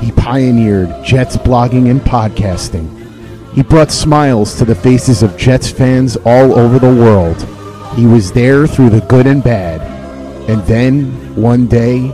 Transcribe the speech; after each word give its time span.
He 0.00 0.12
pioneered 0.12 1.04
Jets 1.04 1.36
blogging 1.36 1.90
and 1.90 2.00
podcasting. 2.00 2.94
He 3.52 3.64
brought 3.64 3.90
smiles 3.90 4.54
to 4.58 4.64
the 4.64 4.76
faces 4.76 5.24
of 5.24 5.36
Jets 5.36 5.68
fans 5.72 6.16
all 6.24 6.56
over 6.56 6.78
the 6.78 6.86
world. 6.86 7.36
He 7.96 8.06
was 8.06 8.30
there 8.30 8.68
through 8.68 8.90
the 8.90 9.00
good 9.00 9.26
and 9.26 9.42
bad. 9.42 9.80
And 10.48 10.62
then, 10.66 11.34
one 11.34 11.66
day, 11.66 12.12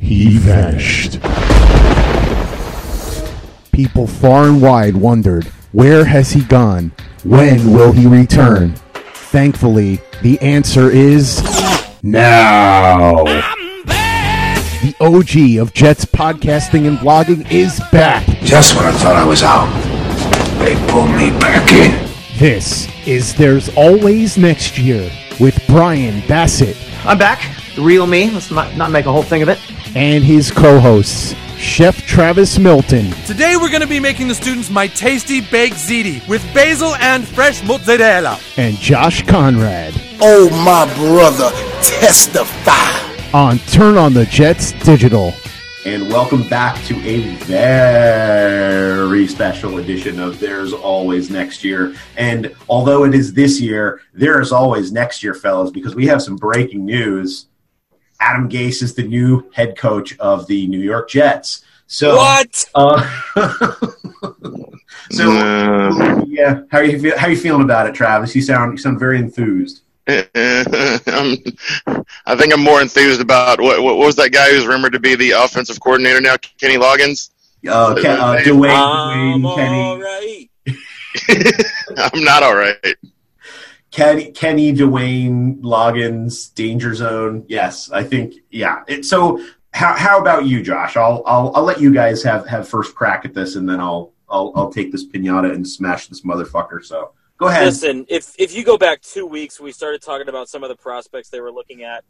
he 0.00 0.38
vanished. 0.38 1.20
People 3.70 4.08
far 4.08 4.48
and 4.48 4.60
wide 4.60 4.96
wondered, 4.96 5.44
where 5.70 6.04
has 6.04 6.32
he 6.32 6.40
gone? 6.42 6.90
When 7.22 7.72
will 7.72 7.92
he 7.92 8.08
return? 8.08 8.74
Thankfully, 9.30 10.00
the 10.22 10.40
answer 10.40 10.90
is 10.90 11.40
now. 12.02 13.51
The 14.82 14.94
OG 15.00 15.60
of 15.62 15.72
Jets 15.74 16.04
podcasting 16.04 16.88
and 16.88 16.98
blogging 16.98 17.48
is 17.52 17.80
back. 17.92 18.26
Just 18.42 18.74
when 18.74 18.84
I 18.84 18.92
thought 18.92 19.14
I 19.14 19.24
was 19.24 19.42
out, 19.44 19.68
they 20.58 20.74
pulled 20.90 21.10
me 21.10 21.30
back 21.38 21.70
in. 21.72 21.92
This 22.38 22.88
is 23.06 23.34
There's 23.34 23.68
Always 23.76 24.36
Next 24.36 24.78
Year 24.78 25.08
with 25.38 25.62
Brian 25.68 26.26
Bassett 26.26 26.76
I'm 27.04 27.16
back. 27.18 27.42
The 27.76 27.82
real 27.82 28.06
me. 28.06 28.30
Let's 28.30 28.50
not, 28.50 28.76
not 28.76 28.90
make 28.90 29.06
a 29.06 29.12
whole 29.12 29.22
thing 29.22 29.42
of 29.42 29.48
it. 29.48 29.58
and 29.96 30.24
his 30.24 30.50
co 30.50 30.80
hosts, 30.80 31.34
Chef 31.56 31.96
Travis 32.04 32.58
Milton 32.58 33.10
Today 33.24 33.54
we're 33.56 33.70
going 33.70 33.82
to 33.82 33.86
be 33.86 34.00
making 34.00 34.26
the 34.28 34.34
students 34.34 34.68
my 34.68 34.88
tasty 34.88 35.40
baked 35.40 35.76
ziti 35.76 36.26
with 36.28 36.42
basil 36.52 36.94
and 36.96 37.26
fresh 37.26 37.62
mozzarella. 37.62 38.38
and 38.56 38.76
Josh 38.78 39.24
Conrad 39.26 39.94
Oh, 40.20 40.48
my 40.64 40.92
brother, 40.96 41.50
testify. 41.82 43.11
On 43.34 43.58
Turn 43.60 43.96
on 43.96 44.12
the 44.12 44.26
Jets 44.26 44.72
Digital. 44.84 45.32
and 45.86 46.08
welcome 46.10 46.46
back 46.48 46.82
to 46.84 46.94
a 47.00 47.34
very 47.46 49.26
special 49.26 49.78
edition 49.78 50.20
of 50.20 50.38
There's 50.38 50.72
Always 50.74 51.30
Next 51.30 51.64
Year. 51.64 51.94
And 52.16 52.54
although 52.68 53.04
it 53.04 53.14
is 53.14 53.32
this 53.32 53.58
year, 53.60 54.02
there 54.12 54.40
is 54.40 54.52
always 54.52 54.92
next 54.92 55.22
year, 55.22 55.32
fellas, 55.34 55.70
because 55.70 55.94
we 55.94 56.06
have 56.06 56.22
some 56.22 56.36
breaking 56.36 56.84
news. 56.84 57.46
Adam 58.20 58.48
Gase 58.50 58.82
is 58.82 58.94
the 58.94 59.02
new 59.02 59.50
head 59.52 59.76
coach 59.78 60.16
of 60.18 60.46
the 60.46 60.66
New 60.66 60.80
York 60.80 61.08
Jets. 61.08 61.64
So, 61.86 62.16
What? 62.16 62.70
Uh, 62.74 63.02
so, 65.10 65.32
yeah, 66.26 66.62
how 66.70 66.78
are 66.78 66.84
you 66.84 67.00
feel, 67.00 67.18
how 67.18 67.26
are 67.26 67.30
you 67.30 67.36
feeling 67.36 67.62
about 67.62 67.86
it, 67.86 67.94
Travis? 67.94 68.34
You 68.36 68.42
sound 68.42 68.72
you 68.72 68.78
sound 68.78 68.98
very 68.98 69.18
enthused. 69.18 69.82
I'm, 70.08 71.36
I 72.26 72.36
think 72.36 72.52
I'm 72.52 72.62
more 72.62 72.82
enthused 72.82 73.20
about 73.20 73.60
what, 73.60 73.82
what 73.82 73.98
was 73.98 74.16
that 74.16 74.30
guy 74.32 74.50
who's 74.50 74.66
rumored 74.66 74.92
to 74.92 75.00
be 75.00 75.14
the 75.14 75.30
offensive 75.30 75.80
coordinator 75.80 76.20
now, 76.20 76.36
Kenny 76.36 76.76
Loggins. 76.76 77.30
Uh, 77.68 77.94
Ken, 77.94 78.18
uh, 78.18 78.36
Dwayne, 78.38 78.74
I'm 78.74 79.42
Dwayne, 79.42 79.54
Kenny. 79.54 79.80
all 79.80 80.00
right. 80.00 80.50
I'm 82.12 82.24
not 82.24 82.42
all 82.42 82.56
right. 82.56 82.96
Kenny, 83.92 84.32
Kenny, 84.32 84.72
Dwayne, 84.72 85.60
Loggins, 85.60 86.52
Danger 86.54 86.94
Zone. 86.94 87.44
Yes, 87.46 87.90
I 87.92 88.02
think. 88.02 88.34
Yeah. 88.50 88.82
It, 88.88 89.04
so, 89.04 89.44
how, 89.72 89.94
how 89.94 90.20
about 90.20 90.46
you, 90.46 90.62
Josh? 90.62 90.96
I'll, 90.96 91.22
I'll 91.26 91.52
I'll 91.54 91.62
let 91.62 91.80
you 91.80 91.92
guys 91.94 92.22
have, 92.24 92.46
have 92.48 92.68
first 92.68 92.94
crack 92.94 93.24
at 93.24 93.34
this, 93.34 93.54
and 93.54 93.68
then 93.68 93.80
I'll 93.80 94.12
I'll 94.28 94.52
I'll 94.56 94.72
take 94.72 94.90
this 94.90 95.06
pinata 95.06 95.54
and 95.54 95.68
smash 95.68 96.08
this 96.08 96.22
motherfucker. 96.22 96.84
So, 96.84 97.12
go 97.42 97.48
ahead. 97.48 97.64
Listen, 97.64 98.06
if 98.08 98.34
if 98.38 98.54
you 98.54 98.64
go 98.64 98.78
back 98.78 99.02
two 99.02 99.26
weeks, 99.26 99.60
we 99.60 99.72
started 99.72 100.00
talking 100.00 100.28
about 100.28 100.48
some 100.48 100.62
of 100.62 100.68
the 100.68 100.76
prospects 100.76 101.28
they 101.28 101.40
were 101.40 101.52
looking 101.52 101.82
at. 101.82 102.04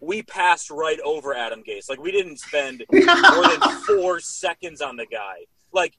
We 0.00 0.22
passed 0.22 0.70
right 0.70 0.98
over 1.00 1.34
Adam 1.34 1.62
Gase. 1.62 1.88
Like 1.88 2.00
we 2.00 2.10
didn't 2.10 2.38
spend 2.38 2.84
more 2.92 3.48
than 3.48 3.60
four 3.86 4.18
seconds 4.20 4.80
on 4.80 4.96
the 4.96 5.06
guy. 5.06 5.44
Like 5.72 5.96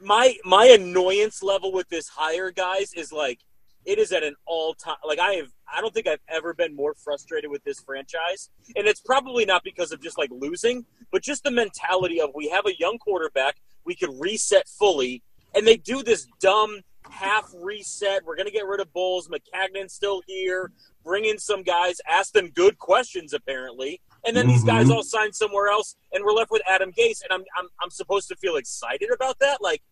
my 0.00 0.36
my 0.44 0.66
annoyance 0.66 1.42
level 1.42 1.72
with 1.72 1.88
this 1.88 2.08
hire, 2.08 2.50
guys, 2.50 2.92
is 2.94 3.12
like 3.12 3.40
it 3.84 3.98
is 3.98 4.12
at 4.12 4.22
an 4.22 4.34
all 4.46 4.74
time. 4.74 4.96
Like 5.06 5.18
I 5.18 5.34
have, 5.34 5.48
I 5.72 5.80
don't 5.80 5.92
think 5.92 6.06
I've 6.06 6.20
ever 6.28 6.54
been 6.54 6.74
more 6.74 6.94
frustrated 6.94 7.50
with 7.50 7.62
this 7.64 7.80
franchise, 7.80 8.50
and 8.76 8.86
it's 8.86 9.00
probably 9.00 9.44
not 9.44 9.62
because 9.62 9.92
of 9.92 10.02
just 10.02 10.18
like 10.18 10.30
losing, 10.32 10.84
but 11.12 11.22
just 11.22 11.44
the 11.44 11.50
mentality 11.50 12.20
of 12.20 12.30
we 12.34 12.48
have 12.48 12.66
a 12.66 12.76
young 12.78 12.98
quarterback, 12.98 13.56
we 13.84 13.94
could 13.94 14.10
reset 14.18 14.68
fully, 14.68 15.22
and 15.54 15.66
they 15.66 15.76
do 15.76 16.02
this 16.02 16.26
dumb 16.40 16.80
half 17.10 17.50
reset. 17.54 18.24
We're 18.24 18.36
gonna 18.36 18.50
get 18.50 18.66
rid 18.66 18.80
of 18.80 18.92
Bowles. 18.92 19.28
Maccagnan's 19.28 19.92
still 19.92 20.22
here. 20.26 20.72
Bring 21.04 21.24
in 21.24 21.38
some 21.38 21.62
guys, 21.62 22.00
ask 22.08 22.32
them 22.32 22.50
good 22.50 22.78
questions 22.78 23.32
apparently, 23.32 24.00
and 24.24 24.36
then 24.36 24.46
these 24.46 24.64
guys 24.64 24.90
all 24.90 25.02
sign 25.02 25.32
somewhere 25.32 25.68
else, 25.68 25.96
and 26.12 26.24
we're 26.24 26.32
left 26.32 26.50
with 26.50 26.62
Adam 26.66 26.92
Gase. 26.92 27.22
And 27.22 27.32
I'm 27.32 27.44
I'm 27.58 27.68
I'm 27.82 27.90
supposed 27.90 28.28
to 28.28 28.36
feel 28.36 28.56
excited 28.56 29.10
about 29.12 29.38
that, 29.40 29.60
like. 29.60 29.82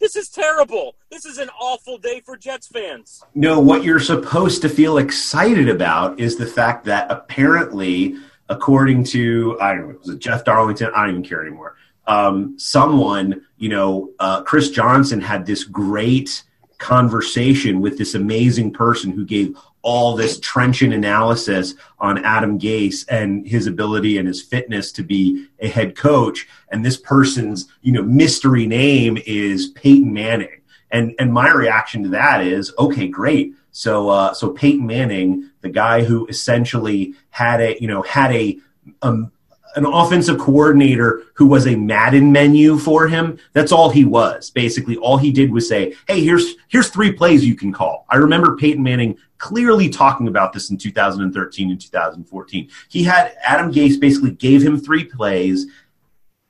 This 0.00 0.14
is 0.14 0.28
terrible. 0.28 0.94
This 1.10 1.24
is 1.24 1.38
an 1.38 1.50
awful 1.60 1.98
day 1.98 2.22
for 2.24 2.36
Jets 2.36 2.68
fans. 2.68 3.20
No, 3.34 3.58
what 3.58 3.82
you're 3.82 3.98
supposed 3.98 4.62
to 4.62 4.68
feel 4.68 4.98
excited 4.98 5.68
about 5.68 6.20
is 6.20 6.36
the 6.36 6.46
fact 6.46 6.84
that 6.84 7.10
apparently, 7.10 8.14
according 8.48 9.02
to 9.06 9.58
I 9.60 9.74
don't 9.74 9.88
know, 9.88 9.98
was 9.98 10.10
it 10.10 10.20
Jeff 10.20 10.44
Darlington? 10.44 10.92
I 10.94 11.00
don't 11.00 11.10
even 11.10 11.24
care 11.24 11.42
anymore. 11.42 11.74
Um, 12.06 12.58
someone, 12.58 13.44
you 13.56 13.70
know, 13.70 14.10
uh, 14.20 14.42
Chris 14.42 14.70
Johnson 14.70 15.20
had 15.20 15.44
this 15.44 15.64
great 15.64 16.44
conversation 16.78 17.80
with 17.80 17.98
this 17.98 18.14
amazing 18.14 18.72
person 18.72 19.10
who 19.10 19.24
gave 19.24 19.56
all 19.82 20.16
this 20.16 20.40
trenchant 20.40 20.92
analysis 20.92 21.74
on 21.98 22.24
Adam 22.24 22.58
Gase 22.58 23.04
and 23.08 23.46
his 23.46 23.66
ability 23.66 24.18
and 24.18 24.26
his 24.26 24.42
fitness 24.42 24.92
to 24.92 25.02
be 25.02 25.46
a 25.60 25.68
head 25.68 25.96
coach. 25.96 26.48
And 26.70 26.84
this 26.84 26.96
person's, 26.96 27.68
you 27.82 27.92
know, 27.92 28.02
mystery 28.02 28.66
name 28.66 29.18
is 29.26 29.68
Peyton 29.68 30.12
Manning. 30.12 30.60
And 30.90 31.14
and 31.18 31.32
my 31.32 31.50
reaction 31.50 32.02
to 32.04 32.08
that 32.10 32.42
is, 32.42 32.72
okay, 32.78 33.08
great. 33.08 33.54
So 33.72 34.08
uh, 34.08 34.34
so 34.34 34.50
Peyton 34.50 34.86
Manning, 34.86 35.50
the 35.60 35.68
guy 35.68 36.02
who 36.04 36.26
essentially 36.26 37.14
had 37.30 37.60
a, 37.60 37.80
you 37.80 37.86
know, 37.86 38.02
had 38.02 38.32
a 38.32 38.58
um, 39.02 39.32
an 39.76 39.84
offensive 39.86 40.38
coordinator 40.38 41.22
who 41.34 41.46
was 41.46 41.66
a 41.66 41.76
Madden 41.76 42.32
menu 42.32 42.78
for 42.78 43.08
him. 43.08 43.38
That's 43.52 43.72
all 43.72 43.90
he 43.90 44.04
was. 44.04 44.50
Basically, 44.50 44.96
all 44.96 45.16
he 45.16 45.32
did 45.32 45.52
was 45.52 45.68
say, 45.68 45.94
"Hey, 46.06 46.22
here's 46.22 46.54
here's 46.68 46.88
three 46.88 47.12
plays 47.12 47.44
you 47.44 47.54
can 47.54 47.72
call." 47.72 48.06
I 48.08 48.16
remember 48.16 48.56
Peyton 48.56 48.82
Manning 48.82 49.16
clearly 49.38 49.88
talking 49.88 50.28
about 50.28 50.52
this 50.52 50.70
in 50.70 50.76
2013 50.76 51.70
and 51.70 51.80
2014. 51.80 52.68
He 52.88 53.02
had 53.02 53.32
Adam 53.42 53.72
Gase 53.72 54.00
basically 54.00 54.32
gave 54.32 54.62
him 54.62 54.78
three 54.78 55.04
plays. 55.04 55.66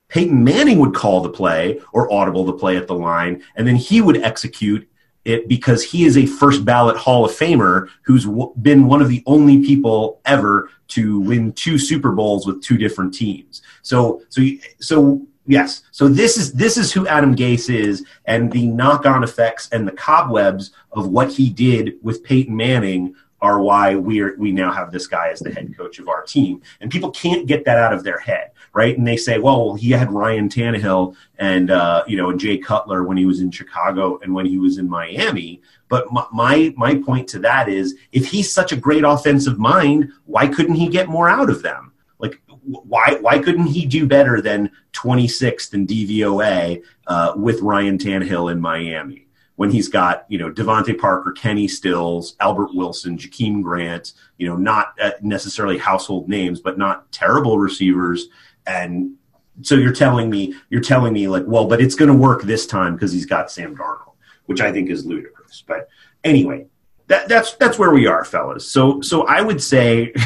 Peyton 0.09 0.43
Manning 0.43 0.79
would 0.79 0.95
call 0.95 1.21
the 1.21 1.29
play 1.29 1.81
or 1.93 2.11
audible 2.11 2.45
the 2.45 2.55
play 2.55 2.77
at 2.77 2.87
the 2.87 2.95
line, 2.95 3.43
and 3.57 3.67
then 3.67 3.77
he 3.77 4.01
would 4.01 4.17
execute 4.23 4.89
it 5.29 5.47
because 5.47 5.85
he 5.85 6.05
is 6.05 6.17
a 6.17 6.27
first 6.27 6.65
ballot 6.65 6.97
Hall 6.97 7.25
of 7.25 7.33
Famer 7.33 7.89
who's 8.03 8.25
w- 8.25 8.53
been 8.63 8.87
one 8.87 9.03
of 9.03 9.09
the 9.09 9.23
only 9.27 9.63
people 9.65 10.21
ever 10.25 10.71
to 10.89 11.21
win 11.21 11.53
two 11.53 11.79
Super 11.79 12.13
Bowls 12.13 12.47
with 12.47 12.63
two 12.63 12.79
different 12.79 13.13
teams. 13.13 13.63
So, 13.83 14.23
so, 14.31 14.43
so 14.81 15.27
yes. 15.47 15.83
So 15.91 16.09
this 16.09 16.39
is 16.39 16.53
this 16.55 16.77
is 16.77 16.93
who 16.93 17.07
Adam 17.07 17.37
Gase 17.37 17.73
is, 17.73 18.05
and 18.25 18.51
the 18.51 18.67
knock-on 18.67 19.23
effects 19.23 19.69
and 19.71 19.87
the 19.87 19.93
cobwebs 19.93 20.73
of 20.93 21.09
what 21.09 21.31
he 21.31 21.51
did 21.51 21.95
with 22.03 22.25
Peyton 22.25 22.57
Manning 22.57 23.15
are 23.41 23.61
why 23.61 23.95
we 23.95 24.21
are 24.21 24.35
we 24.37 24.51
now 24.51 24.73
have 24.73 24.91
this 24.91 25.07
guy 25.07 25.29
as 25.29 25.41
the 25.41 25.53
head 25.53 25.77
coach 25.77 25.99
of 25.99 26.09
our 26.09 26.23
team, 26.23 26.61
and 26.81 26.91
people 26.91 27.11
can't 27.11 27.47
get 27.47 27.65
that 27.65 27.79
out 27.79 27.93
of 27.93 28.03
their 28.03 28.19
head, 28.19 28.51
right? 28.73 28.97
And 28.97 29.07
they 29.07 29.17
say, 29.17 29.39
well, 29.39 29.75
he 29.75 29.91
had 29.91 30.13
Ryan 30.13 30.49
Tannehill 30.49 31.15
and 31.39 31.71
uh, 31.71 32.05
you 32.07 32.17
know 32.17 32.31
and 32.31 32.41
Jay 32.41 32.59
Cutler 32.59 33.05
when 33.05 33.17
he 33.17 33.27
was 33.27 33.41
in 33.41 33.51
Chicago 33.51 34.19
and 34.23 34.35
when 34.35 34.47
he 34.47 34.59
was 34.59 34.79
in 34.79 34.89
Miami. 34.89 35.63
But 35.89 36.13
my, 36.13 36.27
my 36.33 36.75
my 36.77 36.95
point 36.97 37.29
to 37.29 37.39
that 37.41 37.69
is, 37.69 37.95
if 38.13 38.27
he's 38.27 38.53
such 38.53 38.73
a 38.73 38.77
great 38.77 39.05
offensive 39.05 39.59
mind, 39.59 40.11
why 40.25 40.49
couldn't 40.49 40.75
he 40.75 40.89
get 40.89 41.09
more 41.09 41.29
out 41.29 41.49
of 41.49 41.63
them? 41.63 41.93
Like, 42.19 42.41
why 42.65 43.19
why 43.21 43.39
couldn't 43.39 43.69
he 43.69 43.87
do 43.87 44.07
better 44.07 44.41
than 44.41 44.73
26th 44.95 45.75
in 45.75 45.87
DVOA 45.87 46.83
uh, 47.07 47.35
with 47.37 47.61
Ryan 47.61 47.99
Tannehill 47.99 48.51
in 48.51 48.61
Miami? 48.61 49.28
When 49.59 49.73
he's 49.73 49.89
got 49.89 50.25
you 50.29 50.39
know 50.39 50.53
DeVante 50.53 50.97
Parker, 50.97 51.33
Kenny 51.33 51.67
Stills, 51.67 52.37
Albert 52.39 52.75
Wilson, 52.75 53.19
Jakeem 53.19 53.61
Grant, 53.61 54.13
you 54.37 54.47
know, 54.47 54.55
not 54.55 54.95
uh, 55.01 55.11
necessarily 55.21 55.79
household 55.79 56.29
names, 56.29 56.61
but 56.61 56.79
not 56.79 57.11
terrible 57.11 57.59
receivers. 57.59 58.29
And 58.69 59.17
so 59.63 59.75
you're 59.75 59.93
telling 59.93 60.31
me 60.31 60.55
you're 60.71 60.81
telling 60.81 61.13
me 61.13 61.27
like, 61.27 61.43
well, 61.45 61.67
but 61.67 61.81
it's 61.81 61.97
going 61.97 62.09
to 62.09 62.17
work 62.17 62.43
this 62.43 62.67
time 62.69 62.95
because 62.95 63.11
he's 63.11 63.27
got 63.27 63.51
Sam 63.51 63.77
Darnold, 63.77 64.15
which 64.47 64.61
I 64.61 64.71
think 64.71 64.91
is 64.91 65.05
ludicrous. 65.05 65.65
But 65.67 65.89
anyway, 66.23 66.67
that, 67.09 67.29
that's 67.29 67.55
that's 67.55 67.81
where 67.81 67.91
we 67.91 68.07
are, 68.07 68.25
fellas. 68.25 68.71
So 68.71 69.01
so 69.01 69.27
I 69.27 69.43
would 69.43 69.61
say. 69.61 70.15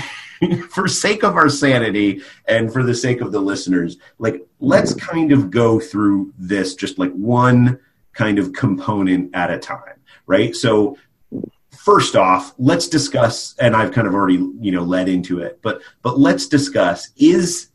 for 0.70 0.88
sake 0.88 1.23
of 1.23 1.37
our 1.37 1.49
sanity 1.49 2.20
and 2.46 2.73
for 2.73 2.82
the 2.82 2.93
sake 2.93 3.20
of 3.20 3.31
the 3.31 3.38
listeners, 3.38 3.99
like 4.19 4.44
let's 4.58 4.93
kind 4.93 5.31
of 5.31 5.52
go 5.52 5.78
through 5.78 6.32
this 6.37 6.75
just 6.75 6.99
like 6.99 7.12
one 7.12 7.78
kind 8.12 8.38
of 8.38 8.53
component 8.53 9.35
at 9.35 9.50
a 9.50 9.59
time, 9.59 10.00
right? 10.26 10.55
So 10.55 10.97
first 11.70 12.17
off, 12.17 12.55
let's 12.59 12.88
discuss, 12.88 13.55
and 13.59 13.75
I've 13.75 13.93
kind 13.93 14.06
of 14.06 14.14
already 14.14 14.35
you 14.61 14.73
know 14.73 14.82
led 14.82 15.09
into 15.09 15.41
it, 15.41 15.61
but 15.62 15.82
but 16.03 16.19
let's 16.19 16.47
discuss: 16.47 17.11
is 17.17 17.69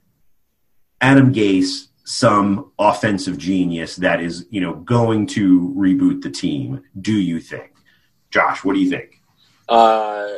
Adam 1.02 1.34
Gase 1.34 1.88
some 2.06 2.72
offensive 2.80 3.38
genius 3.38 3.98
that 3.98 4.22
is 4.22 4.46
you 4.50 4.62
know 4.62 4.76
going 4.76 5.28
to 5.28 5.74
reboot 5.78 6.22
the 6.22 6.30
team? 6.30 6.84
Do 7.00 7.14
you 7.14 7.40
think, 7.40 7.72
Josh? 8.32 8.64
What 8.64 8.74
do 8.74 8.80
you 8.80 8.90
think? 8.90 9.22
Uh, 9.68 10.36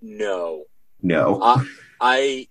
no. 0.00 0.64
No. 1.00 1.40
I, 1.42 1.66
I, 2.00 2.48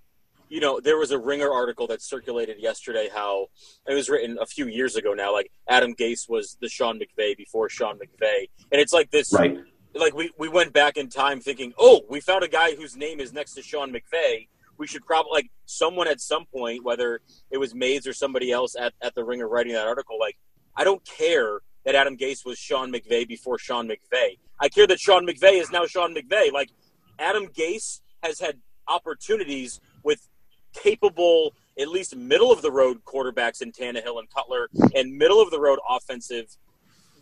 you 0.52 0.60
know, 0.60 0.82
there 0.82 0.98
was 0.98 1.12
a 1.12 1.18
Ringer 1.18 1.50
article 1.50 1.88
that 1.88 2.02
circulated 2.02 2.58
yesterday. 2.60 3.10
How 3.12 3.48
it 3.88 3.94
was 3.94 4.10
written 4.10 4.38
a 4.40 4.46
few 4.46 4.68
years 4.68 4.98
ago 4.98 5.14
now. 5.14 5.32
Like 5.32 5.50
Adam 5.70 5.96
Gase 5.96 6.30
was 6.30 6.58
the 6.60 6.68
Sean 6.68 7.00
McVay 7.00 7.38
before 7.38 7.70
Sean 7.70 7.98
McVay, 7.98 8.50
and 8.70 8.82
it's 8.82 8.92
like 8.92 9.10
this. 9.12 9.34
Right. 9.34 9.58
Like 9.96 10.14
we 10.14 10.30
we 10.38 10.50
went 10.50 10.74
back 10.74 10.98
in 10.98 11.08
time 11.08 11.40
thinking, 11.40 11.74
oh, 11.80 12.02
we 12.10 12.20
found 12.20 12.44
a 12.44 12.50
guy 12.50 12.76
whose 12.76 12.98
name 12.98 13.22
is 13.22 13.32
next 13.32 13.54
to 13.54 13.62
Sean 13.62 13.94
McVay. 13.94 14.50
We 14.78 14.88
should 14.88 15.06
probably 15.06 15.32
like 15.32 15.52
someone 15.66 16.10
at 16.10 16.20
some 16.20 16.46
point, 16.46 16.84
whether 16.84 17.22
it 17.50 17.58
was 17.58 17.74
Mays 17.74 18.06
or 18.06 18.12
somebody 18.12 18.52
else 18.52 18.76
at, 18.78 18.94
at 19.02 19.16
the 19.16 19.24
Ringer 19.24 19.48
writing 19.48 19.72
that 19.74 19.88
article. 19.88 20.20
Like, 20.20 20.38
I 20.76 20.84
don't 20.84 21.04
care 21.06 21.62
that 21.86 21.96
Adam 21.96 22.18
Gase 22.18 22.46
was 22.46 22.58
Sean 22.58 22.92
McVay 22.92 23.26
before 23.26 23.58
Sean 23.58 23.88
McVay. 23.88 24.38
I 24.60 24.68
care 24.68 24.86
that 24.88 25.00
Sean 25.00 25.26
McVay 25.26 25.62
is 25.62 25.72
now 25.72 25.86
Sean 25.86 26.14
McVay. 26.14 26.52
Like 26.52 26.72
Adam 27.20 27.48
Gase 27.48 28.02
has 28.22 28.40
had 28.40 28.58
opportunities 28.88 29.80
with 30.04 30.28
capable, 30.74 31.54
at 31.80 31.88
least 31.88 32.16
middle 32.16 32.52
of 32.52 32.62
the 32.62 32.72
road 32.72 33.04
quarterbacks 33.06 33.62
in 33.62 33.72
Tannehill 33.72 34.20
and 34.20 34.30
Cutler, 34.30 34.70
and 34.96 35.18
middle 35.18 35.42
of 35.42 35.52
the 35.52 35.60
road 35.60 35.80
offensive 35.90 36.58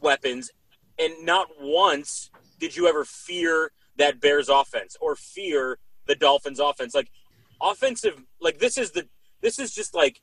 weapons, 0.01 0.51
and 0.97 1.13
not 1.25 1.47
once 1.59 2.29
did 2.59 2.75
you 2.75 2.87
ever 2.87 3.05
fear 3.05 3.71
that 3.97 4.19
Bears 4.19 4.49
offense 4.49 4.97
or 4.99 5.15
fear 5.15 5.77
the 6.07 6.15
Dolphins 6.15 6.59
offense. 6.59 6.95
Like 6.95 7.11
offensive, 7.61 8.21
like 8.41 8.57
this 8.57 8.77
is 8.77 8.91
the 8.91 9.07
this 9.41 9.59
is 9.59 9.73
just 9.73 9.93
like 9.93 10.19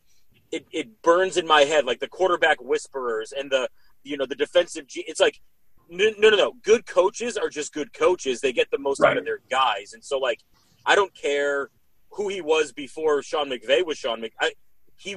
it, 0.51 0.67
it 0.73 1.03
burns 1.03 1.37
in 1.37 1.47
my 1.47 1.63
head 1.63 1.85
like 1.85 2.01
the 2.01 2.09
quarterback 2.09 2.61
whisperers 2.61 3.33
and 3.33 3.51
the 3.51 3.69
you 4.03 4.17
know 4.17 4.27
the 4.27 4.35
defensive. 4.35 4.87
G- 4.87 5.05
it's 5.07 5.21
like 5.21 5.41
no, 5.89 6.11
no, 6.19 6.31
no, 6.31 6.37
no. 6.37 6.53
Good 6.65 6.85
coaches 6.87 7.37
are 7.37 7.49
just 7.49 7.73
good 7.73 7.93
coaches. 7.93 8.41
They 8.41 8.53
get 8.53 8.71
the 8.73 8.79
most 8.79 9.03
out 9.03 9.17
of 9.17 9.25
their 9.25 9.39
guys, 9.49 9.93
and 9.95 10.05
so 10.05 10.19
like 10.19 10.41
I 10.85 10.97
don't 10.97 11.15
care 11.15 11.71
who 12.17 12.29
he 12.29 12.41
was 12.41 12.73
before 12.73 13.23
Sean 13.23 13.49
McVay 13.51 13.85
was 13.85 13.99
Sean 13.99 14.21
Mc. 14.21 14.33
I, 14.41 14.53
he 14.97 15.17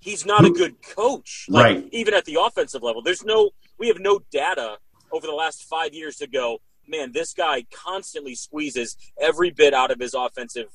he's 0.00 0.24
not 0.26 0.44
a 0.44 0.50
good 0.50 0.82
coach, 0.82 1.46
like, 1.48 1.64
Right. 1.64 1.88
Even 1.92 2.14
at 2.14 2.24
the 2.24 2.38
offensive 2.40 2.82
level, 2.82 3.02
there's 3.02 3.24
no 3.24 3.50
we 3.78 3.88
have 3.88 4.00
no 4.00 4.20
data 4.30 4.78
over 5.12 5.26
the 5.26 5.34
last 5.34 5.64
five 5.64 5.94
years 5.94 6.16
to 6.16 6.26
go. 6.26 6.58
Man, 6.88 7.12
this 7.12 7.32
guy 7.32 7.64
constantly 7.72 8.34
squeezes 8.34 8.96
every 9.20 9.50
bit 9.50 9.74
out 9.74 9.90
of 9.90 10.00
his 10.00 10.14
offensive 10.14 10.68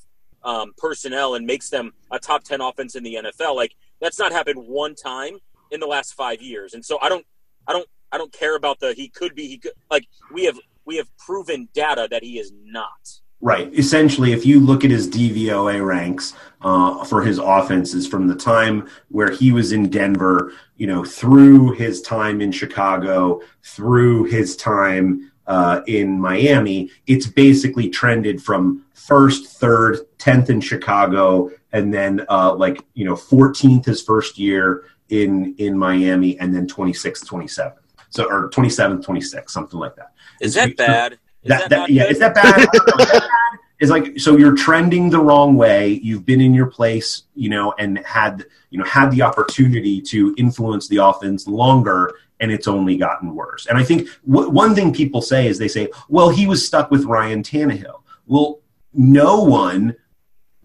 um, 0.44 0.74
personnel 0.78 1.36
and 1.36 1.46
makes 1.46 1.70
them 1.70 1.92
a 2.12 2.20
top 2.20 2.44
ten 2.44 2.62
offense 2.62 2.96
in 2.96 3.04
the 3.04 3.16
NFL. 3.16 3.56
Like 3.56 3.74
that's 4.00 4.20
not 4.20 4.32
happened 4.32 4.68
one 4.68 4.96
time 4.96 5.40
in 5.72 5.80
the 5.80 5.88
last 5.88 6.14
five 6.14 6.42
years, 6.42 6.74
and 6.76 6.86
so 6.86 7.00
I 7.02 7.10
don't, 7.10 7.26
I 7.68 7.74
don't, 7.74 7.88
I 8.12 8.18
don't 8.18 8.32
care 8.32 8.56
about 8.56 8.80
the 8.80 8.94
he 8.94 9.10
could 9.10 9.36
be. 9.36 9.48
He 9.48 9.58
could 9.58 9.74
like 9.90 10.08
we 10.32 10.46
have 10.46 10.60
we 10.86 10.98
have 10.98 11.10
proven 11.18 11.68
data 11.74 12.08
that 12.12 12.24
he 12.24 12.38
is 12.40 12.54
not. 12.64 13.22
Right. 13.40 13.72
Essentially, 13.74 14.34
if 14.34 14.48
you 14.48 14.60
look 14.60 14.84
at 14.84 14.90
his 14.90 15.08
DVOA 15.08 15.86
ranks 15.86 16.34
uh, 16.62 17.04
for 17.06 17.22
his 17.22 17.38
offenses 17.38 18.08
from 18.08 18.28
the 18.28 18.36
time 18.36 18.90
where 19.10 19.30
he 19.30 19.52
was 19.52 19.72
in 19.72 19.90
Denver, 19.90 20.54
you 20.78 20.88
know, 20.88 21.04
through 21.04 21.74
his 21.74 22.02
time 22.02 22.42
in 22.42 22.52
Chicago, 22.52 23.42
through 23.62 24.24
his 24.24 24.56
time 24.56 25.32
uh, 25.46 25.82
in 25.86 26.20
Miami, 26.20 26.90
it's 27.06 27.28
basically 27.28 27.90
trended 27.90 28.42
from 28.42 28.84
first, 28.94 29.48
third, 29.48 30.00
tenth 30.18 30.50
in 30.50 30.60
Chicago, 30.60 31.52
and 31.72 31.94
then 31.94 32.26
uh, 32.30 32.56
like 32.56 32.84
you 32.96 33.06
know, 33.06 33.16
fourteenth 33.16 33.86
his 33.86 34.02
first 34.02 34.40
year 34.40 34.86
in 35.10 35.56
in 35.60 35.78
Miami, 35.78 36.40
and 36.40 36.54
then 36.56 36.68
twenty 36.68 36.94
sixth, 36.94 37.28
twenty 37.28 37.48
seventh. 37.48 37.86
So 38.10 38.26
or 38.26 38.50
twenty 38.50 38.70
seventh, 38.70 39.06
twenty 39.06 39.22
sixth, 39.22 39.54
something 39.54 39.80
like 39.80 39.96
that. 39.96 40.12
Is 40.42 40.56
that 40.56 40.76
bad? 40.76 41.20
Is 41.48 41.60
that, 41.60 41.70
that, 41.70 41.70
that- 41.70 41.90
yeah, 41.90 42.04
good? 42.04 42.12
is 42.12 42.20
that 42.20 42.36
bad? 42.36 42.46
I 42.46 42.66
don't 42.66 42.88
know. 42.88 43.04
Is 43.04 43.12
that 43.12 43.22
bad? 43.22 43.30
It's 43.80 43.92
like 43.92 44.20
so 44.20 44.38
you're 44.38 44.56
trending 44.56 45.12
the 45.12 45.20
wrong 45.20 45.56
way. 45.56 46.00
You've 46.04 46.26
been 46.26 46.42
in 46.42 46.54
your 46.56 46.66
place, 46.66 47.24
you 47.36 47.50
know, 47.50 47.76
and 47.78 48.00
had 48.00 48.46
you 48.72 48.80
know 48.80 48.86
had 48.86 49.12
the 49.12 49.22
opportunity 49.22 50.02
to 50.02 50.34
influence 50.36 50.88
the 50.88 50.98
offense 50.98 51.46
longer, 51.48 52.16
and 52.40 52.52
it's 52.52 52.68
only 52.68 52.98
gotten 52.98 53.36
worse. 53.36 53.68
And 53.68 53.78
I 53.78 53.84
think 53.84 54.08
w- 54.28 54.50
one 54.50 54.74
thing 54.74 54.92
people 54.92 55.22
say 55.22 55.46
is 55.46 55.60
they 55.60 55.68
say, 55.68 55.90
"Well, 56.10 56.30
he 56.30 56.48
was 56.48 56.66
stuck 56.66 56.90
with 56.90 57.06
Ryan 57.06 57.44
Tannehill." 57.44 58.02
Well, 58.26 58.62
no 58.94 59.44
one 59.44 59.96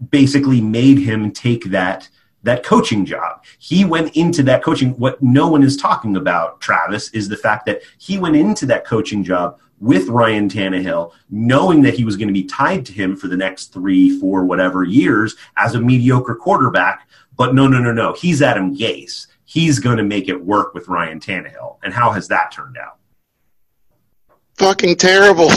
basically 0.09 0.59
made 0.59 0.97
him 0.97 1.31
take 1.31 1.65
that 1.65 2.09
that 2.41 2.63
coaching 2.63 3.05
job. 3.05 3.43
He 3.59 3.85
went 3.85 4.15
into 4.17 4.41
that 4.43 4.63
coaching. 4.63 4.97
What 4.97 5.21
no 5.21 5.47
one 5.47 5.61
is 5.61 5.77
talking 5.77 6.17
about, 6.17 6.61
Travis, 6.61 7.09
is 7.11 7.29
the 7.29 7.37
fact 7.37 7.67
that 7.67 7.81
he 7.99 8.17
went 8.17 8.35
into 8.35 8.65
that 8.65 8.85
coaching 8.85 9.23
job 9.23 9.59
with 9.83 10.07
Ryan 10.07 10.49
Tannehill, 10.49 11.11
knowing 11.29 11.81
that 11.81 11.93
he 11.93 12.05
was 12.05 12.15
going 12.15 12.29
to 12.29 12.33
be 12.33 12.45
tied 12.45 12.85
to 12.85 12.93
him 12.93 13.15
for 13.15 13.27
the 13.27 13.37
next 13.37 13.73
three, 13.73 14.17
four, 14.19 14.45
whatever 14.45 14.83
years 14.83 15.35
as 15.57 15.75
a 15.75 15.81
mediocre 15.81 16.35
quarterback. 16.35 17.07
But 17.35 17.53
no, 17.53 17.67
no, 17.67 17.79
no, 17.79 17.91
no. 17.91 18.13
He's 18.13 18.41
Adam 18.41 18.75
Gase. 18.75 19.27
He's 19.45 19.79
going 19.79 19.97
to 19.97 20.03
make 20.03 20.29
it 20.29 20.45
work 20.45 20.73
with 20.73 20.87
Ryan 20.87 21.19
Tannehill. 21.19 21.77
And 21.83 21.93
how 21.93 22.11
has 22.11 22.29
that 22.29 22.51
turned 22.51 22.77
out? 22.77 22.97
fucking 24.55 24.95
terrible. 24.95 25.49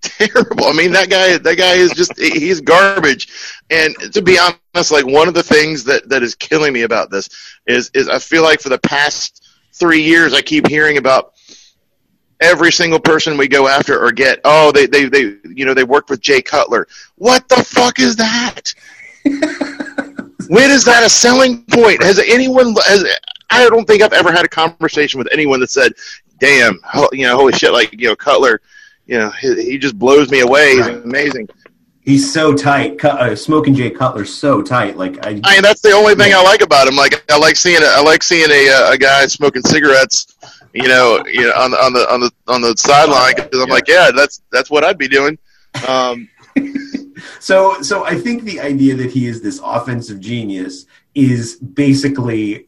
terrible. 0.00 0.64
I 0.64 0.72
mean, 0.72 0.92
that 0.92 1.08
guy, 1.10 1.38
that 1.38 1.56
guy 1.56 1.74
is 1.74 1.92
just, 1.92 2.16
he's 2.18 2.60
garbage. 2.60 3.28
And 3.70 3.96
to 4.12 4.22
be 4.22 4.38
honest, 4.38 4.92
like 4.92 5.06
one 5.06 5.28
of 5.28 5.34
the 5.34 5.42
things 5.42 5.84
that, 5.84 6.08
that 6.08 6.22
is 6.22 6.34
killing 6.34 6.72
me 6.72 6.82
about 6.82 7.10
this 7.10 7.28
is, 7.66 7.90
is 7.94 8.08
I 8.08 8.18
feel 8.18 8.42
like 8.42 8.60
for 8.60 8.68
the 8.68 8.78
past 8.78 9.46
three 9.72 10.02
years, 10.02 10.34
I 10.34 10.42
keep 10.42 10.68
hearing 10.68 10.98
about 10.98 11.32
every 12.40 12.72
single 12.72 13.00
person 13.00 13.36
we 13.36 13.48
go 13.48 13.68
after 13.68 14.02
or 14.02 14.12
get, 14.12 14.40
oh, 14.44 14.72
they, 14.72 14.86
they, 14.86 15.08
they, 15.08 15.36
you 15.44 15.64
know, 15.64 15.74
they 15.74 15.84
worked 15.84 16.10
with 16.10 16.20
Jay 16.20 16.40
Cutler. 16.40 16.86
What 17.16 17.48
the 17.48 17.56
fuck 17.56 17.98
is 17.98 18.16
that? 18.16 18.74
when 20.48 20.70
is 20.70 20.84
that 20.84 21.02
a 21.04 21.08
selling 21.08 21.64
point? 21.64 22.02
Has 22.02 22.18
anyone, 22.18 22.74
has, 22.86 23.04
I 23.50 23.68
don't 23.68 23.86
think 23.86 24.02
I've 24.02 24.12
ever 24.12 24.32
had 24.32 24.44
a 24.44 24.48
conversation 24.48 25.18
with 25.18 25.28
anyone 25.32 25.60
that 25.60 25.70
said, 25.70 25.92
damn, 26.38 26.80
you 27.12 27.26
know, 27.26 27.36
holy 27.36 27.52
shit, 27.52 27.72
like, 27.72 27.92
you 27.92 28.08
know, 28.08 28.16
Cutler, 28.16 28.60
you 29.06 29.18
know, 29.18 29.30
he, 29.30 29.54
he 29.62 29.78
just 29.78 29.98
blows 29.98 30.30
me 30.30 30.40
away. 30.40 30.76
He's 30.76 30.86
amazing. 30.86 31.48
He's 32.08 32.32
so 32.32 32.54
tight. 32.54 32.98
Cut, 32.98 33.20
uh, 33.20 33.36
Smoking 33.36 33.74
Jay 33.74 33.90
Cutler's 33.90 34.32
so 34.32 34.62
tight. 34.62 34.96
Like 34.96 35.26
I, 35.26 35.40
I 35.44 35.54
mean, 35.54 35.62
that's 35.62 35.82
the 35.82 35.92
only 35.92 36.14
thing 36.14 36.32
I 36.32 36.40
like 36.42 36.62
about 36.62 36.88
him. 36.88 36.96
Like, 36.96 37.22
I 37.30 37.36
like 37.36 37.56
seeing 37.56 37.82
a, 37.82 37.86
I 37.86 38.00
like 38.00 38.22
seeing 38.22 38.50
a, 38.50 38.68
uh, 38.70 38.92
a 38.92 38.98
guy 38.98 39.26
smoking 39.26 39.60
cigarettes, 39.60 40.37
you 40.74 40.88
know, 40.88 41.22
you 41.26 41.42
know, 41.42 41.52
on 41.52 41.70
the 41.70 41.78
on 41.78 41.92
the 41.92 42.12
on 42.12 42.20
the 42.20 42.30
on 42.46 42.60
the 42.60 42.74
sideline 42.76 43.34
because 43.36 43.60
I'm 43.60 43.68
Yeah. 43.68 43.74
like, 43.74 43.88
yeah, 43.88 44.10
that's 44.14 44.42
that's 44.52 44.70
what 44.70 44.84
I'd 44.84 44.98
be 44.98 45.08
doing. 45.08 45.38
Um, 45.86 46.28
So, 47.40 47.82
so 47.82 48.04
I 48.04 48.14
think 48.14 48.44
the 48.44 48.60
idea 48.60 48.94
that 48.94 49.10
he 49.10 49.26
is 49.26 49.42
this 49.42 49.60
offensive 49.62 50.20
genius 50.20 50.86
is 51.14 51.56
basically 51.56 52.67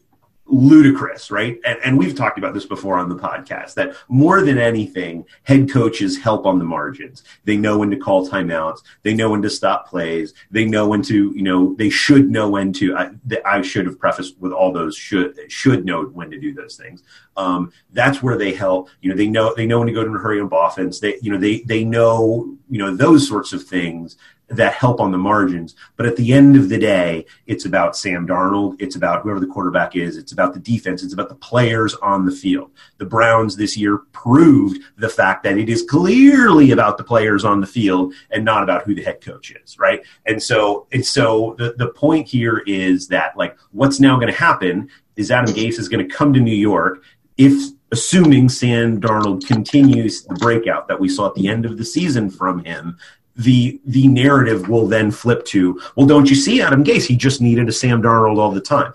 ludicrous, 0.51 1.31
right? 1.31 1.59
And, 1.65 1.79
and 1.83 1.97
we've 1.97 2.15
talked 2.15 2.37
about 2.37 2.53
this 2.53 2.65
before 2.65 2.97
on 2.97 3.09
the 3.09 3.15
podcast 3.15 3.73
that 3.75 3.95
more 4.09 4.41
than 4.41 4.57
anything, 4.57 5.25
head 5.43 5.71
coaches 5.71 6.17
help 6.17 6.45
on 6.45 6.59
the 6.59 6.65
margins. 6.65 7.23
They 7.45 7.57
know 7.57 7.77
when 7.77 7.89
to 7.91 7.97
call 7.97 8.27
timeouts. 8.27 8.81
They 9.03 9.13
know 9.13 9.29
when 9.29 9.41
to 9.43 9.49
stop 9.49 9.87
plays. 9.87 10.33
They 10.51 10.65
know 10.65 10.87
when 10.87 11.01
to, 11.03 11.31
you 11.35 11.41
know, 11.41 11.73
they 11.75 11.89
should 11.89 12.29
know 12.29 12.49
when 12.49 12.73
to. 12.73 12.95
I, 12.95 13.11
I 13.45 13.61
should 13.61 13.85
have 13.85 13.97
prefaced 13.97 14.37
with 14.39 14.51
all 14.51 14.73
those 14.73 14.95
should 14.95 15.39
should 15.51 15.85
know 15.85 16.03
when 16.05 16.29
to 16.31 16.39
do 16.39 16.53
those 16.53 16.75
things. 16.75 17.03
Um, 17.37 17.71
that's 17.93 18.21
where 18.21 18.37
they 18.37 18.53
help. 18.53 18.89
You 19.01 19.09
know, 19.09 19.15
they 19.15 19.27
know 19.27 19.53
they 19.55 19.65
know 19.65 19.79
when 19.79 19.87
to 19.87 19.93
go 19.93 20.03
to 20.03 20.13
a 20.13 20.19
hurry 20.19 20.41
up 20.41 20.49
offense. 20.51 20.99
They, 20.99 21.17
you 21.21 21.31
know, 21.31 21.39
they 21.39 21.61
they 21.61 21.83
know 21.85 22.57
you 22.69 22.77
know 22.77 22.95
those 22.95 23.27
sorts 23.27 23.53
of 23.53 23.63
things 23.63 24.17
that 24.55 24.73
help 24.73 24.99
on 24.99 25.11
the 25.11 25.17
margins. 25.17 25.75
But 25.95 26.05
at 26.05 26.15
the 26.15 26.33
end 26.33 26.55
of 26.55 26.69
the 26.69 26.77
day, 26.77 27.25
it's 27.47 27.65
about 27.65 27.95
Sam 27.95 28.27
Darnold. 28.27 28.75
It's 28.79 28.95
about 28.95 29.21
whoever 29.21 29.39
the 29.39 29.47
quarterback 29.47 29.95
is. 29.95 30.17
It's 30.17 30.31
about 30.31 30.53
the 30.53 30.59
defense. 30.59 31.03
It's 31.03 31.13
about 31.13 31.29
the 31.29 31.35
players 31.35 31.95
on 31.95 32.25
the 32.25 32.31
field. 32.31 32.71
The 32.97 33.05
Browns 33.05 33.55
this 33.55 33.77
year 33.77 33.99
proved 34.11 34.81
the 34.97 35.09
fact 35.09 35.43
that 35.43 35.57
it 35.57 35.69
is 35.69 35.83
clearly 35.83 36.71
about 36.71 36.97
the 36.97 37.03
players 37.03 37.45
on 37.45 37.61
the 37.61 37.67
field 37.67 38.13
and 38.29 38.45
not 38.45 38.63
about 38.63 38.83
who 38.83 38.95
the 38.95 39.03
head 39.03 39.21
coach 39.21 39.51
is, 39.51 39.77
right? 39.79 40.01
And 40.25 40.41
so, 40.41 40.87
and 40.91 41.05
so 41.05 41.55
the, 41.57 41.73
the 41.77 41.89
point 41.89 42.27
here 42.27 42.63
is 42.67 43.07
that 43.07 43.37
like 43.37 43.57
what's 43.71 43.99
now 43.99 44.15
going 44.15 44.31
to 44.31 44.39
happen 44.39 44.89
is 45.15 45.31
Adam 45.31 45.53
Gase 45.53 45.79
is 45.79 45.89
going 45.89 46.07
to 46.07 46.13
come 46.13 46.33
to 46.33 46.39
New 46.39 46.55
York 46.55 47.03
if 47.37 47.71
assuming 47.91 48.49
Sam 48.49 49.01
Darnold 49.01 49.45
continues 49.45 50.23
the 50.23 50.35
breakout 50.35 50.87
that 50.87 50.99
we 50.99 51.09
saw 51.09 51.27
at 51.27 51.35
the 51.35 51.47
end 51.47 51.65
of 51.65 51.77
the 51.77 51.85
season 51.85 52.29
from 52.29 52.63
him, 52.63 52.97
the 53.35 53.79
the 53.85 54.07
narrative 54.07 54.69
will 54.69 54.87
then 54.87 55.11
flip 55.11 55.45
to, 55.45 55.79
well, 55.95 56.07
don't 56.07 56.29
you 56.29 56.35
see 56.35 56.61
Adam 56.61 56.83
Gase? 56.83 57.05
He 57.05 57.15
just 57.15 57.41
needed 57.41 57.69
a 57.69 57.71
Sam 57.71 58.01
Darnold 58.01 58.37
all 58.37 58.51
the 58.51 58.61
time. 58.61 58.93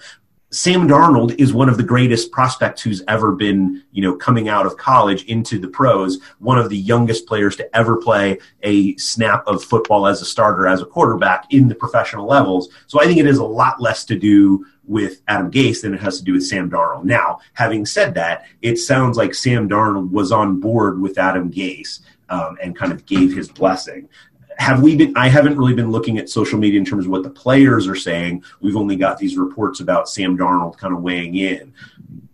Sam 0.51 0.87
Darnold 0.87 1.39
is 1.41 1.53
one 1.53 1.69
of 1.69 1.77
the 1.77 1.83
greatest 1.83 2.31
prospects 2.31 2.81
who's 2.81 3.03
ever 3.09 3.33
been, 3.33 3.83
you 3.91 4.01
know, 4.01 4.15
coming 4.15 4.49
out 4.49 4.65
of 4.65 4.77
college 4.77 5.25
into 5.25 5.59
the 5.59 5.67
pros, 5.67 6.21
one 6.39 6.57
of 6.57 6.71
the 6.71 6.77
youngest 6.77 7.27
players 7.27 7.57
to 7.57 7.77
ever 7.77 7.97
play 7.97 8.39
a 8.63 8.97
snap 8.97 9.43
of 9.49 9.65
football 9.65 10.07
as 10.07 10.23
a 10.23 10.25
starter, 10.25 10.69
as 10.69 10.81
a 10.81 10.87
quarterback 10.87 11.53
in 11.53 11.67
the 11.67 11.75
professional 11.75 12.27
levels. 12.27 12.69
So 12.87 13.01
I 13.01 13.07
think 13.07 13.19
it 13.19 13.27
is 13.27 13.39
a 13.39 13.45
lot 13.45 13.83
less 13.83 14.05
to 14.05 14.17
do 14.17 14.65
with 14.85 15.21
Adam 15.27 15.51
Gase 15.51 15.83
than 15.83 15.93
it 15.93 16.01
has 16.01 16.19
to 16.19 16.25
do 16.25 16.35
with 16.35 16.47
Sam 16.47 16.71
Darnold. 16.71 17.05
Now, 17.05 17.41
having 17.55 17.85
said 17.85 18.15
that, 18.15 18.47
it 18.63 18.77
sounds 18.77 19.17
like 19.17 19.35
Sam 19.35 19.69
Darnold 19.69 20.13
was 20.13 20.31
on 20.31 20.61
board 20.61 21.01
with 21.01 21.19
Adam 21.19 21.51
Gase 21.51 22.01
um, 22.29 22.57
and 22.63 22.77
kind 22.77 22.93
of 22.93 23.05
gave 23.07 23.35
his 23.35 23.49
blessing 23.49 24.09
have 24.59 24.83
we 24.83 24.97
been 24.97 25.17
i 25.17 25.29
haven't 25.29 25.57
really 25.57 25.75
been 25.75 25.91
looking 25.91 26.19
at 26.19 26.29
social 26.29 26.59
media 26.59 26.79
in 26.79 26.85
terms 26.85 27.05
of 27.05 27.11
what 27.11 27.23
the 27.23 27.31
players 27.31 27.87
are 27.87 27.97
saying 27.97 28.43
we've 28.61 28.77
only 28.77 28.97
got 28.97 29.19
these 29.19 29.37
reports 29.37 29.81
about 29.81 30.09
sam 30.09 30.37
darnold 30.37 30.77
kind 30.77 30.95
of 30.95 31.03
weighing 31.03 31.37
in 31.37 31.73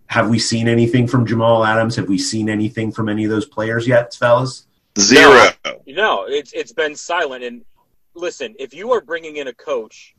have 0.06 0.28
we 0.28 0.38
seen 0.38 0.68
anything 0.68 1.06
from 1.06 1.26
jamal 1.26 1.64
adams 1.64 1.96
have 1.96 2.08
we 2.08 2.18
seen 2.18 2.48
anything 2.48 2.92
from 2.92 3.08
any 3.08 3.24
of 3.24 3.30
those 3.30 3.46
players 3.46 3.86
yet 3.86 4.14
fellas 4.14 4.66
Zero. 4.98 5.48
No, 5.64 5.76
no, 5.86 6.24
it's 6.28 6.52
it's 6.52 6.72
been 6.72 6.94
silent. 6.94 7.42
And 7.44 7.64
listen, 8.14 8.54
if 8.58 8.74
you 8.74 8.92
are 8.92 9.00
bringing 9.00 9.36
in 9.36 9.48
a 9.48 9.54
coach 9.54 10.14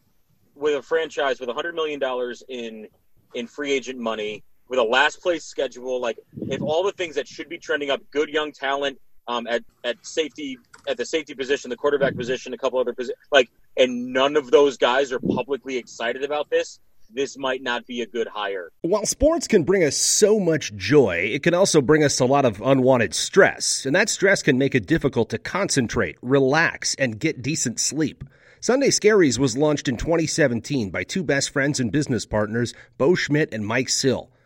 with 0.55 0.75
a 0.75 0.81
franchise 0.81 1.39
with 1.39 1.49
a 1.49 1.53
hundred 1.53 1.75
million 1.75 1.99
dollars 1.99 2.43
in 2.49 2.87
in 3.35 3.45
free 3.45 3.71
agent 3.71 3.99
money, 3.99 4.43
with 4.69 4.79
a 4.79 4.83
last 4.83 5.21
place 5.21 5.43
schedule, 5.43 6.01
like 6.01 6.17
if 6.49 6.61
all 6.61 6.83
the 6.83 6.91
things 6.93 7.15
that 7.15 7.27
should 7.27 7.49
be 7.49 7.57
trending 7.57 7.91
up, 7.91 8.01
good 8.09 8.29
young 8.29 8.51
talent 8.51 8.99
um, 9.27 9.45
at 9.45 9.63
at 9.83 10.03
safety 10.05 10.57
at 10.87 10.97
the 10.97 11.05
safety 11.05 11.33
position, 11.33 11.69
the 11.69 11.77
quarterback 11.77 12.15
position, 12.15 12.53
a 12.53 12.57
couple 12.57 12.79
other 12.79 12.93
positions, 12.93 13.17
like, 13.31 13.49
and 13.77 14.13
none 14.13 14.35
of 14.35 14.51
those 14.51 14.77
guys 14.77 15.11
are 15.11 15.19
publicly 15.19 15.77
excited 15.77 16.23
about 16.23 16.49
this 16.49 16.79
this 17.13 17.37
might 17.37 17.61
not 17.61 17.85
be 17.85 18.01
a 18.01 18.05
good 18.05 18.27
hire. 18.27 18.71
While 18.81 19.05
sports 19.05 19.47
can 19.47 19.63
bring 19.63 19.83
us 19.83 19.95
so 19.95 20.39
much 20.39 20.75
joy, 20.75 21.29
it 21.31 21.43
can 21.43 21.53
also 21.53 21.81
bring 21.81 22.03
us 22.03 22.19
a 22.19 22.25
lot 22.25 22.45
of 22.45 22.61
unwanted 22.61 23.13
stress, 23.13 23.85
and 23.85 23.95
that 23.95 24.09
stress 24.09 24.41
can 24.41 24.57
make 24.57 24.75
it 24.75 24.87
difficult 24.87 25.29
to 25.29 25.37
concentrate, 25.37 26.17
relax, 26.21 26.95
and 26.95 27.19
get 27.19 27.41
decent 27.41 27.79
sleep. 27.79 28.23
Sunday 28.59 28.87
Scaries 28.87 29.37
was 29.37 29.57
launched 29.57 29.87
in 29.87 29.97
2017 29.97 30.89
by 30.89 31.03
two 31.03 31.23
best 31.23 31.49
friends 31.49 31.79
and 31.79 31.91
business 31.91 32.25
partners, 32.25 32.73
Bo 32.97 33.13
Schmidt 33.13 33.53
and 33.53 33.65
Mike 33.65 33.89
Sill. 33.89 34.31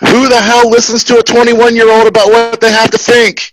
Who 0.00 0.28
the 0.28 0.40
hell 0.40 0.70
listens 0.70 1.04
to 1.04 1.18
a 1.18 1.22
21 1.22 1.76
year 1.76 1.90
old 1.90 2.06
about 2.06 2.28
what 2.28 2.60
they 2.60 2.72
have 2.72 2.90
to 2.90 2.98
think? 2.98 3.52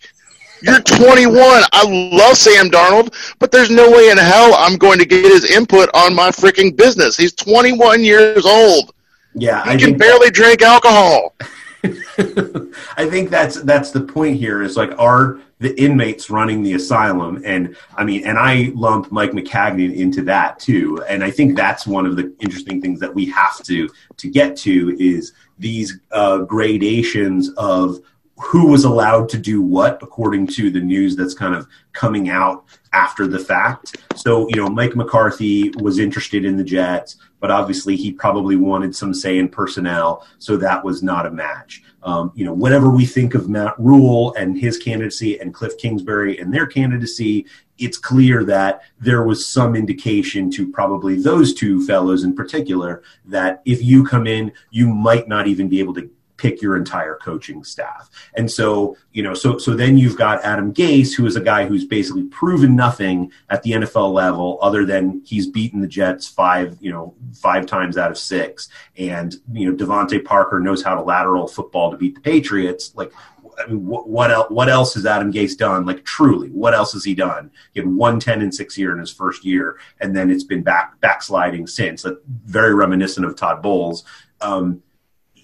You're 0.61 0.81
21. 0.81 1.35
I 1.71 1.83
love 2.15 2.37
Sam 2.37 2.69
Darnold, 2.69 3.13
but 3.37 3.51
there's 3.51 3.69
no 3.69 3.91
way 3.91 4.09
in 4.09 4.17
hell 4.17 4.55
I'm 4.55 4.77
going 4.77 4.97
to 4.99 5.05
get 5.05 5.23
his 5.23 5.51
input 5.51 5.89
on 5.93 6.15
my 6.15 6.29
freaking 6.29 6.75
business. 6.75 7.15
He's 7.15 7.33
21 7.33 8.03
years 8.03 8.45
old. 8.45 8.93
Yeah, 9.35 9.63
he 9.65 9.71
I 9.71 9.77
can 9.77 9.97
barely 9.97 10.31
drink 10.31 10.61
alcohol. 10.61 11.35
I 11.83 13.07
think 13.07 13.29
that's 13.29 13.61
that's 13.61 13.91
the 13.91 14.01
point 14.01 14.37
here. 14.37 14.63
Is 14.63 14.75
like 14.75 14.97
are 14.97 15.39
the 15.59 15.79
inmates 15.79 16.29
running 16.29 16.63
the 16.63 16.73
asylum, 16.73 17.41
and 17.45 17.75
I 17.95 18.03
mean, 18.03 18.25
and 18.25 18.37
I 18.37 18.71
lump 18.73 19.11
Mike 19.11 19.31
Maccagnan 19.31 19.95
into 19.95 20.23
that 20.23 20.59
too. 20.59 21.03
And 21.07 21.23
I 21.23 21.29
think 21.29 21.55
that's 21.55 21.85
one 21.85 22.07
of 22.07 22.15
the 22.15 22.33
interesting 22.39 22.81
things 22.81 22.99
that 22.99 23.13
we 23.13 23.25
have 23.27 23.61
to 23.63 23.87
to 24.17 24.27
get 24.27 24.57
to 24.57 24.97
is 24.99 25.33
these 25.59 25.99
uh, 26.11 26.39
gradations 26.39 27.49
of 27.57 27.99
who 28.39 28.67
was 28.67 28.83
allowed 28.83 29.27
to 29.29 29.37
do 29.37 29.61
what 29.61 30.01
according 30.03 30.45
to 30.45 30.69
the 30.69 30.79
news 30.79 31.15
that's 31.15 31.33
kind 31.33 31.55
of 31.55 31.67
coming 31.93 32.29
out 32.29 32.65
after 32.93 33.27
the 33.27 33.39
fact. 33.39 33.97
So, 34.15 34.47
you 34.49 34.55
know, 34.55 34.67
Mike 34.67 34.95
McCarthy 34.95 35.71
was 35.79 35.97
interested 35.97 36.45
in 36.45 36.55
the 36.55 36.63
Jets, 36.63 37.17
but 37.39 37.51
obviously 37.51 37.95
he 37.95 38.11
probably 38.11 38.55
wanted 38.55 38.95
some 38.95 39.13
say 39.13 39.39
in 39.39 39.49
personnel, 39.49 40.25
so 40.37 40.55
that 40.57 40.83
was 40.83 41.01
not 41.01 41.25
a 41.25 41.31
match. 41.31 41.81
Um, 42.03 42.31
you 42.35 42.45
know, 42.45 42.53
whatever 42.53 42.89
we 42.89 43.05
think 43.05 43.33
of 43.33 43.49
Matt 43.49 43.73
Rhule 43.79 44.33
and 44.35 44.57
his 44.57 44.77
candidacy 44.77 45.39
and 45.39 45.53
Cliff 45.53 45.77
Kingsbury 45.77 46.37
and 46.37 46.53
their 46.53 46.67
candidacy, 46.67 47.45
it's 47.77 47.97
clear 47.97 48.43
that 48.45 48.81
there 48.99 49.23
was 49.23 49.47
some 49.47 49.75
indication 49.75 50.49
to 50.51 50.71
probably 50.71 51.15
those 51.15 51.53
two 51.53 51.85
fellows 51.85 52.23
in 52.23 52.35
particular 52.35 53.03
that 53.25 53.61
if 53.65 53.83
you 53.83 54.03
come 54.03 54.27
in, 54.27 54.51
you 54.71 54.87
might 54.87 55.27
not 55.27 55.47
even 55.47 55.69
be 55.69 55.79
able 55.79 55.93
to 55.93 56.09
pick 56.37 56.61
your 56.61 56.77
entire 56.77 57.15
coaching 57.15 57.63
staff. 57.63 58.09
And 58.35 58.49
so, 58.49 58.95
you 59.11 59.23
know, 59.23 59.33
so 59.33 59.57
so 59.57 59.73
then 59.75 59.97
you've 59.97 60.17
got 60.17 60.43
Adam 60.43 60.73
Gase, 60.73 61.15
who 61.15 61.25
is 61.25 61.35
a 61.35 61.41
guy 61.41 61.65
who's 61.65 61.85
basically 61.85 62.23
proven 62.25 62.75
nothing 62.75 63.31
at 63.49 63.63
the 63.63 63.71
NFL 63.71 64.13
level 64.13 64.57
other 64.61 64.85
than 64.85 65.21
he's 65.25 65.47
beaten 65.47 65.81
the 65.81 65.87
Jets 65.87 66.27
five, 66.27 66.77
you 66.79 66.91
know, 66.91 67.13
five 67.33 67.65
times 67.65 67.97
out 67.97 68.11
of 68.11 68.17
six. 68.17 68.69
And, 68.97 69.35
you 69.51 69.69
know, 69.69 69.75
DeVante 69.75 70.23
Parker 70.23 70.59
knows 70.59 70.83
how 70.83 70.95
to 70.95 71.01
lateral 71.01 71.47
football 71.47 71.91
to 71.91 71.97
beat 71.97 72.15
the 72.15 72.21
Patriots. 72.21 72.93
Like 72.95 73.11
I 73.57 73.65
mean, 73.67 73.85
what, 73.85 74.29
else? 74.29 74.49
What 74.49 74.69
else 74.69 74.93
has 74.93 75.05
Adam 75.05 75.33
Gase 75.33 75.57
done? 75.57 75.85
Like 75.85 76.03
truly, 76.03 76.49
what 76.49 76.73
else 76.73 76.93
has 76.93 77.03
he 77.03 77.15
done? 77.15 77.51
He 77.73 77.79
had 77.79 77.89
one 77.89 78.19
ten 78.19 78.41
and 78.41 78.53
six 78.53 78.77
year 78.77 78.91
in 78.91 78.99
his 78.99 79.11
first 79.11 79.43
year, 79.43 79.79
and 79.99 80.15
then 80.15 80.29
it's 80.29 80.43
been 80.43 80.61
back 80.61 80.99
backsliding 81.01 81.67
since. 81.67 82.05
Very 82.45 82.75
reminiscent 82.75 83.25
of 83.25 83.35
Todd 83.35 83.61
Bowles. 83.61 84.03
Um, 84.41 84.83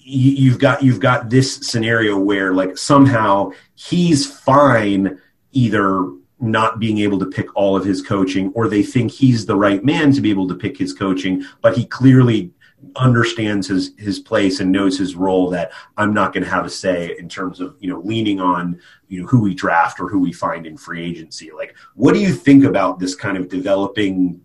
you, 0.05 0.31
you've 0.31 0.59
got 0.59 0.83
you've 0.83 0.99
got 0.99 1.29
this 1.29 1.55
scenario 1.55 2.17
where 2.17 2.53
like 2.53 2.77
somehow 2.77 3.51
he's 3.75 4.25
fine 4.25 5.19
either 5.51 6.11
not 6.39 6.79
being 6.79 6.97
able 6.97 7.17
to 7.19 7.25
pick 7.25 7.55
all 7.55 7.75
of 7.75 7.85
his 7.85 8.01
coaching 8.01 8.51
or 8.53 8.67
they 8.67 8.83
think 8.83 9.11
he's 9.11 9.45
the 9.45 9.55
right 9.55 9.83
man 9.85 10.11
to 10.11 10.19
be 10.19 10.29
able 10.29 10.47
to 10.47 10.55
pick 10.55 10.77
his 10.77 10.93
coaching 10.93 11.43
but 11.61 11.77
he 11.77 11.85
clearly 11.85 12.51
understands 12.95 13.67
his 13.67 13.93
his 13.97 14.19
place 14.19 14.59
and 14.59 14.71
knows 14.71 14.97
his 14.97 15.15
role 15.15 15.49
that 15.49 15.71
I'm 15.97 16.13
not 16.13 16.33
going 16.33 16.43
to 16.43 16.49
have 16.49 16.65
a 16.65 16.69
say 16.69 17.15
in 17.17 17.29
terms 17.29 17.59
of 17.59 17.75
you 17.79 17.89
know 17.89 17.99
leaning 18.01 18.39
on 18.39 18.79
you 19.07 19.21
know 19.21 19.27
who 19.27 19.41
we 19.41 19.53
draft 19.53 19.99
or 19.99 20.07
who 20.07 20.19
we 20.19 20.31
find 20.31 20.65
in 20.65 20.77
free 20.77 21.03
agency. 21.03 21.51
Like 21.51 21.75
what 21.95 22.13
do 22.13 22.19
you 22.19 22.33
think 22.33 22.63
about 22.63 22.99
this 22.99 23.15
kind 23.15 23.37
of 23.37 23.49
developing 23.49 24.41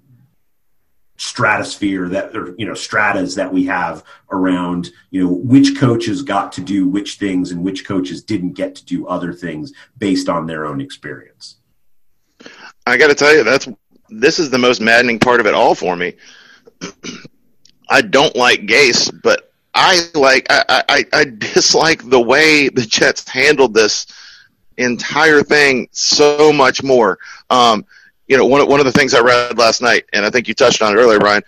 stratosphere 1.17 2.09
that 2.09 2.35
or 2.37 2.55
you 2.59 2.67
know 2.67 2.75
stratas 2.75 3.35
that 3.35 3.53
we 3.53 3.65
have 3.67 4.05
around 4.31 4.91
you 5.11 5.23
know 5.23 5.33
which 5.33 5.77
coaches 5.77 6.23
got 6.23 6.53
to 6.53 6.61
do 6.61 6.89
which 6.89 7.17
things 7.17 7.51
and 7.51 7.63
which 7.63 7.85
coaches 7.85 8.23
didn't 8.23 8.53
get 8.53 8.75
to 8.77 8.85
do 8.85 9.07
other 9.09 9.33
things 9.33 9.73
based 9.99 10.29
on 10.29 10.47
their 10.47 10.65
own 10.65 10.81
experience? 10.81 11.57
I 12.87 12.97
got 12.97 13.09
to 13.09 13.15
tell 13.15 13.35
you 13.35 13.43
that's 13.43 13.69
this 14.11 14.39
is 14.39 14.49
the 14.49 14.59
most 14.59 14.81
maddening 14.81 15.19
part 15.19 15.41
of 15.41 15.47
it 15.47 15.55
all 15.55 15.75
for 15.75 15.97
me 15.97 16.15
i 17.89 18.01
don't 18.01 18.37
like 18.37 18.61
gase 18.63 19.11
but 19.23 19.53
i 19.75 20.01
like 20.15 20.47
i 20.51 20.83
i, 20.89 21.05
I 21.13 21.25
dislike 21.39 22.09
the 22.09 22.21
way 22.21 22.69
the 22.69 22.83
jets 22.83 23.29
handled 23.29 23.75
this 23.75 24.07
entire 24.77 25.43
thing 25.43 25.89
so 25.93 26.53
much 26.53 26.83
more 26.83 27.19
um 27.51 27.85
you 28.29 28.37
know, 28.37 28.45
one 28.45 28.69
one 28.69 28.79
of 28.79 28.87
the 28.87 28.93
things 28.93 29.15
I 29.15 29.21
read 29.21 29.59
last 29.59 29.81
night, 29.81 30.05
and 30.13 30.25
I 30.25 30.31
think 30.31 30.49
you 30.49 30.55
touched 30.55 30.83
on 30.83 30.93
it 30.93 31.01
earlier, 31.01 31.19
Brian. 31.19 31.43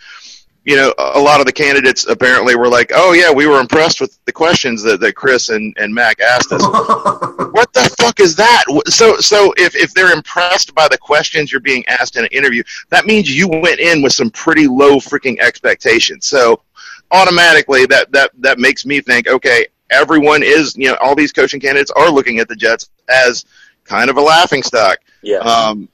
You 0.65 0.77
know, 0.77 0.93
a 0.99 1.19
lot 1.19 1.41
of 1.41 1.47
the 1.47 1.53
candidates 1.53 2.07
apparently 2.07 2.55
were 2.55 2.69
like, 2.69 2.93
"Oh 2.95 3.13
yeah, 3.13 3.33
we 3.33 3.47
were 3.47 3.61
impressed 3.61 4.01
with 4.01 4.23
the 4.27 4.33
questions 4.33 4.83
that, 4.83 5.01
that 5.01 5.15
Chris 5.15 5.49
and, 5.49 5.75
and 5.79 5.95
Mac 5.95 6.21
asked 6.21 6.53
us." 6.53 6.63
what 7.53 7.73
the 7.73 7.95
fuck 7.99 8.21
is 8.21 8.37
that? 8.37 8.65
So 8.87 9.17
so 9.17 9.55
if 9.57 9.75
if 9.75 9.95
they're 9.95 10.13
impressed 10.13 10.75
by 10.75 10.87
the 10.89 10.99
questions 10.99 11.51
you're 11.51 11.61
being 11.61 11.87
asked 11.87 12.17
in 12.17 12.25
an 12.25 12.31
interview, 12.31 12.63
that 12.91 13.07
means 13.07 13.35
you 13.35 13.49
went 13.49 13.81
in 13.81 14.03
with 14.03 14.13
some 14.13 14.31
pretty 14.31 14.67
low 14.67 14.97
freaking 14.97 15.39
expectations. 15.41 16.27
So 16.27 16.63
automatically 17.11 17.87
that 17.87 18.13
that 18.13 18.31
that 18.39 18.59
makes 18.59 18.85
me 18.85 19.01
think, 19.01 19.29
okay, 19.29 19.67
everyone 19.91 20.43
is 20.43 20.77
you 20.77 20.89
know 20.89 20.97
all 21.01 21.15
these 21.15 21.33
coaching 21.33 21.61
candidates 21.61 21.91
are 21.93 22.11
looking 22.11 22.39
at 22.39 22.49
the 22.49 22.57
Jets 22.57 22.91
as 23.09 23.47
kind 23.85 24.11
of 24.11 24.19
a 24.19 24.21
laughing 24.21 24.63
stock. 24.63 24.99
Yeah. 25.23 25.39
Um, 25.39 25.89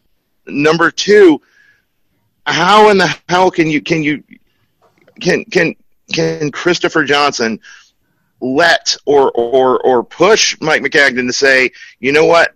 number 0.47 0.91
two, 0.91 1.41
how 2.47 2.91
in 2.91 2.99
the 2.99 3.17
hell 3.29 3.51
can 3.51 3.69
you 3.69 3.81
can 3.81 4.03
you 4.03 4.23
can 5.21 5.45
can 5.47 5.75
can 6.13 6.51
Christopher 6.51 7.05
Johnson 7.05 7.61
let 8.41 8.97
or 9.07 9.31
or 9.33 9.81
or 9.81 10.05
push 10.05 10.57
Mike 10.61 10.83
Maccagnan 10.83 11.27
to 11.27 11.33
say, 11.33 11.71
you 12.01 12.13
know 12.13 12.27
what, 12.27 12.55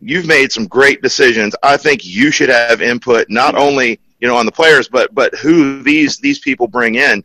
you've 0.00 0.26
made 0.26 0.52
some 0.52 0.66
great 0.66 1.02
decisions. 1.02 1.54
I 1.62 1.76
think 1.76 2.04
you 2.04 2.30
should 2.30 2.48
have 2.48 2.82
input 2.82 3.26
not 3.28 3.54
only 3.54 4.00
you 4.20 4.28
know 4.28 4.36
on 4.36 4.46
the 4.46 4.52
players, 4.52 4.88
but 4.88 5.14
but 5.14 5.34
who 5.36 5.82
these 5.82 6.18
these 6.18 6.38
people 6.38 6.66
bring 6.66 6.96
in. 6.96 7.22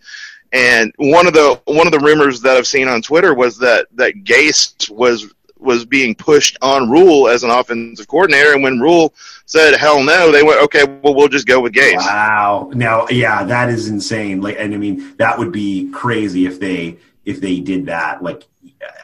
And 0.51 0.93
one 0.97 1.25
of 1.25 1.33
the 1.33 1.59
one 1.65 1.87
of 1.87 1.93
the 1.93 1.99
rumors 1.99 2.41
that 2.41 2.57
I've 2.57 2.67
seen 2.67 2.87
on 2.87 3.01
Twitter 3.01 3.33
was 3.33 3.57
that 3.59 3.87
that 3.93 4.13
Gase 4.23 4.89
was 4.89 5.33
was 5.57 5.85
being 5.85 6.13
pushed 6.13 6.57
on 6.61 6.89
Rhule 6.89 7.27
as 7.29 7.43
an 7.43 7.49
offensive 7.49 8.07
coordinator, 8.07 8.53
and 8.53 8.61
when 8.61 8.79
Rhule 8.79 9.13
said 9.53 9.75
hell 9.75 10.03
no, 10.03 10.31
they 10.31 10.41
went 10.41 10.59
okay, 10.61 10.83
well 11.03 11.13
we'll 11.13 11.27
just 11.27 11.45
go 11.45 11.59
with 11.59 11.73
Gase. 11.73 11.97
Wow. 11.97 12.71
Now, 12.73 13.07
yeah, 13.09 13.43
that 13.43 13.69
is 13.69 13.87
insane. 13.87 14.41
Like, 14.41 14.55
and 14.57 14.73
I 14.73 14.77
mean, 14.77 15.15
that 15.17 15.37
would 15.37 15.51
be 15.51 15.91
crazy 15.91 16.47
if 16.47 16.59
they 16.59 16.97
if 17.25 17.39
they 17.39 17.59
did 17.59 17.85
that. 17.85 18.23
Like, 18.23 18.47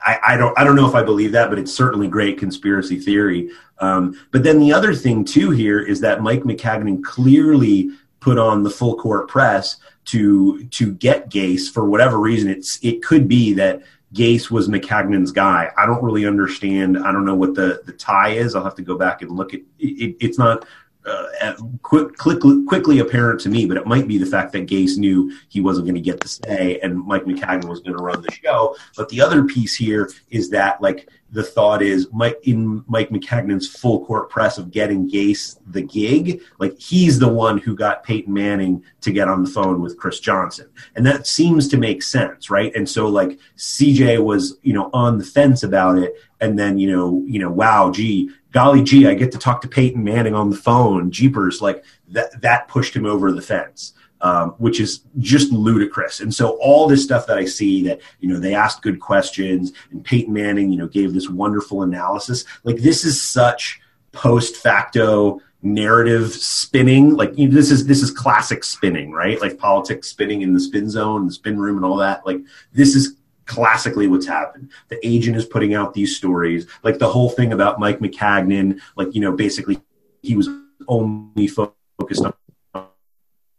I, 0.04 0.20
I 0.30 0.38
don't 0.38 0.58
I 0.58 0.64
don't 0.64 0.76
know 0.76 0.90
if 0.90 0.96
I 0.96 1.04
believe 1.04 1.32
that, 1.34 1.52
but 1.52 1.60
it's 1.60 1.72
certainly 1.72 2.08
great 2.08 2.40
conspiracy 2.40 3.00
theory. 3.00 3.52
Um, 3.78 4.20
but 4.32 4.42
then 4.42 4.60
the 4.60 4.74
other 4.74 4.96
thing 4.96 5.24
too 5.24 5.52
here 5.52 5.80
is 5.80 6.02
that 6.02 6.24
Mike 6.24 6.42
Maccagnan 6.42 7.04
clearly 7.04 7.92
put 8.20 8.40
on 8.40 8.64
the 8.64 8.72
full 8.72 8.98
court 8.98 9.28
press 9.28 9.78
to 10.06 10.64
to 10.66 10.94
get 10.94 11.30
Gase 11.30 11.72
for 11.72 11.88
whatever 11.88 12.18
reason. 12.18 12.50
It's 12.50 12.80
it 12.82 13.04
could 13.04 13.28
be 13.28 13.54
that 13.54 13.84
Gase 14.14 14.50
was 14.50 14.68
Maccagnan's 14.68 15.32
guy. 15.32 15.72
I 15.78 15.86
don't 15.86 16.04
really 16.04 16.26
understand. 16.26 16.98
I 16.98 17.12
don't 17.12 17.26
know 17.26 17.36
what 17.36 17.54
the 17.54 17.82
the 17.86 17.94
tie 17.94 18.30
is. 18.30 18.56
I'll 18.56 18.64
have 18.64 18.76
to 18.76 18.82
go 18.82 18.98
back 18.98 19.22
and 19.22 19.32
look 19.32 19.54
at 19.54 19.62
it. 19.80 20.16
it's 20.20 20.40
not 20.40 20.66
uh, 21.06 21.54
quick, 21.82 22.18
quickly, 22.18 22.64
quickly 22.66 23.00
apparent 23.00 23.40
to 23.42 23.50
me, 23.50 23.66
but 23.66 23.78
it 23.78 23.86
might 23.86 24.08
be 24.08 24.18
the 24.18 24.26
fact 24.26 24.52
that 24.54 24.68
Gase 24.68 24.98
knew 24.98 25.34
he 25.48 25.62
wasn't 25.62 25.86
going 25.86 25.96
to 25.96 26.02
get 26.02 26.20
the 26.20 26.28
say 26.28 26.80
and 26.82 27.04
Mike 27.06 27.24
Maccagnan 27.24 27.70
was 27.70 27.80
going 27.80 27.98
to 27.98 28.04
run 28.04 28.22
the 28.22 28.32
show. 28.32 28.76
But 28.96 29.10
the 29.10 29.22
other 29.22 29.46
piece 29.46 29.76
here 29.76 30.10
is 30.30 30.50
that, 30.52 30.82
like, 30.82 31.10
the 31.32 31.44
thought 31.44 31.82
is 31.82 32.08
Mike 32.12 32.40
in 32.44 32.84
Mike 32.88 33.10
Maccagnan's 33.10 33.68
full 33.68 34.06
court 34.06 34.30
press 34.30 34.58
of 34.58 34.72
getting 34.72 35.10
Gase 35.10 35.58
the 35.68 35.82
gig, 35.82 36.42
like 36.58 36.80
he's 36.80 37.20
the 37.20 37.28
one 37.28 37.58
who 37.58 37.76
got 37.76 38.04
Peyton 38.04 38.34
Manning 38.34 38.84
to 39.02 39.12
get 39.12 39.28
on 39.28 39.44
the 39.44 39.50
phone 39.50 39.82
with 39.82 39.98
Chris 39.98 40.20
Johnson. 40.20 40.68
And 40.96 41.06
that 41.06 41.28
seems 41.28 41.68
to 41.70 41.78
make 41.78 42.02
sense, 42.02 42.50
right? 42.50 42.76
And 42.76 42.90
so 42.90 43.08
like 43.08 43.40
CJ 43.58 44.24
was, 44.24 44.58
you 44.64 44.74
know, 44.74 44.90
on 44.94 45.18
the 45.18 45.26
fence 45.26 45.64
about 45.64 45.98
it 45.98 46.16
and 46.42 46.58
then, 46.58 46.78
you 46.80 46.92
know, 46.92 47.24
you 47.28 47.40
know, 47.40 47.52
wow, 47.52 47.92
gee, 47.92 48.32
golly 48.52 48.84
gee, 48.84 49.08
I 49.08 49.14
get 49.14 49.32
to 49.34 49.38
talk 49.38 49.62
to 49.62 49.68
Peyton 49.68 50.04
Manning 50.04 50.34
on 50.34 50.50
the 50.50 50.58
phone, 50.58 51.12
jeepers, 51.12 51.62
like 51.62 51.84
that 52.10 52.42
that 52.42 52.68
pushed 52.68 52.96
him 52.96 53.06
over 53.06 53.32
the 53.32 53.42
fence 53.42 53.94
um, 54.22 54.52
which 54.58 54.80
is 54.80 55.02
just 55.20 55.52
ludicrous. 55.52 56.20
And 56.20 56.34
so 56.34 56.58
all 56.62 56.88
this 56.88 57.04
stuff 57.04 57.28
that 57.28 57.38
I 57.38 57.46
see 57.46 57.84
that, 57.84 58.02
you 58.20 58.30
know, 58.30 58.40
they 58.40 58.54
asked 58.54 58.82
good 58.82 59.00
questions 59.00 59.72
and 59.92 60.04
Peyton 60.04 60.34
Manning, 60.34 60.72
you 60.72 60.78
know, 60.78 60.88
gave 60.88 61.14
this 61.14 61.30
wonderful 61.30 61.84
analysis. 61.84 62.46
Like 62.64 62.78
this 62.78 63.06
is 63.06 63.22
such 63.22 63.82
post 64.12 64.58
facto 64.58 65.40
narrative 65.62 66.34
spinning. 66.34 67.16
Like 67.16 67.38
you 67.38 67.48
know, 67.48 67.56
this 67.56 67.72
is, 67.72 67.86
this 67.86 68.02
is 68.02 68.12
classic 68.12 68.64
spinning, 68.64 69.12
right? 69.12 69.40
Like 69.42 69.58
politics 69.58 70.08
spinning 70.08 70.42
in 70.42 70.54
the 70.54 70.60
spin 70.60 70.90
zone, 70.90 71.28
the 71.28 71.34
spin 71.34 71.60
room 71.60 71.78
and 71.78 71.86
all 71.86 71.98
that. 71.98 72.26
Like 72.26 72.42
this 72.74 72.96
is 72.96 73.16
classically 73.46 74.08
what's 74.08 74.28
happened. 74.28 74.70
The 74.90 75.06
agent 75.06 75.36
is 75.36 75.46
putting 75.46 75.74
out 75.74 75.94
these 75.94 76.16
stories, 76.16 76.68
like 76.84 77.00
the 77.00 77.10
whole 77.10 77.30
thing 77.30 77.52
about 77.52 77.80
Mike 77.80 78.00
Maccagnan, 78.00 78.80
like, 78.96 79.14
you 79.16 79.22
know, 79.22 79.32
basically 79.32 79.82
he 80.22 80.36
was 80.36 80.48
only 80.88 81.48
focused 81.48 82.24
on 82.24 82.34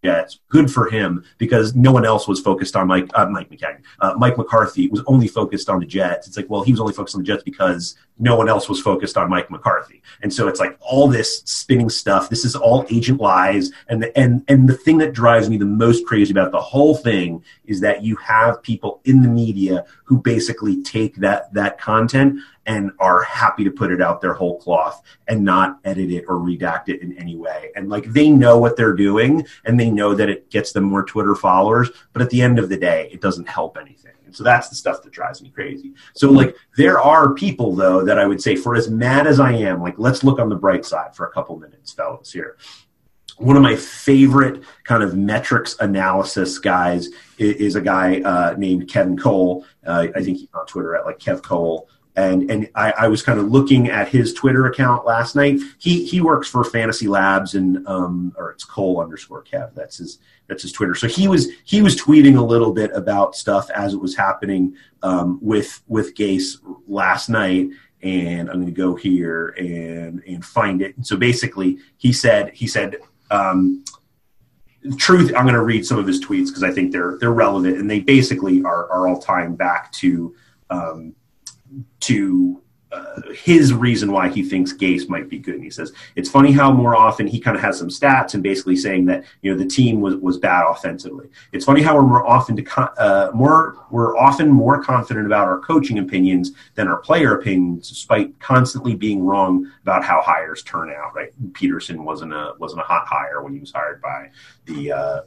Jets. 0.03 0.41
Good 0.49 0.71
for 0.71 0.89
him 0.89 1.25
because 1.39 1.75
no 1.75 1.93
one 1.93 2.07
else 2.07 2.27
was 2.27 2.41
focused 2.41 2.77
on 2.77 2.87
Mike 2.87 3.11
uh, 3.15 3.27
Mike 3.27 3.51
Maccagnan. 3.51 3.83
Uh, 4.01 4.15
Mike 4.17 4.39
McCarthy 4.39 4.89
was 4.89 5.03
only 5.07 5.29
focused 5.29 5.69
on 5.69 5.81
the 5.81 5.87
Jets. 5.87 6.27
It's 6.27 6.37
like, 6.37 6.49
well, 6.49 6.63
he 6.63 6.73
was 6.73 6.81
only 6.81 6.93
focused 6.93 7.17
on 7.17 7.23
the 7.23 7.27
Jets 7.27 7.43
because 7.43 7.97
no 8.21 8.37
one 8.37 8.49
else 8.49 8.69
was 8.69 8.81
focused 8.81 9.17
on 9.17 9.31
Mike 9.31 9.51
McCarthy. 9.51 10.03
And 10.23 10.33
so 10.33 10.47
it's 10.47 10.61
like 10.61 10.77
all 10.81 11.09
this 11.09 11.43
spinning 11.47 11.89
stuff. 11.89 12.29
This 12.29 12.45
is 12.45 12.55
all 12.55 12.87
agent 12.91 13.21
lies. 13.21 13.73
And 13.89 14.03
the, 14.03 14.17
and 14.17 14.45
and 14.47 14.69
the 14.69 14.75
thing 14.75 14.99
that 14.99 15.15
drives 15.15 15.49
me 15.49 15.57
the 15.57 15.65
most 15.65 16.07
crazy 16.07 16.31
about 16.31 16.53
the 16.53 16.61
whole 16.61 16.95
thing 16.95 17.43
is 17.65 17.81
that 17.81 18.05
you 18.05 18.17
have 18.17 18.63
people 18.63 19.01
in 19.05 19.23
the 19.23 19.29
media 19.29 19.85
who 20.05 20.19
basically 20.19 20.83
take 20.83 21.17
that 21.17 21.53
that 21.55 21.79
content 21.79 22.41
and 22.67 22.93
are 22.99 23.23
happy 23.23 23.65
to 23.65 23.71
put 23.71 23.91
it 23.91 24.03
out 24.03 24.21
their 24.21 24.35
whole 24.35 24.59
cloth 24.61 25.03
and 25.27 25.43
not 25.43 25.81
edit 25.85 26.11
it 26.11 26.25
or 26.29 26.37
redact 26.37 26.89
it 26.89 27.01
in 27.01 27.17
any 27.17 27.37
way. 27.37 27.71
And 27.75 27.89
like 27.89 28.13
they 28.13 28.29
know 28.29 28.59
what 28.59 28.77
they're 28.77 28.95
doing 28.95 29.47
and 29.65 29.81
they 29.81 29.91
know 29.91 30.15
that 30.15 30.29
it 30.29 30.51
gets 30.51 30.73
them 30.73 30.85
more 30.85 31.03
Twitter 31.03 31.35
followers, 31.35 31.91
but 32.13 32.23
at 32.23 32.31
the 32.31 32.43
end 32.43 32.59
of 32.59 32.69
the 32.69 32.77
day, 32.77 33.09
it 33.11 33.23
doesn't 33.23 33.49
help 33.49 33.79
anything. 33.79 34.13
And 34.31 34.37
so 34.37 34.45
that's 34.45 34.69
the 34.69 34.77
stuff 34.77 35.03
that 35.03 35.13
drives 35.13 35.43
me 35.43 35.51
crazy. 35.51 35.93
So 36.15 36.31
like 36.31 36.55
there 36.77 37.01
are 37.01 37.35
people 37.35 37.75
though 37.75 38.05
that 38.05 38.17
I 38.17 38.27
would 38.27 38.41
say 38.41 38.55
for 38.55 38.77
as 38.77 38.89
mad 38.89 39.27
as 39.27 39.41
I 39.41 39.51
am, 39.55 39.83
like 39.83 39.99
let's 39.99 40.23
look 40.23 40.39
on 40.39 40.49
the 40.49 40.55
bright 40.55 40.85
side 40.85 41.17
for 41.17 41.27
a 41.27 41.33
couple 41.33 41.59
minutes, 41.59 41.93
fellas 41.93 42.33
here 42.33 42.57
one 43.39 43.57
of 43.57 43.63
my 43.63 43.75
favorite 43.75 44.63
kind 44.85 45.03
of 45.03 45.17
metrics 45.17 45.75
analysis 45.81 46.59
guys 46.59 47.07
is, 47.39 47.57
is 47.57 47.75
a 47.75 47.81
guy 47.81 48.21
uh, 48.21 48.55
named 48.59 48.87
Kevin 48.87 49.17
Cole. 49.17 49.65
Uh, 49.85 50.09
I 50.15 50.23
think 50.23 50.37
he's 50.37 50.49
on 50.53 50.67
Twitter 50.67 50.95
at 50.95 51.07
like 51.07 51.19
Kev 51.19 51.43
Cole 51.43 51.89
and 52.17 52.51
and 52.51 52.69
I, 52.75 52.93
I, 52.93 53.09
was 53.09 53.23
kind 53.23 53.39
of 53.39 53.51
looking 53.51 53.89
at 53.89 54.09
his 54.09 54.35
Twitter 54.35 54.67
account 54.67 55.07
last 55.07 55.37
night. 55.37 55.61
He 55.79 56.05
he 56.05 56.21
works 56.21 56.49
for 56.49 56.65
Fantasy 56.65 57.07
Labs 57.07 57.55
and 57.55 57.87
um 57.87 58.33
or 58.37 58.51
it's 58.51 58.65
Cole 58.65 59.01
underscore 59.01 59.45
Kev. 59.45 59.75
That's 59.75 59.99
his 59.99 60.19
that's 60.49 60.63
his 60.63 60.73
Twitter. 60.73 60.95
So 60.95 61.07
he 61.07 61.29
was 61.29 61.49
he 61.65 61.83
was 61.83 62.01
tweeting 62.01 62.37
a 62.37 62.43
little 62.43 62.73
bit 62.73 62.91
about 62.95 63.37
stuff 63.37 63.71
as 63.71 63.95
it 63.95 64.01
was 64.01 64.17
happening 64.17 64.75
um, 65.03 65.39
with 65.41 65.83
with 65.87 66.15
Gase 66.15 66.57
last 66.89 67.29
night. 67.29 67.69
And 68.03 68.49
I'm 68.49 68.57
going 68.57 68.67
to 68.67 68.73
go 68.73 68.97
here 68.97 69.49
and 69.51 70.23
and 70.27 70.45
find 70.45 70.83
it. 70.83 70.95
so 71.03 71.17
basically, 71.17 71.79
he 71.97 72.13
said 72.13 72.53
he 72.53 72.67
said. 72.67 72.97
Um, 73.31 73.85
truth 74.97 75.31
i'm 75.37 75.45
going 75.45 75.55
to 75.55 75.63
read 75.63 75.85
some 75.85 75.99
of 75.99 76.07
his 76.07 76.25
tweets 76.25 76.47
because 76.47 76.63
i 76.63 76.71
think 76.71 76.91
they're 76.91 77.19
they're 77.19 77.33
relevant 77.33 77.77
and 77.77 77.91
they 77.91 78.01
basically 78.01 78.63
are, 78.65 78.91
are 78.91 79.07
all 79.07 79.21
tying 79.21 79.55
back 79.55 79.93
to 79.93 80.35
um, 80.71 81.15
to 82.01 82.63
uh, 82.93 83.21
his 83.33 83.73
reason 83.73 84.11
why 84.11 84.29
he 84.29 84.43
thinks 84.43 84.73
Gase 84.73 85.09
might 85.09 85.29
be 85.29 85.39
good. 85.39 85.55
And 85.55 85.63
he 85.63 85.71
says 85.71 85.93
it's 86.17 86.29
funny 86.29 86.51
how 86.51 86.73
more 86.73 86.97
often 86.97 87.27
he 87.27 87.39
kind 87.39 87.57
of 87.57 87.63
has 87.63 87.79
some 87.79 87.89
stats 87.89 88.35
and 88.35 88.43
basically 88.43 88.75
saying 88.75 89.05
that 89.07 89.25
you 89.43 89.53
know 89.53 89.57
the 89.57 89.67
team 89.67 90.01
was, 90.01 90.17
was 90.17 90.39
bad 90.39 90.65
offensively. 90.69 91.29
It's 91.53 91.65
funny 91.65 91.83
how 91.83 91.95
we're 91.95 92.03
more 92.03 92.27
often 92.27 92.57
to 92.57 92.81
uh, 92.99 93.31
more 93.33 93.87
we're 93.93 94.17
often 94.17 94.49
more 94.49 94.83
confident 94.83 95.27
about 95.27 95.47
our 95.47 95.61
coaching 95.61 96.01
opinions 96.01 96.51
than 96.75 96.89
our 96.89 96.99
player 96.99 97.39
opinions, 97.39 97.89
despite 97.89 98.39
constantly 98.41 98.97
being 98.97 99.25
wrong 99.25 99.71
about 99.83 100.03
how 100.05 100.21
hires 100.21 100.63
turn 100.65 100.91
out. 100.91 101.15
Right? 101.15 101.31
Pederson 101.53 102.03
wasn't 102.03 102.33
a 102.33 102.55
wasn't 102.59 102.81
a 102.81 102.85
hot 102.85 103.07
hire 103.07 103.43
when 103.43 103.53
he 103.53 103.61
was 103.61 103.71
hired 103.71 104.03
by 104.03 104.31
the. 104.67 104.93
Uh, 104.93 105.21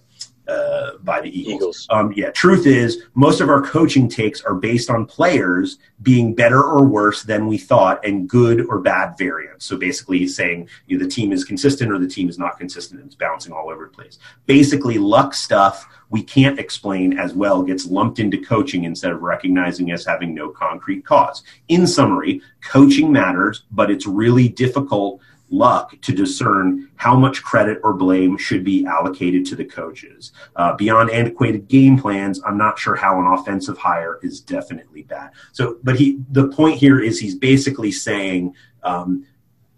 uh, 0.47 0.97
by 1.03 1.21
the 1.21 1.29
Eagles. 1.29 1.55
Eagles. 1.55 1.87
Um, 1.89 2.13
yeah, 2.15 2.31
truth 2.31 2.65
is, 2.65 3.03
most 3.15 3.41
of 3.41 3.49
our 3.49 3.61
coaching 3.61 4.07
takes 4.09 4.41
are 4.41 4.55
based 4.55 4.89
on 4.89 5.05
players 5.05 5.77
being 6.01 6.35
better 6.35 6.61
or 6.61 6.85
worse 6.85 7.23
than 7.23 7.47
we 7.47 7.57
thought, 7.57 8.05
and 8.05 8.27
good 8.27 8.65
or 8.67 8.79
bad 8.79 9.17
variance. 9.17 9.65
So 9.65 9.77
basically, 9.77 10.27
saying 10.27 10.67
you 10.87 10.97
know, 10.97 11.03
the 11.05 11.09
team 11.09 11.31
is 11.31 11.43
consistent 11.45 11.91
or 11.91 11.99
the 11.99 12.07
team 12.07 12.29
is 12.29 12.37
not 12.37 12.59
consistent, 12.59 12.99
and 12.99 13.07
it's 13.07 13.15
bouncing 13.15 13.53
all 13.53 13.69
over 13.69 13.85
the 13.85 13.91
place. 13.91 14.19
Basically, 14.45 14.97
luck 14.97 15.33
stuff 15.33 15.87
we 16.13 16.21
can't 16.21 16.59
explain 16.59 17.17
as 17.17 17.33
well 17.33 17.63
gets 17.63 17.87
lumped 17.87 18.19
into 18.19 18.37
coaching 18.37 18.83
instead 18.83 19.11
of 19.11 19.23
recognizing 19.23 19.91
as 19.91 20.05
having 20.05 20.35
no 20.35 20.47
concrete 20.47 21.03
cause. 21.03 21.41
In 21.69 21.87
summary, 21.87 22.39
coaching 22.63 23.11
matters, 23.11 23.63
but 23.71 23.89
it's 23.89 24.05
really 24.05 24.47
difficult 24.47 25.21
luck 25.53 25.99
to 26.01 26.11
discern 26.11 26.89
how 26.95 27.15
much 27.15 27.43
credit 27.43 27.79
or 27.83 27.93
blame 27.93 28.37
should 28.37 28.63
be 28.63 28.85
allocated 28.85 29.45
to 29.45 29.55
the 29.55 29.65
coaches. 29.65 30.31
Uh, 30.55 30.75
beyond 30.75 31.11
antiquated 31.11 31.67
game 31.67 31.97
plans, 31.97 32.41
I'm 32.45 32.57
not 32.57 32.79
sure 32.79 32.95
how 32.95 33.19
an 33.19 33.27
offensive 33.27 33.77
hire 33.77 34.19
is 34.23 34.41
definitely 34.41 35.03
bad. 35.03 35.31
So, 35.51 35.77
but 35.83 35.95
he, 35.95 36.19
the 36.31 36.47
point 36.47 36.77
here 36.77 36.99
is 36.99 37.19
he's 37.19 37.35
basically 37.35 37.91
saying, 37.91 38.55
um, 38.83 39.25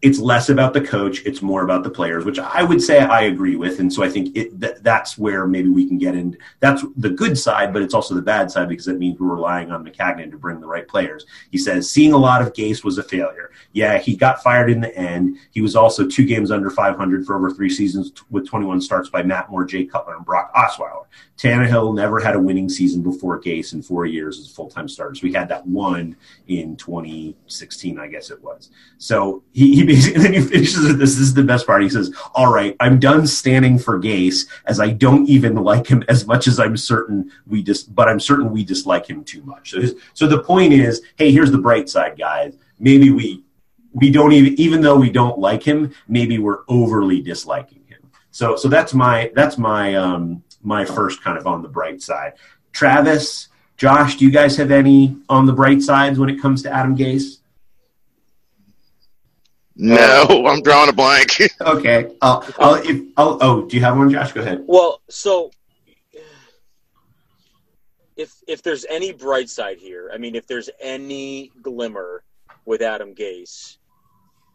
it's 0.06 0.20
less 0.20 0.50
about 0.50 0.76
the 0.76 0.82
coach, 0.82 1.26
it's 1.26 1.42
more 1.42 1.64
about 1.64 1.82
the 1.82 1.90
players, 1.90 2.26
which 2.26 2.38
I 2.38 2.62
would 2.62 2.80
say 2.80 3.00
I 3.00 3.22
agree 3.22 3.56
with. 3.56 3.80
And 3.80 3.92
so 3.92 4.04
I 4.04 4.10
think 4.10 4.38
it, 4.38 4.60
that, 4.60 4.84
that's 4.84 5.18
where 5.18 5.48
maybe 5.48 5.70
we 5.70 5.88
can 5.88 5.98
get 5.98 6.14
in. 6.14 6.38
That's 6.60 6.84
the 6.96 7.10
good 7.10 7.36
side, 7.36 7.74
but 7.74 7.82
it's 7.82 7.96
also 7.96 8.14
the 8.14 8.22
bad 8.22 8.52
side 8.52 8.70
because 8.70 8.88
it 8.88 9.00
means 9.00 9.20
we're 9.20 9.34
relying 9.34 9.72
on 9.72 9.84
Maccagnan 9.84 10.30
to 10.30 10.38
bring 10.38 10.60
the 10.60 10.68
right 10.68 10.88
players. 10.88 11.26
He 11.50 11.58
says 11.58 11.90
seeing 11.90 12.14
a 12.14 12.20
lot 12.20 12.44
of 12.44 12.54
Gase 12.54 12.84
was 12.84 13.00
a 13.00 13.04
failure. 13.04 13.50
Yeah, 13.74 13.98
he 13.98 14.16
got 14.16 14.44
fired 14.44 14.70
in 14.70 14.80
the 14.80 14.96
end. 14.96 15.40
He 15.50 15.62
was 15.62 15.76
also 15.76 16.06
two 16.06 16.28
games 16.28 16.52
under 16.52 16.70
500 16.70 17.26
for 17.26 17.36
over 17.36 17.50
three 17.50 17.72
seasons 17.72 18.12
with 18.30 18.48
21 18.48 18.82
starts 18.82 19.10
by 19.10 19.24
Matt 19.24 19.50
Moore, 19.50 19.66
Jay 19.66 19.86
Cutler, 19.86 20.18
and 20.18 20.26
Brock 20.26 20.54
Osweiler. 20.54 21.06
Tannehill 21.38 21.96
never 21.96 22.20
had 22.20 22.36
a 22.36 22.40
winning 22.40 22.70
season 22.70 23.02
before 23.02 23.42
Gase 23.42 23.74
in 23.74 23.82
four 23.82 24.06
years 24.06 24.40
as 24.40 24.50
a 24.50 24.54
full 24.54 24.70
time 24.70 24.88
starter. 24.88 25.16
So 25.16 25.24
we 25.24 25.34
had 25.34 25.50
that 25.50 25.68
one 25.68 26.16
in 26.48 26.78
2016, 26.78 28.00
I 28.00 28.08
guess 28.08 28.32
it 28.32 28.42
was. 28.42 28.70
So 28.98 29.44
he, 29.52 29.76
he 29.76 29.84
basically 29.96 30.22
then 30.22 30.34
he 30.34 30.42
finishes 30.42 30.86
with 30.86 31.00
this. 31.00 31.16
This 31.16 31.20
is 31.20 31.34
the 31.34 31.44
best 31.44 31.66
part. 31.66 31.82
He 31.82 31.90
says, 31.90 32.14
"All 32.34 32.52
right, 32.54 32.76
I'm 32.80 33.00
done 33.00 33.26
standing 33.28 33.80
for 33.80 34.00
Gase, 34.00 34.48
as 34.66 34.80
I 34.80 34.90
don't 34.90 35.28
even 35.28 35.56
like 35.56 35.88
him 35.88 36.04
as 36.08 36.26
much 36.28 36.48
as 36.48 36.60
I'm 36.60 36.78
certain 36.78 37.32
we 37.48 37.64
just, 37.64 37.96
but 37.96 38.08
I'm 38.08 38.20
certain 38.20 38.52
we 38.52 38.64
dislike 38.64 39.08
him 39.08 39.24
too 39.24 39.42
much." 39.44 39.72
So, 39.72 39.82
his, 39.82 39.96
so 40.14 40.28
the 40.28 40.44
point 40.44 40.74
is, 40.74 41.02
hey, 41.16 41.32
here's 41.32 41.52
the 41.52 41.58
bright 41.58 41.90
side, 41.90 42.18
guys. 42.18 42.56
Maybe 42.80 43.10
we 43.10 43.44
we 43.94 44.12
don't 44.12 44.34
even 44.34 44.60
even 44.60 44.82
though 44.82 44.98
we 44.98 45.10
don't 45.10 45.40
like 45.40 45.64
him, 45.64 45.94
maybe 46.08 46.38
we're 46.38 46.64
overly 46.68 47.22
disliking 47.22 47.84
him. 47.88 48.12
So 48.32 48.56
so 48.56 48.68
that's 48.68 48.94
my 48.94 49.32
that's 49.34 49.58
my 49.58 49.96
um 49.96 50.44
my 50.62 50.84
first 50.84 51.24
kind 51.24 51.38
of 51.38 51.48
on 51.48 51.62
the 51.62 51.70
bright 51.70 52.02
side. 52.02 52.34
Travis, 52.74 53.48
Josh, 53.78 54.18
do 54.18 54.26
you 54.26 54.32
guys 54.32 54.58
have 54.58 54.72
any 54.72 55.16
on 55.30 55.46
the 55.46 55.54
bright 55.54 55.82
sides 55.82 56.20
when 56.20 56.30
it 56.30 56.42
comes 56.42 56.62
to 56.64 56.72
Adam 56.72 56.98
Gase? 56.98 57.38
No, 59.76 60.26
uh, 60.30 60.44
I'm 60.48 60.62
drawing 60.62 60.90
a 60.90 60.94
blank. 60.94 61.38
okay. 61.62 62.12
I'll, 62.22 62.46
I'll, 62.58 62.76
if, 62.76 63.02
I'll, 63.18 63.38
oh, 63.42 63.66
do 63.66 63.76
you 63.76 63.84
have 63.84 63.98
one, 63.98 64.10
Josh? 64.10 64.32
Go 64.32 64.42
ahead. 64.42 64.64
Well, 64.66 65.02
so 65.10 65.52
if 68.16 68.34
if 68.48 68.62
there's 68.62 68.86
any 68.90 69.12
bright 69.12 69.50
side 69.50 69.78
here, 69.78 70.10
I 70.14 70.18
mean, 70.18 70.36
if 70.36 70.48
there's 70.48 70.70
any 70.82 71.52
glimmer 71.62 72.24
with 72.66 72.82
Adam 72.82 73.14
Gase, 73.14 73.78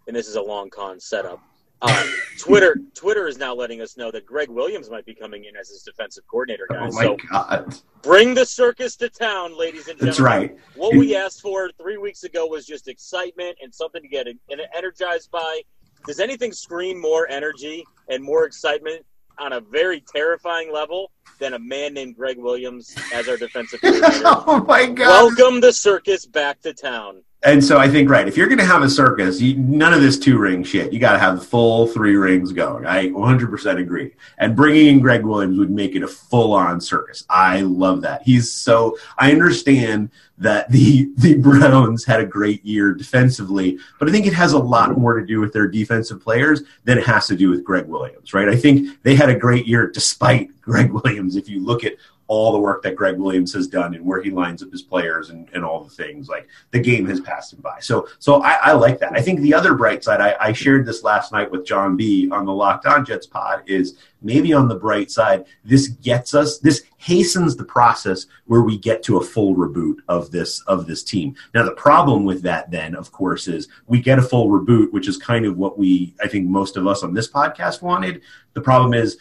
and 0.06 0.16
this 0.16 0.26
is 0.26 0.36
a 0.36 0.42
long 0.42 0.70
con 0.70 0.98
setup, 0.98 1.40
um, 1.82 2.14
Twitter 2.38 2.80
Twitter 2.94 3.26
is 3.26 3.38
now 3.38 3.54
letting 3.54 3.80
us 3.80 3.96
know 3.96 4.10
that 4.10 4.26
Gregg 4.26 4.48
Williams 4.48 4.90
might 4.90 5.06
be 5.06 5.14
coming 5.14 5.44
in 5.44 5.56
as 5.56 5.68
his 5.68 5.82
defensive 5.82 6.24
coordinator, 6.30 6.66
guys. 6.68 6.92
Oh 6.92 6.96
my 6.96 7.02
so 7.02 7.16
God. 7.30 7.74
bring 8.02 8.34
the 8.34 8.44
circus 8.44 8.96
to 8.96 9.08
town, 9.08 9.58
ladies 9.58 9.88
and 9.88 9.98
gentlemen. 9.98 10.06
That's 10.06 10.20
right. 10.20 10.58
What 10.74 10.96
we 10.96 11.16
asked 11.16 11.40
for 11.40 11.70
three 11.80 11.96
weeks 11.96 12.24
ago 12.24 12.46
was 12.46 12.66
just 12.66 12.88
excitement 12.88 13.56
and 13.62 13.74
something 13.74 14.02
to 14.02 14.08
get 14.08 14.26
energized 14.74 15.30
by. 15.30 15.62
Does 16.06 16.20
anything 16.20 16.52
scream 16.52 17.00
more 17.00 17.28
energy 17.28 17.84
and 18.08 18.22
more 18.22 18.44
excitement 18.44 19.04
on 19.38 19.54
a 19.54 19.60
very 19.60 20.02
terrifying 20.14 20.72
level 20.72 21.10
than 21.38 21.54
a 21.54 21.58
man 21.58 21.94
named 21.94 22.16
Gregg 22.16 22.38
Williams 22.38 22.94
as 23.12 23.28
our 23.28 23.36
defensive 23.36 23.80
coordinator? 23.80 24.22
Oh 24.24 24.64
my 24.66 24.86
God. 24.86 25.36
Welcome 25.36 25.60
the 25.60 25.72
circus 25.72 26.26
back 26.26 26.60
to 26.62 26.72
town. 26.72 27.22
And 27.42 27.64
so 27.64 27.78
I 27.78 27.88
think 27.88 28.10
right, 28.10 28.28
if 28.28 28.36
you're 28.36 28.48
going 28.48 28.58
to 28.58 28.66
have 28.66 28.82
a 28.82 28.90
circus, 28.90 29.40
you, 29.40 29.56
none 29.56 29.94
of 29.94 30.02
this 30.02 30.18
two 30.18 30.36
ring 30.36 30.62
shit. 30.62 30.92
You 30.92 30.98
got 30.98 31.14
to 31.14 31.18
have 31.18 31.38
the 31.38 31.44
full 31.44 31.86
three 31.86 32.14
rings 32.14 32.52
going. 32.52 32.84
I 32.84 33.08
100% 33.08 33.78
agree. 33.78 34.12
And 34.36 34.54
bringing 34.54 34.88
in 34.88 35.00
Gregg 35.00 35.24
Williams 35.24 35.58
would 35.58 35.70
make 35.70 35.94
it 35.94 36.02
a 36.02 36.08
full 36.08 36.52
on 36.52 36.82
circus. 36.82 37.24
I 37.30 37.62
love 37.62 38.02
that. 38.02 38.22
He's 38.24 38.52
so. 38.52 38.98
I 39.16 39.32
understand 39.32 40.10
that 40.36 40.70
the 40.70 41.10
the 41.16 41.38
Browns 41.38 42.04
had 42.04 42.20
a 42.20 42.26
great 42.26 42.62
year 42.64 42.92
defensively, 42.92 43.78
but 43.98 44.08
I 44.08 44.12
think 44.12 44.26
it 44.26 44.34
has 44.34 44.52
a 44.52 44.58
lot 44.58 44.98
more 44.98 45.18
to 45.18 45.24
do 45.24 45.40
with 45.40 45.54
their 45.54 45.66
defensive 45.66 46.20
players 46.20 46.62
than 46.84 46.98
it 46.98 47.06
has 47.06 47.26
to 47.28 47.36
do 47.36 47.48
with 47.48 47.64
Gregg 47.64 47.86
Williams. 47.86 48.34
Right? 48.34 48.50
I 48.50 48.56
think 48.56 49.02
they 49.02 49.14
had 49.14 49.30
a 49.30 49.38
great 49.38 49.66
year 49.66 49.90
despite 49.90 50.60
Gregg 50.60 50.92
Williams. 50.92 51.36
If 51.36 51.48
you 51.48 51.64
look 51.64 51.84
at 51.84 51.94
all 52.30 52.52
the 52.52 52.58
work 52.60 52.80
that 52.80 52.94
Gregg 52.94 53.18
Williams 53.18 53.52
has 53.52 53.66
done 53.66 53.92
and 53.92 54.06
where 54.06 54.22
he 54.22 54.30
lines 54.30 54.62
up 54.62 54.70
his 54.70 54.82
players 54.82 55.30
and, 55.30 55.48
and 55.52 55.64
all 55.64 55.82
the 55.82 55.90
things. 55.90 56.28
Like 56.28 56.46
the 56.70 56.78
game 56.78 57.04
has 57.08 57.18
passed 57.18 57.52
him 57.52 57.60
by. 57.60 57.80
So 57.80 58.06
so 58.20 58.40
I, 58.40 58.52
I 58.52 58.72
like 58.72 59.00
that. 59.00 59.14
I 59.16 59.20
think 59.20 59.40
the 59.40 59.52
other 59.52 59.74
bright 59.74 60.04
side, 60.04 60.20
I, 60.20 60.36
I, 60.40 60.52
shared 60.52 60.86
this 60.86 61.02
last 61.02 61.32
night 61.32 61.50
with 61.50 61.66
John 61.66 61.96
B 61.96 62.30
on 62.30 62.46
the 62.46 62.52
Locked 62.52 62.86
On 62.86 63.04
Jets 63.04 63.26
pod, 63.26 63.64
is 63.66 63.96
maybe 64.22 64.52
on 64.52 64.68
the 64.68 64.76
bright 64.76 65.10
side, 65.10 65.44
this 65.64 65.88
gets 65.88 66.32
us 66.32 66.58
this 66.58 66.84
hastens 66.98 67.56
the 67.56 67.64
process 67.64 68.26
where 68.46 68.62
we 68.62 68.78
get 68.78 69.02
to 69.02 69.16
a 69.16 69.24
full 69.24 69.56
reboot 69.56 69.96
of 70.06 70.30
this 70.30 70.60
of 70.68 70.86
this 70.86 71.02
team. 71.02 71.34
Now 71.52 71.64
the 71.64 71.72
problem 71.72 72.24
with 72.24 72.42
that 72.42 72.70
then, 72.70 72.94
of 72.94 73.10
course, 73.10 73.48
is 73.48 73.66
we 73.88 74.00
get 74.00 74.20
a 74.20 74.22
full 74.22 74.48
reboot, 74.48 74.92
which 74.92 75.08
is 75.08 75.16
kind 75.16 75.46
of 75.46 75.56
what 75.56 75.76
we 75.76 76.14
I 76.22 76.28
think 76.28 76.46
most 76.46 76.76
of 76.76 76.86
us 76.86 77.02
on 77.02 77.12
this 77.12 77.28
podcast 77.28 77.82
wanted. 77.82 78.22
The 78.52 78.60
problem 78.60 78.94
is 78.94 79.18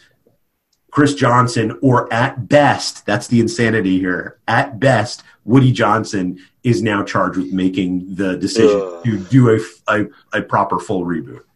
Chris 0.90 1.14
Johnson, 1.14 1.78
or 1.82 2.12
at 2.12 2.48
best, 2.48 3.06
that's 3.06 3.28
the 3.28 3.40
insanity 3.40 3.98
here. 3.98 4.38
At 4.48 4.80
best, 4.80 5.22
Woody 5.44 5.72
Johnson 5.72 6.38
is 6.64 6.82
now 6.82 7.02
charged 7.02 7.38
with 7.38 7.52
making 7.52 8.14
the 8.14 8.36
decision 8.36 8.80
Ugh. 8.80 9.04
to 9.04 9.18
do 9.18 9.50
a, 9.50 9.60
a, 9.88 10.06
a 10.32 10.42
proper 10.42 10.78
full 10.78 11.04
reboot. 11.04 11.42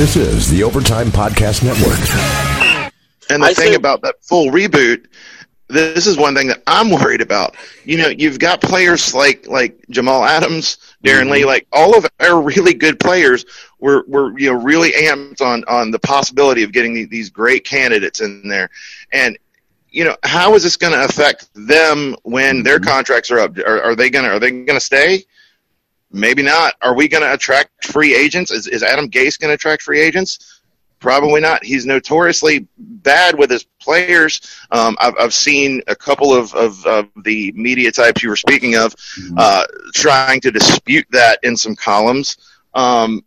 This 0.00 0.16
is 0.16 0.48
the 0.50 0.62
Overtime 0.62 1.08
Podcast 1.08 1.62
Network. 1.62 1.98
And 3.28 3.42
the 3.42 3.48
I 3.48 3.52
thing 3.52 3.66
think- 3.66 3.76
about 3.76 4.00
that 4.00 4.14
full 4.22 4.46
reboot, 4.46 5.04
this 5.68 6.06
is 6.06 6.16
one 6.16 6.34
thing 6.34 6.46
that 6.46 6.62
I'm 6.66 6.88
worried 6.88 7.20
about. 7.20 7.54
You 7.84 7.98
know, 7.98 8.08
you've 8.08 8.38
got 8.38 8.62
players 8.62 9.14
like 9.14 9.46
like 9.46 9.78
Jamal 9.90 10.24
Adams, 10.24 10.78
Darron 11.04 11.24
mm-hmm. 11.24 11.32
Lee, 11.32 11.44
like 11.44 11.66
all 11.70 11.94
of 11.94 12.06
our 12.18 12.40
really 12.40 12.72
good 12.72 12.98
players 12.98 13.44
were 13.78 14.06
were 14.08 14.38
you 14.38 14.50
know 14.50 14.58
really 14.58 14.92
amped 14.92 15.42
on 15.42 15.64
on 15.68 15.90
the 15.90 15.98
possibility 15.98 16.62
of 16.62 16.72
getting 16.72 17.06
these 17.10 17.28
great 17.28 17.66
candidates 17.66 18.22
in 18.22 18.48
there, 18.48 18.70
and 19.12 19.38
you 19.90 20.04
know 20.04 20.16
how 20.22 20.54
is 20.54 20.62
this 20.62 20.78
going 20.78 20.94
to 20.94 21.04
affect 21.04 21.50
them 21.52 22.16
when 22.22 22.62
their 22.62 22.78
mm-hmm. 22.78 22.88
contracts 22.88 23.30
are 23.30 23.40
up? 23.40 23.58
Are, 23.58 23.82
are 23.82 23.94
they 23.94 24.08
gonna 24.08 24.28
are 24.28 24.38
they 24.38 24.64
gonna 24.64 24.80
stay? 24.80 25.24
Maybe 26.12 26.42
not. 26.42 26.74
Are 26.82 26.94
we 26.94 27.08
going 27.08 27.22
to 27.22 27.32
attract 27.32 27.86
free 27.86 28.14
agents? 28.14 28.50
Is, 28.50 28.66
is 28.66 28.82
Adam 28.82 29.08
Gase 29.08 29.38
going 29.38 29.50
to 29.50 29.54
attract 29.54 29.82
free 29.82 30.00
agents? 30.00 30.60
Probably 30.98 31.40
not. 31.40 31.64
He's 31.64 31.86
notoriously 31.86 32.66
bad 32.76 33.38
with 33.38 33.50
his 33.50 33.64
players. 33.80 34.40
Um, 34.70 34.96
I've, 35.00 35.14
I've 35.18 35.34
seen 35.34 35.82
a 35.86 35.96
couple 35.96 36.34
of, 36.34 36.52
of, 36.54 36.84
of, 36.84 37.08
the 37.24 37.52
media 37.52 37.90
types 37.90 38.22
you 38.22 38.28
were 38.28 38.36
speaking 38.36 38.74
of 38.74 38.94
mm-hmm. 38.94 39.34
uh, 39.38 39.64
trying 39.94 40.42
to 40.42 40.50
dispute 40.50 41.06
that 41.10 41.38
in 41.42 41.56
some 41.56 41.74
columns. 41.74 42.36
Um, 42.74 43.24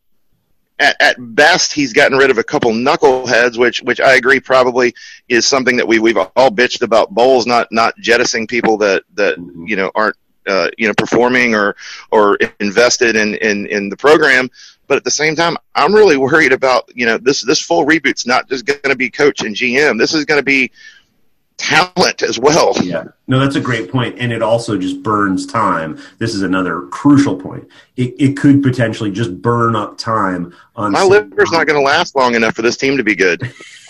at, 0.77 0.95
at, 0.99 1.15
best, 1.17 1.73
he's 1.73 1.93
gotten 1.93 2.17
rid 2.17 2.29
of 2.29 2.37
a 2.37 2.43
couple 2.43 2.71
knuckleheads, 2.71 3.57
which 3.57 3.81
which 3.81 3.99
I 3.99 4.15
agree 4.15 4.39
probably 4.39 4.93
is 5.29 5.45
something 5.45 5.77
that 5.77 5.87
we 5.87 5.99
we've 5.99 6.17
all 6.17 6.51
bitched 6.51 6.81
about 6.81 7.11
Bowles 7.11 7.45
not 7.45 7.67
not 7.71 7.95
jettisoning 7.99 8.47
people 8.47 8.77
that 8.77 9.03
that 9.13 9.37
mm-hmm. 9.37 9.67
you 9.67 9.75
know 9.75 9.91
aren't 9.95 10.15
uh, 10.47 10.69
you 10.77 10.87
know 10.87 10.93
performing 10.97 11.55
or 11.55 11.75
or 12.11 12.37
invested 12.59 13.15
in, 13.15 13.35
in 13.35 13.65
in 13.67 13.89
the 13.89 13.97
program. 13.97 14.49
But 14.87 14.97
at 14.97 15.05
the 15.05 15.11
same 15.11 15.35
time 15.35 15.55
i'm 15.75 15.95
really 15.95 16.17
worried 16.17 16.51
about 16.51 16.89
you 16.93 17.05
know 17.05 17.17
this 17.17 17.41
this 17.41 17.59
full 17.59 17.85
reboot's 17.85 18.27
not 18.27 18.47
just 18.49 18.65
going 18.65 18.79
to 18.83 18.95
be 18.95 19.09
coach 19.09 19.41
and 19.41 19.55
gm 19.55 19.97
this 19.97 20.13
is 20.13 20.25
going 20.25 20.39
to 20.39 20.45
be 20.45 20.69
talent 21.57 22.23
as 22.23 22.39
well. 22.39 22.73
Yeah. 22.83 23.05
No 23.27 23.39
that's 23.39 23.55
a 23.55 23.61
great 23.61 23.91
point 23.91 24.17
and 24.19 24.33
it 24.33 24.41
also 24.41 24.77
just 24.77 25.01
burns 25.01 25.45
time. 25.45 25.99
This 26.17 26.35
is 26.35 26.41
another 26.41 26.81
crucial 26.87 27.35
point. 27.35 27.67
It, 27.95 28.15
it 28.19 28.37
could 28.37 28.61
potentially 28.61 29.11
just 29.11 29.41
burn 29.41 29.75
up 29.75 29.97
time 29.97 30.53
on 30.75 30.91
my 30.91 31.03
liver's 31.03 31.51
not 31.51 31.67
going 31.67 31.79
to 31.79 31.85
last 31.85 32.15
long 32.15 32.35
enough 32.35 32.55
for 32.55 32.63
this 32.63 32.77
team 32.77 32.97
to 32.97 33.03
be 33.03 33.15
good 33.15 33.41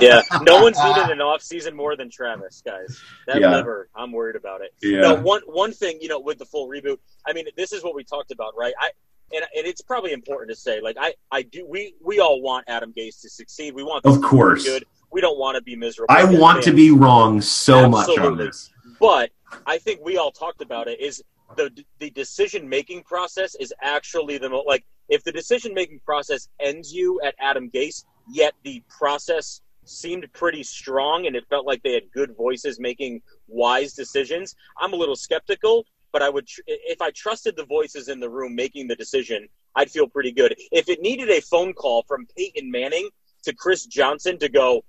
yeah, 0.00 0.22
no 0.42 0.62
one's 0.62 0.78
needed 0.84 1.10
an 1.10 1.20
off 1.20 1.42
season 1.42 1.74
more 1.74 1.96
than 1.96 2.10
Travis, 2.10 2.62
guys. 2.64 3.00
That 3.26 3.40
yeah. 3.40 3.56
liver, 3.56 3.88
I'm 3.94 4.12
worried 4.12 4.36
about 4.36 4.60
it. 4.62 4.74
Yeah. 4.82 5.00
No, 5.00 5.14
one 5.16 5.42
one 5.46 5.72
thing, 5.72 5.98
you 6.00 6.08
know, 6.08 6.20
with 6.20 6.38
the 6.38 6.46
full 6.46 6.68
reboot, 6.68 6.98
I 7.26 7.32
mean, 7.32 7.46
this 7.56 7.72
is 7.72 7.82
what 7.82 7.94
we 7.94 8.04
talked 8.04 8.30
about, 8.30 8.54
right? 8.56 8.74
I 8.78 8.90
and, 9.34 9.44
and 9.56 9.66
it's 9.66 9.80
probably 9.80 10.12
important 10.12 10.50
to 10.50 10.56
say, 10.56 10.80
like, 10.80 10.96
I 11.00 11.14
I 11.30 11.42
do 11.42 11.66
we 11.68 11.94
we 12.02 12.20
all 12.20 12.40
want 12.40 12.64
Adam 12.68 12.92
Gase 12.92 13.20
to 13.22 13.30
succeed. 13.30 13.74
We 13.74 13.82
want 13.82 14.04
of 14.04 14.20
course 14.22 14.64
good. 14.64 14.84
We 15.10 15.20
don't 15.20 15.38
want 15.38 15.56
to 15.56 15.62
be 15.62 15.76
miserable. 15.76 16.14
I 16.14 16.24
want 16.24 16.62
to 16.64 16.72
be 16.72 16.90
wrong 16.90 17.40
so 17.40 17.84
Absolutely. 17.84 18.16
much 18.16 18.26
on 18.26 18.38
this, 18.38 18.70
but 18.98 19.30
I 19.66 19.78
think 19.78 20.00
we 20.02 20.16
all 20.16 20.32
talked 20.32 20.62
about 20.62 20.88
it. 20.88 21.00
Is 21.00 21.22
the 21.56 21.70
the 21.98 22.10
decision 22.10 22.68
making 22.68 23.02
process 23.02 23.54
is 23.56 23.72
actually 23.80 24.38
the 24.38 24.48
most 24.48 24.66
like 24.66 24.84
if 25.08 25.22
the 25.24 25.32
decision 25.32 25.74
making 25.74 26.00
process 26.04 26.48
ends 26.60 26.92
you 26.92 27.20
at 27.22 27.34
Adam 27.38 27.70
Gase, 27.70 28.04
yet 28.30 28.54
the 28.64 28.82
process 28.88 29.60
seemed 29.84 30.32
pretty 30.32 30.62
strong 30.62 31.26
and 31.26 31.34
it 31.34 31.44
felt 31.48 31.66
like 31.66 31.82
they 31.82 31.94
had 31.94 32.10
good 32.12 32.36
voices 32.36 32.78
making 32.78 33.20
wise 33.48 33.92
decisions, 33.94 34.54
I'm 34.80 34.92
a 34.92 34.96
little 34.96 35.16
skeptical. 35.16 35.84
But 36.12 36.20
I 36.20 36.28
would, 36.28 36.46
tr- 36.46 36.60
if 36.66 37.00
I 37.00 37.10
trusted 37.10 37.56
the 37.56 37.64
voices 37.64 38.08
in 38.08 38.20
the 38.20 38.28
room 38.28 38.54
making 38.54 38.86
the 38.86 38.94
decision, 38.94 39.48
I'd 39.74 39.90
feel 39.90 40.06
pretty 40.06 40.30
good. 40.30 40.54
If 40.70 40.90
it 40.90 41.00
needed 41.00 41.30
a 41.30 41.40
phone 41.40 41.72
call 41.72 42.02
from 42.06 42.26
Peyton 42.36 42.70
Manning 42.70 43.08
to 43.44 43.54
Chris 43.54 43.86
Johnson 43.86 44.38
to 44.40 44.50
go, 44.50 44.84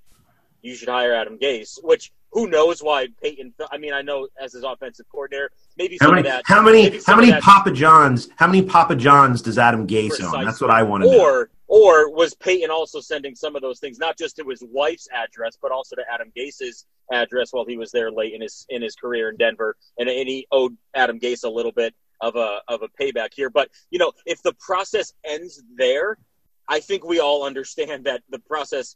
you 0.62 0.76
should 0.76 0.90
hire 0.90 1.14
Adam 1.14 1.40
Gase, 1.40 1.80
which 1.82 2.12
who 2.34 2.48
knows 2.48 2.82
why 2.82 3.08
Peyton? 3.22 3.54
I 3.72 3.78
mean, 3.78 3.94
I 3.94 4.02
know 4.02 4.28
as 4.42 4.54
his 4.54 4.64
offensive 4.64 5.06
coordinator, 5.10 5.52
maybe 5.78 5.98
How 6.02 6.08
some 6.08 6.16
many? 6.16 6.28
of 6.28 6.34
that. 6.34 6.44
How 6.46 6.62
many? 6.62 7.00
How 7.06 7.16
many 7.16 7.32
Papa 7.40 7.72
Johns? 7.72 8.28
How 8.36 8.48
many 8.48 8.64
Papa 8.64 8.96
Johns 8.96 9.42
does 9.42 9.58
Adam 9.58 9.88
Gase 9.88 10.22
own? 10.22 10.44
That's 10.44 10.60
what 10.60 10.72
I 10.72 10.84
want 10.84 11.04
to 11.04 11.12
know. 11.12 11.22
Or 11.22 11.50
or 11.68 12.12
was 12.12 12.34
Peyton 12.36 12.70
also 12.70 13.00
sending 13.00 13.36
some 13.36 13.56
of 13.56 13.62
those 13.62 13.80
things 13.80 13.98
not 14.00 14.18
just 14.18 14.36
to 14.38 14.50
his 14.50 14.64
wife's 14.72 15.08
address, 15.14 15.58
but 15.62 15.72
also 15.72 15.96
to 15.96 16.04
Adam 16.12 16.32
Gase's 16.36 16.86
address 17.12 17.54
while 17.54 17.66
he 17.66 17.78
was 17.78 17.92
there 17.92 18.12
late 18.12 18.34
in 18.34 18.42
his 18.42 18.66
in 18.70 18.82
his 18.82 18.96
career 18.96 19.30
in 19.30 19.38
Denver, 19.38 19.76
and, 19.98 20.10
and 20.10 20.28
he 20.28 20.48
owed 20.52 20.76
Adam 20.96 21.20
Gase 21.20 21.44
a 21.44 21.50
little 21.50 21.72
bit 21.72 21.94
of 22.20 22.36
a 22.36 22.62
of 22.68 22.82
a 22.82 22.88
payback 23.00 23.30
here. 23.34 23.50
But 23.50 23.70
you 23.92 24.00
know, 24.00 24.12
if 24.26 24.42
the 24.42 24.54
process 24.54 25.14
ends 25.24 25.62
there, 25.78 26.18
I 26.68 26.80
think 26.80 27.06
we 27.06 27.20
all 27.20 27.46
understand 27.46 28.06
that 28.06 28.24
the 28.30 28.40
process 28.40 28.96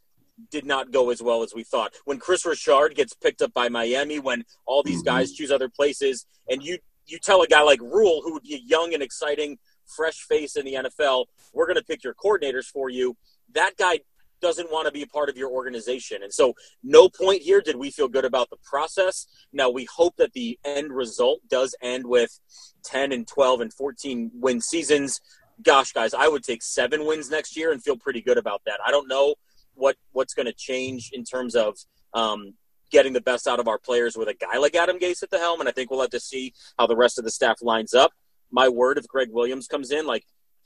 did 0.50 0.64
not 0.64 0.90
go 0.90 1.10
as 1.10 1.22
well 1.22 1.42
as 1.42 1.54
we 1.54 1.64
thought. 1.64 1.92
When 2.04 2.18
Kris 2.18 2.44
Richard 2.44 2.94
gets 2.94 3.14
picked 3.14 3.42
up 3.42 3.52
by 3.52 3.68
Miami, 3.68 4.18
when 4.18 4.44
all 4.66 4.82
these 4.82 4.98
mm-hmm. 4.98 5.16
guys 5.16 5.32
choose 5.32 5.50
other 5.50 5.68
places, 5.68 6.26
and 6.48 6.62
you 6.62 6.78
you 7.06 7.18
tell 7.18 7.42
a 7.42 7.46
guy 7.46 7.62
like 7.62 7.80
Rhule, 7.80 8.20
who 8.22 8.34
would 8.34 8.42
be 8.42 8.54
a 8.54 8.60
young 8.64 8.92
and 8.92 9.02
exciting 9.02 9.58
fresh 9.86 10.18
face 10.18 10.56
in 10.56 10.64
the 10.64 10.74
NFL, 10.74 11.26
we're 11.54 11.66
going 11.66 11.76
to 11.76 11.84
pick 11.84 12.04
your 12.04 12.14
coordinators 12.14 12.66
for 12.66 12.90
you. 12.90 13.16
That 13.54 13.76
guy 13.78 14.00
doesn't 14.40 14.70
want 14.70 14.86
to 14.86 14.92
be 14.92 15.02
a 15.02 15.06
part 15.06 15.28
of 15.28 15.36
your 15.36 15.50
organization. 15.50 16.22
And 16.22 16.32
so, 16.32 16.54
no 16.82 17.08
point 17.08 17.42
here 17.42 17.60
did 17.60 17.76
we 17.76 17.90
feel 17.90 18.08
good 18.08 18.24
about 18.24 18.50
the 18.50 18.58
process. 18.62 19.26
Now, 19.52 19.70
we 19.70 19.86
hope 19.86 20.16
that 20.16 20.32
the 20.32 20.58
end 20.64 20.92
result 20.92 21.40
does 21.48 21.74
end 21.82 22.06
with 22.06 22.38
10 22.84 23.12
and 23.12 23.26
12 23.26 23.62
and 23.62 23.72
14 23.72 24.30
win 24.34 24.60
seasons. 24.60 25.20
Gosh, 25.62 25.92
guys, 25.92 26.14
I 26.14 26.28
would 26.28 26.44
take 26.44 26.62
seven 26.62 27.04
wins 27.04 27.30
next 27.30 27.56
year 27.56 27.72
and 27.72 27.82
feel 27.82 27.96
pretty 27.96 28.20
good 28.20 28.38
about 28.38 28.62
that. 28.66 28.78
I 28.86 28.92
don't 28.92 29.08
know 29.08 29.34
what 29.78 29.96
what's 30.12 30.34
going 30.34 30.46
to 30.46 30.52
change 30.52 31.10
in 31.12 31.24
terms 31.24 31.54
of 31.54 31.76
um, 32.14 32.54
getting 32.90 33.12
the 33.12 33.20
best 33.20 33.46
out 33.46 33.60
of 33.60 33.68
our 33.68 33.78
players 33.78 34.16
with 34.16 34.28
a 34.28 34.34
guy 34.34 34.58
like 34.58 34.74
Adam 34.74 34.98
Gase 34.98 35.22
at 35.22 35.30
the 35.30 35.38
helm, 35.38 35.60
and 35.60 35.68
I 35.68 35.72
think 35.72 35.90
we'll 35.90 36.00
have 36.00 36.10
to 36.10 36.20
see 36.20 36.52
how 36.78 36.86
the 36.86 36.96
rest 36.96 37.18
of 37.18 37.24
the 37.24 37.30
staff 37.30 37.62
lines 37.62 37.94
up. 37.94 38.12
My 38.50 38.68
word, 38.68 38.98
if 38.98 39.06
Gregg 39.06 39.28
Williams 39.30 39.66
comes 39.66 39.90
in, 39.90 40.06
like 40.06 40.24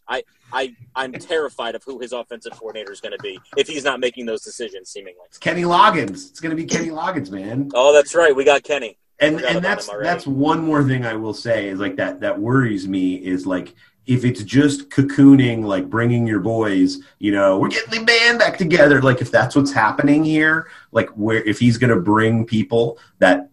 I, 0.09 0.23
I, 0.53 0.75
I'm 0.95 1.13
terrified 1.13 1.75
of 1.75 1.83
who 1.85 1.99
his 2.01 2.13
offensive 2.13 2.53
coordinator 2.53 2.93
is 2.93 3.01
going 3.01 3.13
to 3.13 3.23
be 3.23 3.39
if 3.57 3.69
he's 3.69 3.85
not 3.85 4.01
making 4.01 4.27
those 4.27 4.43
decisions. 4.43 4.91
Seemingly, 4.91 5.21
It's 5.27 5.39
Kenny 5.39 5.63
Loggins. 5.63 6.31
It's 6.31 6.41
going 6.41 6.51
to 6.51 6.61
be 6.61 6.67
Kenny 6.67 6.89
Loggins, 6.91 7.31
man. 7.31 7.71
Oh, 7.75 7.93
that's 7.93 8.15
right. 8.15 8.35
We 8.35 8.45
got 8.45 8.63
Kenny. 8.63 8.99
and 9.21 9.41
and 9.43 9.65
that's 9.65 9.89
that's 10.03 10.27
one 10.27 10.65
more 10.65 10.83
thing 10.85 11.05
I 11.05 11.15
will 11.15 11.35
say 11.35 11.69
is 11.69 11.79
like 11.79 11.97
that 11.97 12.21
that 12.21 12.41
worries 12.41 12.89
me 12.89 13.15
is 13.15 13.47
like 13.47 13.75
if 14.07 14.25
it's 14.25 14.43
just 14.43 14.91
cocooning 14.91 15.65
like 15.65 15.89
bringing 15.89 16.27
your 16.27 16.41
boys 16.41 16.99
you 17.19 17.31
know 17.31 17.59
we're 17.59 17.69
getting 17.69 18.01
the 18.01 18.05
band 18.05 18.39
back 18.39 18.59
together 18.59 19.01
like 19.01 19.21
if 19.21 19.31
that's 19.31 19.55
what's 19.55 19.73
happening 19.73 20.25
here 20.25 20.69
like 20.91 21.09
where 21.11 21.43
if 21.45 21.59
he's 21.59 21.79
going 21.79 21.95
to 21.95 22.01
bring 22.01 22.45
people 22.45 22.99
that 23.19 23.49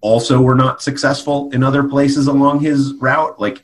also 0.00 0.40
were 0.40 0.56
not 0.56 0.82
successful 0.82 1.50
in 1.52 1.62
other 1.62 1.84
places 1.84 2.26
along 2.26 2.58
his 2.58 2.94
route 2.94 3.40
like 3.40 3.62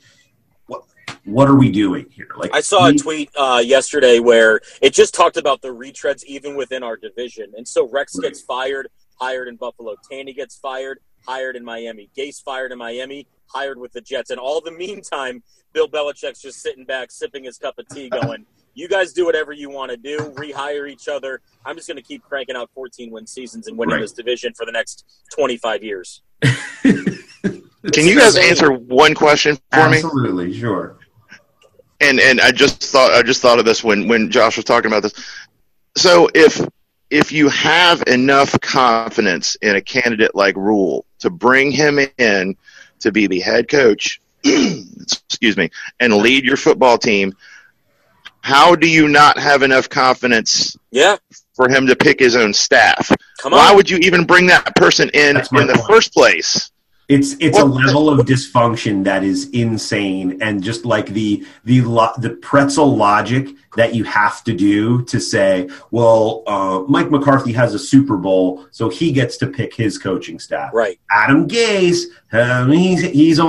what 0.67 0.83
what 1.25 1.49
are 1.49 1.55
we 1.55 1.69
doing 1.69 2.05
here 2.09 2.29
like 2.37 2.55
I 2.55 2.61
saw 2.61 2.87
a 2.87 2.93
tweet 2.93 3.29
uh, 3.37 3.61
yesterday 3.63 4.19
where 4.19 4.61
it 4.81 4.93
just 4.93 5.13
talked 5.13 5.37
about 5.37 5.61
the 5.61 5.67
retreads 5.67 6.23
even 6.23 6.55
within 6.55 6.83
our 6.83 6.95
division. 6.95 7.51
And 7.57 7.67
so 7.67 7.87
Rex 7.89 8.17
gets 8.17 8.41
fired, 8.41 8.87
hired 9.19 9.47
in 9.49 9.57
Buffalo. 9.57 9.95
Tanny 10.09 10.33
gets 10.33 10.55
fired, 10.55 10.99
hired 11.27 11.55
in 11.55 11.65
Miami. 11.65 12.09
Gase 12.17 12.41
fired 12.41 12.71
in 12.71 12.77
Miami, 12.77 13.27
hired 13.47 13.77
with 13.77 13.91
the 13.91 14.01
Jets. 14.01 14.29
And 14.29 14.39
all 14.39 14.61
the 14.61 14.71
meantime, 14.71 15.43
Bill 15.73 15.87
Belichick's 15.87 16.41
just 16.41 16.61
sitting 16.61 16.85
back, 16.85 17.11
sipping 17.11 17.43
his 17.43 17.57
cup 17.57 17.77
of 17.77 17.87
tea, 17.89 18.09
going, 18.09 18.45
You 18.73 18.87
guys 18.87 19.13
do 19.13 19.25
whatever 19.25 19.51
you 19.53 19.69
want 19.69 19.91
to 19.91 19.97
do, 19.97 20.17
rehire 20.35 20.89
each 20.89 21.07
other. 21.07 21.41
I'm 21.65 21.75
just 21.75 21.87
going 21.87 21.97
to 21.97 22.03
keep 22.03 22.23
cranking 22.23 22.55
out 22.55 22.69
14 22.73 23.11
win 23.11 23.27
seasons 23.27 23.67
and 23.67 23.77
winning 23.77 23.95
Right. 23.95 24.01
this 24.01 24.13
division 24.13 24.53
for 24.53 24.65
the 24.65 24.71
next 24.71 25.05
25 25.35 25.83
years. 25.83 26.21
Can 26.83 28.05
you 28.05 28.17
guys 28.17 28.35
answer 28.35 28.71
one 28.71 29.15
question 29.15 29.57
for 29.71 29.89
me? 29.89 29.97
absolutely 29.97 30.53
sure 30.57 30.97
and 32.01 32.19
and 32.19 32.39
I 32.41 32.51
just 32.51 32.81
thought 32.83 33.11
I 33.11 33.21
just 33.23 33.41
thought 33.41 33.59
of 33.59 33.65
this 33.65 33.83
when 33.83 34.07
when 34.07 34.29
Josh 34.31 34.55
was 34.57 34.65
talking 34.65 34.89
about 34.91 35.03
this. 35.03 35.13
So 35.97 36.29
if 36.33 36.65
if 37.09 37.31
you 37.31 37.49
have 37.49 38.03
enough 38.07 38.59
confidence 38.61 39.55
in 39.55 39.75
a 39.75 39.81
candidate 39.81 40.35
like 40.35 40.55
Rhule 40.55 41.05
to 41.19 41.29
bring 41.29 41.71
him 41.71 41.99
in 42.17 42.55
to 42.99 43.11
be 43.11 43.27
the 43.27 43.39
head 43.39 43.67
coach, 43.67 44.21
excuse 45.01 45.57
me, 45.57 45.69
and 45.99 46.13
lead 46.17 46.43
your 46.45 46.57
football 46.57 46.97
team, 46.97 47.33
how 48.41 48.75
do 48.75 48.89
you 48.89 49.07
not 49.07 49.37
have 49.37 49.63
enough 49.63 49.89
confidence 49.89 50.77
Yeah, 50.91 51.17
for 51.55 51.67
him 51.69 51.87
to 51.87 51.95
pick 51.95 52.19
his 52.19 52.35
own 52.35 52.53
staff? 52.53 53.11
come 53.39 53.53
on. 53.53 53.59
Why 53.59 53.73
would 53.73 53.89
you 53.89 53.97
even 53.97 54.25
bring 54.25 54.47
that 54.47 54.75
person 54.75 55.09
in 55.13 55.35
That's 55.35 55.51
my 55.51 55.61
in 55.61 55.67
the 55.67 55.77
first 55.87 56.13
place? 56.13 56.71
It's 57.09 57.35
it's 57.39 57.57
a 57.57 57.65
level 57.65 58.07
of 58.07 58.19
dysfunction 58.27 59.03
that 59.05 59.23
is 59.23 59.49
insane, 59.49 60.37
and 60.43 60.63
just 60.63 60.85
like 60.85 61.07
the 61.07 61.43
the 61.65 61.81
lo- 61.81 62.13
the 62.19 62.29
pretzel 62.29 62.95
logic 62.95 63.47
that 63.75 63.95
you 63.95 64.03
have 64.03 64.43
to 64.43 64.53
do 64.53 65.03
to 65.05 65.19
say, 65.19 65.67
well, 65.89 66.43
uh, 66.45 66.81
Mike 66.87 67.09
McCarthy 67.09 67.51
has 67.53 67.73
a 67.73 67.79
Super 67.79 68.15
Bowl, 68.15 68.67
so 68.69 68.89
he 68.89 69.11
gets 69.11 69.37
to 69.37 69.47
pick 69.47 69.73
his 69.73 69.97
coaching 69.97 70.37
staff. 70.37 70.71
right. 70.71 70.99
Adam 71.11 71.47
Gase, 71.47 72.03
um, 72.31 72.71
he's 72.71 73.01
he's 73.01 73.39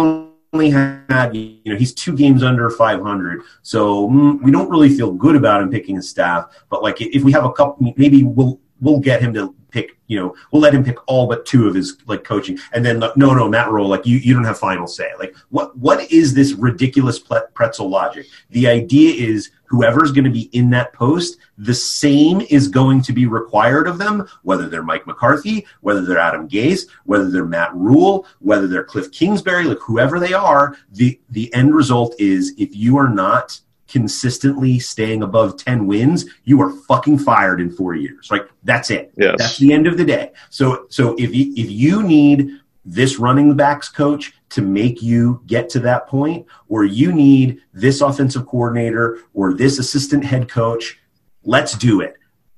only 0.52 0.70
had 0.70 1.34
you 1.34 1.60
know 1.66 1.76
he's 1.76 1.94
two 1.94 2.16
games 2.16 2.42
under 2.42 2.70
500, 2.70 3.42
so 3.62 4.08
mm, 4.08 4.42
we 4.42 4.50
don't 4.50 4.68
really 4.68 4.88
feel 4.88 5.12
good 5.12 5.36
about 5.36 5.62
him 5.62 5.70
picking 5.70 5.96
his 5.96 6.08
staff. 6.08 6.46
But 6.68 6.82
like 6.82 7.00
if 7.00 7.22
we 7.22 7.32
have 7.32 7.44
a 7.44 7.52
couple, 7.52 7.92
maybe 7.96 8.24
we'll 8.24 8.60
we'll 8.80 8.98
get 8.98 9.20
him 9.20 9.32
to 9.34 9.54
pick. 9.70 9.96
You 10.08 10.18
know, 10.18 10.34
we'll 10.50 10.62
let 10.62 10.74
him 10.74 10.82
pick 10.82 10.96
all 11.06 11.28
but 11.28 11.46
two 11.46 11.68
of 11.68 11.74
his 11.74 11.98
like 12.06 12.24
coaching, 12.24 12.58
and 12.72 12.84
then 12.84 12.98
no, 12.98 13.12
no, 13.14 13.48
Matt 13.48 13.70
Rhule, 13.70 13.88
like 13.88 14.06
you 14.06 14.16
you 14.18 14.34
don't 14.34 14.44
have 14.44 14.58
final 14.58 14.86
say. 14.86 15.10
Like 15.18 15.34
what 15.50 15.76
what 15.78 16.10
is 16.10 16.34
this 16.34 16.52
ridiculous 16.52 17.20
pretzel 17.54 17.88
logic? 17.88 18.26
The 18.50 18.66
idea 18.66 19.14
is 19.14 19.50
whoever's 19.70 20.10
going 20.10 20.24
to 20.24 20.30
be 20.30 20.50
in 20.52 20.68
that 20.68 20.92
post, 20.92 21.38
the 21.56 21.72
same 21.72 22.40
is 22.50 22.66
going 22.66 23.00
to 23.00 23.12
be 23.12 23.26
required 23.26 23.86
of 23.86 23.98
them, 23.98 24.28
whether 24.42 24.68
they're 24.68 24.82
Mike 24.82 25.06
McCarthy, 25.06 25.64
whether 25.80 26.02
they're 26.02 26.18
Adam 26.18 26.48
Gase, 26.48 26.88
whether 27.04 27.30
they're 27.30 27.44
Matt 27.44 27.72
Rhule, 27.72 28.26
whether 28.40 28.66
they're 28.66 28.82
Cliff 28.82 29.12
Kingsbury, 29.12 29.64
like 29.64 29.78
whoever 29.78 30.18
they 30.18 30.32
are, 30.32 30.76
the 30.90 31.20
the 31.30 31.54
end 31.54 31.72
result 31.72 32.16
is 32.18 32.52
if 32.58 32.74
you 32.74 32.96
are 32.96 33.08
not 33.08 33.60
consistently 33.86 34.80
staying 34.80 35.22
above 35.22 35.56
10 35.56 35.86
wins, 35.86 36.26
you 36.44 36.60
are 36.60 36.72
fucking 36.88 37.18
fired 37.18 37.60
in 37.60 37.70
4 37.70 37.94
years. 37.94 38.28
Like 38.28 38.48
that's 38.64 38.90
it. 38.90 39.12
Yes. 39.16 39.36
That's 39.38 39.58
the 39.58 39.72
end 39.72 39.86
of 39.86 39.96
the 39.96 40.04
day. 40.04 40.32
So 40.48 40.86
so 40.88 41.14
if 41.16 41.32
you, 41.32 41.52
if 41.56 41.70
you 41.70 42.02
need 42.02 42.58
this 42.84 43.18
running 43.20 43.54
backs 43.54 43.88
coach 43.88 44.32
to 44.50 44.62
make 44.62 45.02
you 45.02 45.42
get 45.46 45.68
to 45.70 45.80
that 45.80 46.06
point, 46.06 46.46
or 46.68 46.84
you 46.84 47.12
need 47.12 47.60
this 47.72 48.00
offensive 48.00 48.46
coordinator 48.46 49.18
or 49.32 49.54
this 49.54 49.78
assistant 49.78 50.24
head 50.24 50.48
coach, 50.48 50.98
let's 51.44 51.76
do 51.76 52.00
it. 52.00 52.16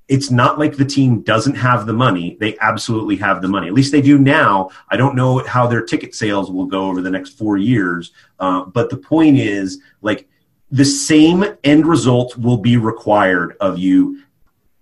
It's 0.09 0.31
not 0.31 0.59
like 0.59 0.77
the 0.77 0.85
team 0.85 1.23
doesn't 1.23 1.55
have 1.55 1.87
the 1.87 1.93
money. 1.93 2.37
They 2.39 2.59
absolutely 2.59 3.17
have 3.17 3.41
the 3.41 3.49
money. 3.49 3.69
At 3.69 3.73
least 3.73 3.93
they 3.93 4.03
do 4.03 4.19
now. 4.19 4.71
I 4.91 4.97
don't 4.97 5.15
know 5.15 5.39
how 5.47 5.67
their 5.67 5.85
ticket 5.85 6.15
sales 6.15 6.51
will 6.51 6.67
go 6.67 6.87
over 6.87 7.01
the 7.01 7.11
next 7.11 7.39
four 7.39 7.57
years. 7.57 8.13
Uh, 8.39 8.65
but 8.65 8.91
the 8.91 8.97
point 8.97 9.39
is, 9.39 9.81
like, 10.03 10.29
the 10.71 10.85
same 10.85 11.45
end 11.65 11.87
result 11.87 12.37
will 12.37 12.59
be 12.59 12.77
required 12.77 13.57
of 13.61 13.79
you 13.79 14.23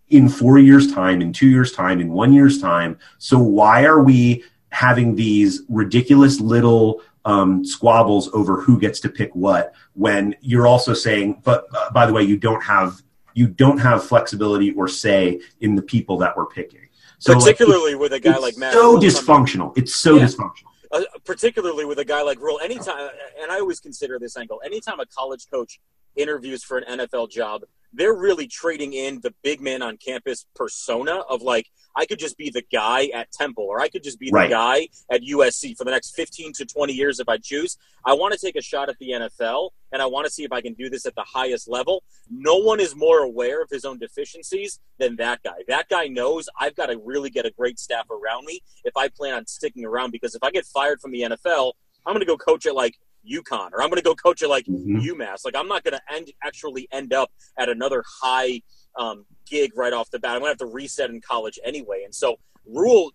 in 0.09 0.29
four 0.29 0.59
years' 0.59 0.93
time, 0.93 1.21
in 1.21 1.33
two 1.33 1.49
years' 1.49 1.73
time, 1.73 2.01
in 2.01 2.13
one 2.13 2.33
year's 2.33 2.61
time. 2.61 2.99
So 3.19 3.39
why 3.39 3.85
are 3.85 4.01
we 4.01 4.43
having 4.71 5.15
these 5.15 5.63
ridiculous 5.69 6.41
little 6.41 7.03
um, 7.25 7.65
squabbles 7.65 8.31
over 8.33 8.61
who 8.61 8.79
gets 8.81 9.01
to 9.01 9.09
pick 9.09 9.35
what 9.35 9.75
when 9.95 10.35
you're 10.41 10.67
also 10.67 10.95
saying, 10.95 11.41
but 11.45 11.67
uh, 11.75 11.91
by 11.93 12.07
the 12.07 12.13
way, 12.13 12.23
you 12.23 12.37
don't 12.37 12.63
have 12.63 13.03
you 13.35 13.47
don't 13.47 13.79
have 13.79 14.03
flexibility 14.05 14.73
or 14.73 14.89
say 14.89 15.41
in 15.61 15.75
the 15.77 15.83
people 15.83 16.19
that 16.19 16.37
we're 16.37 16.47
picking. 16.47 16.81
So 17.19 17.33
like, 17.33 17.43
Particularly 17.43 17.95
with 17.95 18.13
a 18.13 18.19
guy 18.21 18.39
like 18.39 18.57
Matt. 18.57 18.73
so 18.73 18.93
Rhule 18.93 19.01
dysfunctional. 19.03 19.77
It's 19.79 19.95
so 19.95 20.17
Yeah. 20.17 20.25
dysfunctional. 20.25 20.65
uh, 20.93 21.03
particularly 21.25 21.85
with 21.85 21.99
a 22.01 22.05
guy 22.05 22.23
like 22.23 22.41
Rhule. 22.41 22.59
Anytime, 22.61 23.11
and 23.41 23.53
I 23.53 23.61
always 23.61 23.79
consider 23.79 24.19
this 24.19 24.37
angle. 24.37 24.61
Anytime 24.65 24.99
a 24.99 25.07
college 25.07 25.47
coach 25.53 25.79
interviews 26.17 26.65
for 26.65 26.79
an 26.79 26.99
NFL 26.99 27.29
job, 27.31 27.63
they're 27.93 28.15
really 28.15 28.47
trading 28.47 28.93
in 28.93 29.21
the 29.21 29.35
big 29.43 29.61
man 29.61 29.83
on 29.83 29.97
campus 29.97 30.47
persona 30.55 31.21
of 31.29 31.43
like 31.43 31.71
I 31.97 32.07
could 32.07 32.19
just 32.19 32.37
be 32.37 32.51
the 32.51 32.63
guy 32.73 33.07
at 33.15 33.33
Temple 33.33 33.65
or 33.65 33.81
I 33.81 33.89
could 33.89 34.05
just 34.05 34.19
be 34.19 34.31
the 34.31 34.49
guy 34.49 34.89
at 35.11 35.23
USC 35.23 35.77
for 35.77 35.85
the 35.85 35.91
next 35.91 36.15
15 36.15 36.53
to 36.55 36.65
20 36.65 36.93
years 36.93 37.19
if 37.19 37.29
I 37.29 37.37
choose. 37.39 37.77
I 38.05 38.15
want 38.15 38.33
to 38.33 38.39
take 38.39 38.57
a 38.57 38.63
shot 38.63 38.89
at 38.89 38.99
the 38.99 39.11
NFL 39.11 39.71
and 39.93 40.01
I 40.01 40.07
want 40.07 40.27
to 40.27 40.33
see 40.33 40.45
if 40.45 40.53
I 40.53 40.61
can 40.61 40.75
do 40.75 40.89
this 40.89 41.05
at 41.05 41.15
the 41.17 41.25
highest 41.27 41.69
level. 41.69 42.05
No 42.31 42.57
one 42.57 42.81
is 42.81 42.95
more 42.95 43.21
aware 43.21 43.61
of 43.63 43.69
his 43.71 43.85
own 43.85 43.99
deficiencies 43.99 44.79
than 44.99 45.17
that 45.17 45.43
guy. 45.43 45.65
That 45.69 45.89
guy 45.89 46.07
knows 46.07 46.49
I've 46.59 46.77
got 46.77 46.87
to 46.87 47.01
really 47.05 47.31
get 47.31 47.45
a 47.45 47.51
great 47.51 47.79
staff 47.79 48.07
around 48.11 48.45
me 48.47 48.61
if 48.85 48.97
I 48.97 49.09
plan 49.09 49.35
on 49.35 49.47
sticking 49.47 49.85
around 49.85 50.13
because 50.13 50.35
if 50.35 50.43
I 50.43 50.51
get 50.51 50.65
fired 50.67 51.01
from 51.01 51.11
the 51.11 51.23
NFL, 51.23 51.73
I'm 52.07 52.15
going 52.15 52.21
to 52.21 52.27
go 52.27 52.37
coach 52.37 52.67
at 52.67 52.75
like 52.75 52.97
UConn 53.29 53.71
or 53.73 53.83
I'm 53.83 53.89
going 53.91 53.97
to 53.97 54.03
go 54.03 54.15
coach 54.15 54.43
at 54.43 54.49
like 54.49 54.67
Mhm. 54.67 55.03
UMass. 55.03 55.45
Like 55.45 55.55
I'm 55.57 55.69
not 55.69 55.85
going 55.85 55.95
to 55.99 56.15
end 56.15 56.31
actually 56.43 56.89
end 56.93 57.13
up 57.13 57.31
at 57.59 57.69
another 57.69 58.03
high 58.23 58.63
um, 58.97 59.25
gig 59.49 59.73
right 59.77 59.93
off 59.93 60.11
the 60.11 60.19
bat. 60.19 60.33
I'm 60.33 60.41
going 60.41 60.49
to 60.55 60.65
have 60.65 60.69
to 60.69 60.75
reset 60.75 61.11
in 61.11 61.21
college 61.21 61.59
anyway. 61.65 62.03
And 62.05 62.15
so 62.15 62.39
Rhule, 62.67 63.13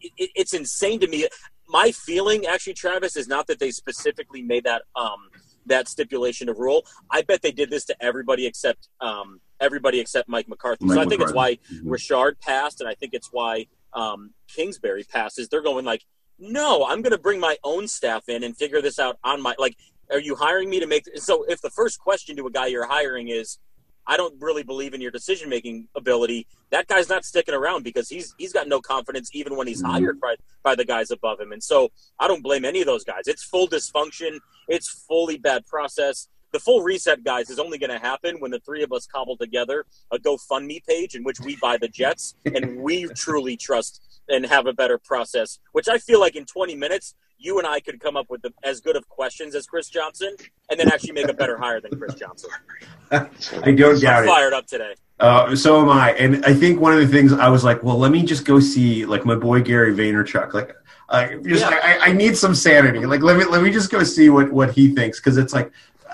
it, 0.00 0.12
it- 0.16 0.30
it's 0.34 0.54
insane 0.54 1.00
to 1.00 1.06
me. 1.08 1.26
My 1.68 1.90
feeling, 1.92 2.44
actually, 2.46 2.74
Travis, 2.74 3.16
is 3.16 3.28
not 3.28 3.46
that 3.46 3.58
they 3.58 3.70
specifically 3.70 4.42
made 4.42 4.64
that 4.64 4.82
um, 4.96 5.28
that 5.66 5.88
stipulation 5.88 6.48
of 6.48 6.58
Rhule. 6.58 6.84
I 7.10 7.22
bet 7.22 7.40
they 7.40 7.52
did 7.52 7.70
this 7.70 7.84
to 7.86 7.96
everybody 8.04 8.46
except 8.46 8.88
um, 9.00 9.40
everybody 9.60 10.00
except 10.00 10.28
Mike 10.28 10.48
McCarthy. 10.48 10.88
so 10.88 11.00
I 11.00 11.04
think 11.06 11.22
it's 11.22 11.32
why 11.32 11.50
McCarthy. 11.52 11.76
Mhm. 11.76 11.90
Richard 11.90 12.40
passed, 12.40 12.80
and 12.80 12.88
I 12.88 12.94
think 12.94 13.14
it's 13.14 13.28
why 13.32 13.66
um, 13.94 14.34
Kingsbury 14.48 15.04
passes. 15.04 15.48
They're 15.48 15.62
going 15.62 15.84
like, 15.84 16.02
no, 16.38 16.84
I'm 16.86 17.02
going 17.02 17.12
to 17.12 17.18
bring 17.18 17.40
my 17.40 17.56
own 17.64 17.86
staff 17.88 18.28
in 18.28 18.42
and 18.42 18.56
figure 18.56 18.82
this 18.82 18.98
out 18.98 19.18
on 19.24 19.40
my 19.40 19.54
like. 19.58 19.76
Are 20.10 20.20
you 20.20 20.34
hiring 20.34 20.68
me 20.68 20.78
to 20.80 20.86
make? 20.86 21.04
So 21.16 21.44
if 21.48 21.60
the 21.62 21.70
first 21.70 21.98
question 21.98 22.36
to 22.36 22.46
a 22.46 22.50
guy 22.50 22.66
you're 22.66 22.86
hiring 22.86 23.28
is, 23.28 23.58
I 24.06 24.16
don't 24.16 24.34
really 24.42 24.62
believe 24.62 24.92
in 24.94 25.00
your 25.00 25.12
decision 25.12 25.48
making 25.48 25.88
ability. 25.94 26.46
That 26.70 26.88
guy's 26.88 27.08
not 27.08 27.24
sticking 27.24 27.54
around 27.54 27.84
because 27.84 28.08
he's 28.08 28.34
he's 28.36 28.52
got 28.52 28.66
no 28.68 28.80
confidence 28.80 29.30
even 29.32 29.56
when 29.56 29.66
he's 29.68 29.82
Mhm. 29.82 29.90
hired 29.90 30.20
by 30.20 30.36
by 30.62 30.74
the 30.74 30.84
guys 30.84 31.10
above 31.10 31.40
him. 31.40 31.52
And 31.52 31.62
so 31.62 31.90
I 32.18 32.26
don't 32.28 32.42
blame 32.42 32.64
any 32.64 32.80
of 32.80 32.86
those 32.86 33.04
guys. 33.04 33.22
It's 33.26 33.44
full 33.44 33.68
dysfunction. 33.68 34.38
It's 34.68 34.88
fully 34.88 35.38
bad 35.38 35.66
process. 35.66 36.28
The 36.50 36.60
full 36.60 36.82
reset, 36.82 37.24
guys, 37.24 37.48
is 37.48 37.58
only 37.58 37.78
going 37.78 37.90
to 37.90 37.98
happen 37.98 38.38
when 38.38 38.50
the 38.50 38.60
three 38.60 38.82
of 38.82 38.92
us 38.92 39.06
cobble 39.06 39.38
together 39.38 39.86
a 40.10 40.18
GoFundMe 40.18 40.84
page 40.84 41.14
in 41.14 41.24
which 41.24 41.40
we 41.40 41.56
buy 41.56 41.78
the 41.78 41.88
Jets 41.88 42.34
and 42.44 42.76
we 42.82 43.06
truly 43.14 43.56
trust 43.56 44.11
and 44.32 44.46
have 44.46 44.66
a 44.66 44.72
better 44.72 44.98
process. 44.98 45.58
Which 45.72 45.88
I 45.88 45.98
feel 45.98 46.20
like 46.20 46.36
in 46.36 46.44
20 46.44 46.74
minutes, 46.74 47.14
you 47.38 47.58
and 47.58 47.66
I 47.66 47.80
could 47.80 48.00
come 48.00 48.16
up 48.16 48.30
with 48.30 48.42
the, 48.42 48.52
as 48.62 48.80
good 48.80 48.96
of 48.96 49.08
questions 49.08 49.54
as 49.54 49.66
Chris 49.66 49.88
Johnson, 49.88 50.34
and 50.70 50.78
then 50.78 50.88
actually 50.88 51.12
make 51.12 51.28
a 51.28 51.34
better 51.34 51.58
hire 51.58 51.80
than 51.80 51.98
Chris 51.98 52.14
Johnson. 52.14 52.50
I 53.10 53.72
don't 53.72 54.00
doubt 54.00 54.18
I'm 54.18 54.24
it. 54.24 54.26
fired 54.26 54.52
up 54.52 54.66
today. 54.66 54.94
Uh, 55.20 55.54
so 55.54 55.80
am 55.80 55.88
I, 55.88 56.12
and 56.12 56.44
I 56.44 56.54
think 56.54 56.80
one 56.80 56.92
of 56.92 56.98
the 56.98 57.06
things 57.06 57.32
I 57.32 57.48
was 57.48 57.62
like, 57.62 57.82
well, 57.82 57.98
let 57.98 58.10
me 58.10 58.24
just 58.24 58.44
go 58.44 58.58
see 58.58 59.04
like 59.04 59.24
my 59.24 59.34
boy 59.34 59.62
Gary 59.62 59.94
Vaynerchuk. 59.94 60.52
Like, 60.52 60.74
I 61.08 61.36
just 61.36 61.62
Yeah. 61.62 61.78
I, 61.82 62.08
I 62.08 62.12
need 62.12 62.36
some 62.36 62.54
sanity. 62.54 63.04
Like, 63.06 63.22
let 63.22 63.36
me 63.36 63.44
let 63.44 63.62
me 63.62 63.70
just 63.70 63.90
go 63.90 64.02
see 64.02 64.30
what 64.30 64.50
what 64.50 64.72
he 64.72 64.94
thinks 64.94 65.20
because 65.20 65.36
it's 65.36 65.52
like 65.52 65.70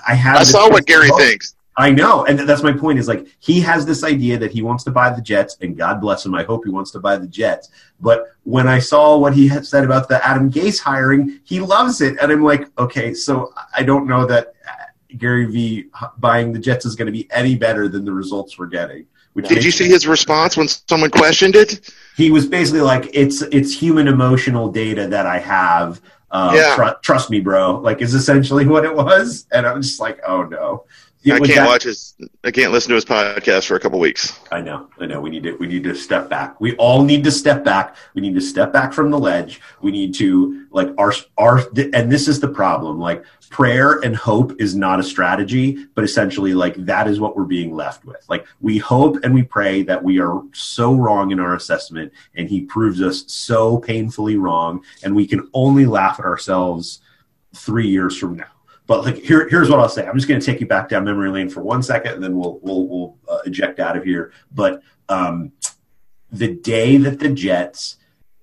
I 0.07 0.13
have. 0.13 0.37
I 0.37 0.43
saw 0.43 0.69
what 0.69 0.85
Gary 0.85 1.09
thinks. 1.17 1.55
I 1.79 1.91
know, 1.91 2.25
and 2.25 2.37
that's 2.39 2.61
my 2.61 2.73
point. 2.73 2.99
Is 2.99 3.07
like 3.07 3.25
he 3.39 3.61
has 3.61 3.85
this 3.85 4.03
idea 4.03 4.37
that 4.37 4.51
he 4.51 4.61
wants 4.61 4.83
to 4.83 4.91
buy 4.91 5.09
the 5.11 5.21
Jets, 5.21 5.55
and 5.61 5.77
God 5.77 6.01
bless 6.01 6.25
him. 6.25 6.35
I 6.35 6.43
hope 6.43 6.65
he 6.65 6.71
wants 6.71 6.91
to 6.91 6.99
buy 6.99 7.15
the 7.15 7.27
Jets. 7.27 7.69
But 8.01 8.25
when 8.43 8.67
I 8.67 8.79
saw 8.79 9.17
what 9.17 9.33
he 9.33 9.47
had 9.47 9.65
said 9.65 9.85
about 9.85 10.09
the 10.09 10.25
Adam 10.27 10.51
Gase 10.51 10.79
hiring, 10.81 11.39
he 11.45 11.61
loves 11.61 12.01
it, 12.01 12.17
and 12.21 12.31
I'm 12.31 12.43
like, 12.43 12.67
okay, 12.77 13.13
so 13.13 13.53
I 13.73 13.83
don't 13.83 14.07
know 14.07 14.25
that 14.25 14.53
uh, 14.67 14.71
Gary 15.17 15.45
V 15.45 15.85
buying 16.17 16.51
the 16.51 16.59
Jets 16.59 16.85
is 16.85 16.95
going 16.95 17.05
to 17.05 17.11
be 17.13 17.27
any 17.31 17.55
better 17.55 17.87
than 17.87 18.03
the 18.03 18.11
results 18.13 18.59
we're 18.59 18.67
getting. 18.67 19.05
Did 19.35 19.63
you 19.63 19.71
see 19.71 19.87
his 19.87 20.05
response 20.05 20.57
when 20.57 20.67
someone 20.67 21.11
questioned 21.11 21.55
it? 21.55 21.89
he 22.17 22.29
was 22.29 22.45
basically 22.45 22.81
like, 22.81 23.09
"It's 23.13 23.41
it's 23.41 23.71
human 23.73 24.09
emotional 24.09 24.69
data 24.69 25.07
that 25.07 25.25
I 25.25 25.39
have. 25.39 26.01
Uh, 26.31 26.51
Yeah. 26.53 26.75
tru- 26.75 26.95
trust 27.01 27.29
me, 27.29 27.39
bro." 27.39 27.77
Like, 27.79 28.01
is 28.01 28.13
essentially 28.13 28.67
what 28.73 28.83
it 28.83 28.93
was, 28.93 29.45
and 29.53 29.65
I'm 29.65 29.81
just 29.81 30.01
like, 30.01 30.19
"Oh 30.27 30.43
no." 30.43 30.83
It 31.21 31.33
I 31.33 31.39
can't 31.39 31.49
that- 31.55 31.67
watch 31.67 31.83
his. 31.83 32.15
I 32.45 32.51
can't 32.51 32.71
listen 32.71 32.89
to 32.89 32.95
his 32.95 33.03
podcast 33.03 33.65
for 33.67 33.75
a 33.75 33.79
couple 33.79 33.99
weeks. 33.99 34.39
I 34.53 34.61
know, 34.61 34.87
I 34.99 35.05
know. 35.05 35.19
We 35.19 35.29
need 35.29 35.43
to 35.43 35.57
we 35.57 35.67
need 35.67 35.83
to 35.83 35.93
step 35.93 36.29
back. 36.29 36.59
We 36.61 36.75
all 36.77 37.03
need 37.03 37.25
to 37.25 37.31
step 37.31 37.63
back. 37.65 37.97
We 38.13 38.21
need 38.21 38.35
to 38.35 38.41
step 38.41 38.71
back 38.71 38.93
from 38.93 39.11
the 39.11 39.19
ledge. 39.19 39.59
We 39.81 39.91
need 39.91 40.13
to 40.15 40.65
like 40.71 40.89
our 40.97 41.13
our 41.37 41.59
and 41.93 42.09
this 42.09 42.29
is 42.29 42.39
the 42.39 42.47
problem. 42.47 42.99
Like 42.99 43.25
prayer 43.49 43.99
and 43.99 44.15
hope 44.15 44.53
is 44.61 44.75
not 44.75 44.99
a 45.01 45.03
strategy, 45.03 45.87
but 45.93 46.05
essentially 46.05 46.53
like 46.53 46.75
that 46.85 47.07
is 47.07 47.19
what 47.19 47.35
we're 47.35 47.43
being 47.43 47.75
left 47.75 48.05
with. 48.05 48.23
Like 48.29 48.45
we 48.61 48.77
hope 48.77 49.17
and 49.23 49.33
we 49.33 49.43
pray 49.43 49.81
that 49.83 50.01
we 50.01 50.21
are 50.21 50.41
so 50.53 50.93
wrong 50.93 51.31
in 51.31 51.39
our 51.41 51.55
assessment 51.55 52.13
and 52.35 52.47
he 52.47 52.61
proves 52.61 53.01
us 53.01 53.25
so 53.27 53.79
painfully 53.79 54.37
wrong 54.37 54.83
and 55.03 55.13
we 55.13 55.27
can 55.27 55.49
only 55.53 55.85
laugh 55.85 56.17
at 56.19 56.25
ourselves 56.25 57.01
3 57.55 57.87
years 57.89 58.15
from 58.15 58.37
now. 58.37 58.45
But 58.89 59.05
like 59.05 59.17
here, 59.17 59.47
here's 59.47 59.69
what 59.69 59.79
I'll 59.79 59.87
say. 59.87 60.07
I'm 60.07 60.15
just 60.15 60.27
going 60.27 60.39
to 60.39 60.45
take 60.45 60.59
you 60.59 60.65
back 60.65 60.89
down 60.89 61.03
memory 61.03 61.29
lane 61.29 61.47
for 61.47 61.61
one 61.61 61.83
second, 61.83 62.15
and 62.15 62.23
then 62.23 62.35
we'll 62.35 62.59
we'll 62.63 62.87
we'll 62.87 63.17
uh, 63.27 63.37
eject 63.45 63.79
out 63.79 63.95
of 63.95 64.03
here. 64.03 64.33
But 64.51 64.81
um, 65.09 65.51
the 66.31 66.55
day 66.55 66.97
that 66.97 67.19
the 67.19 67.29
Jets, 67.29 67.97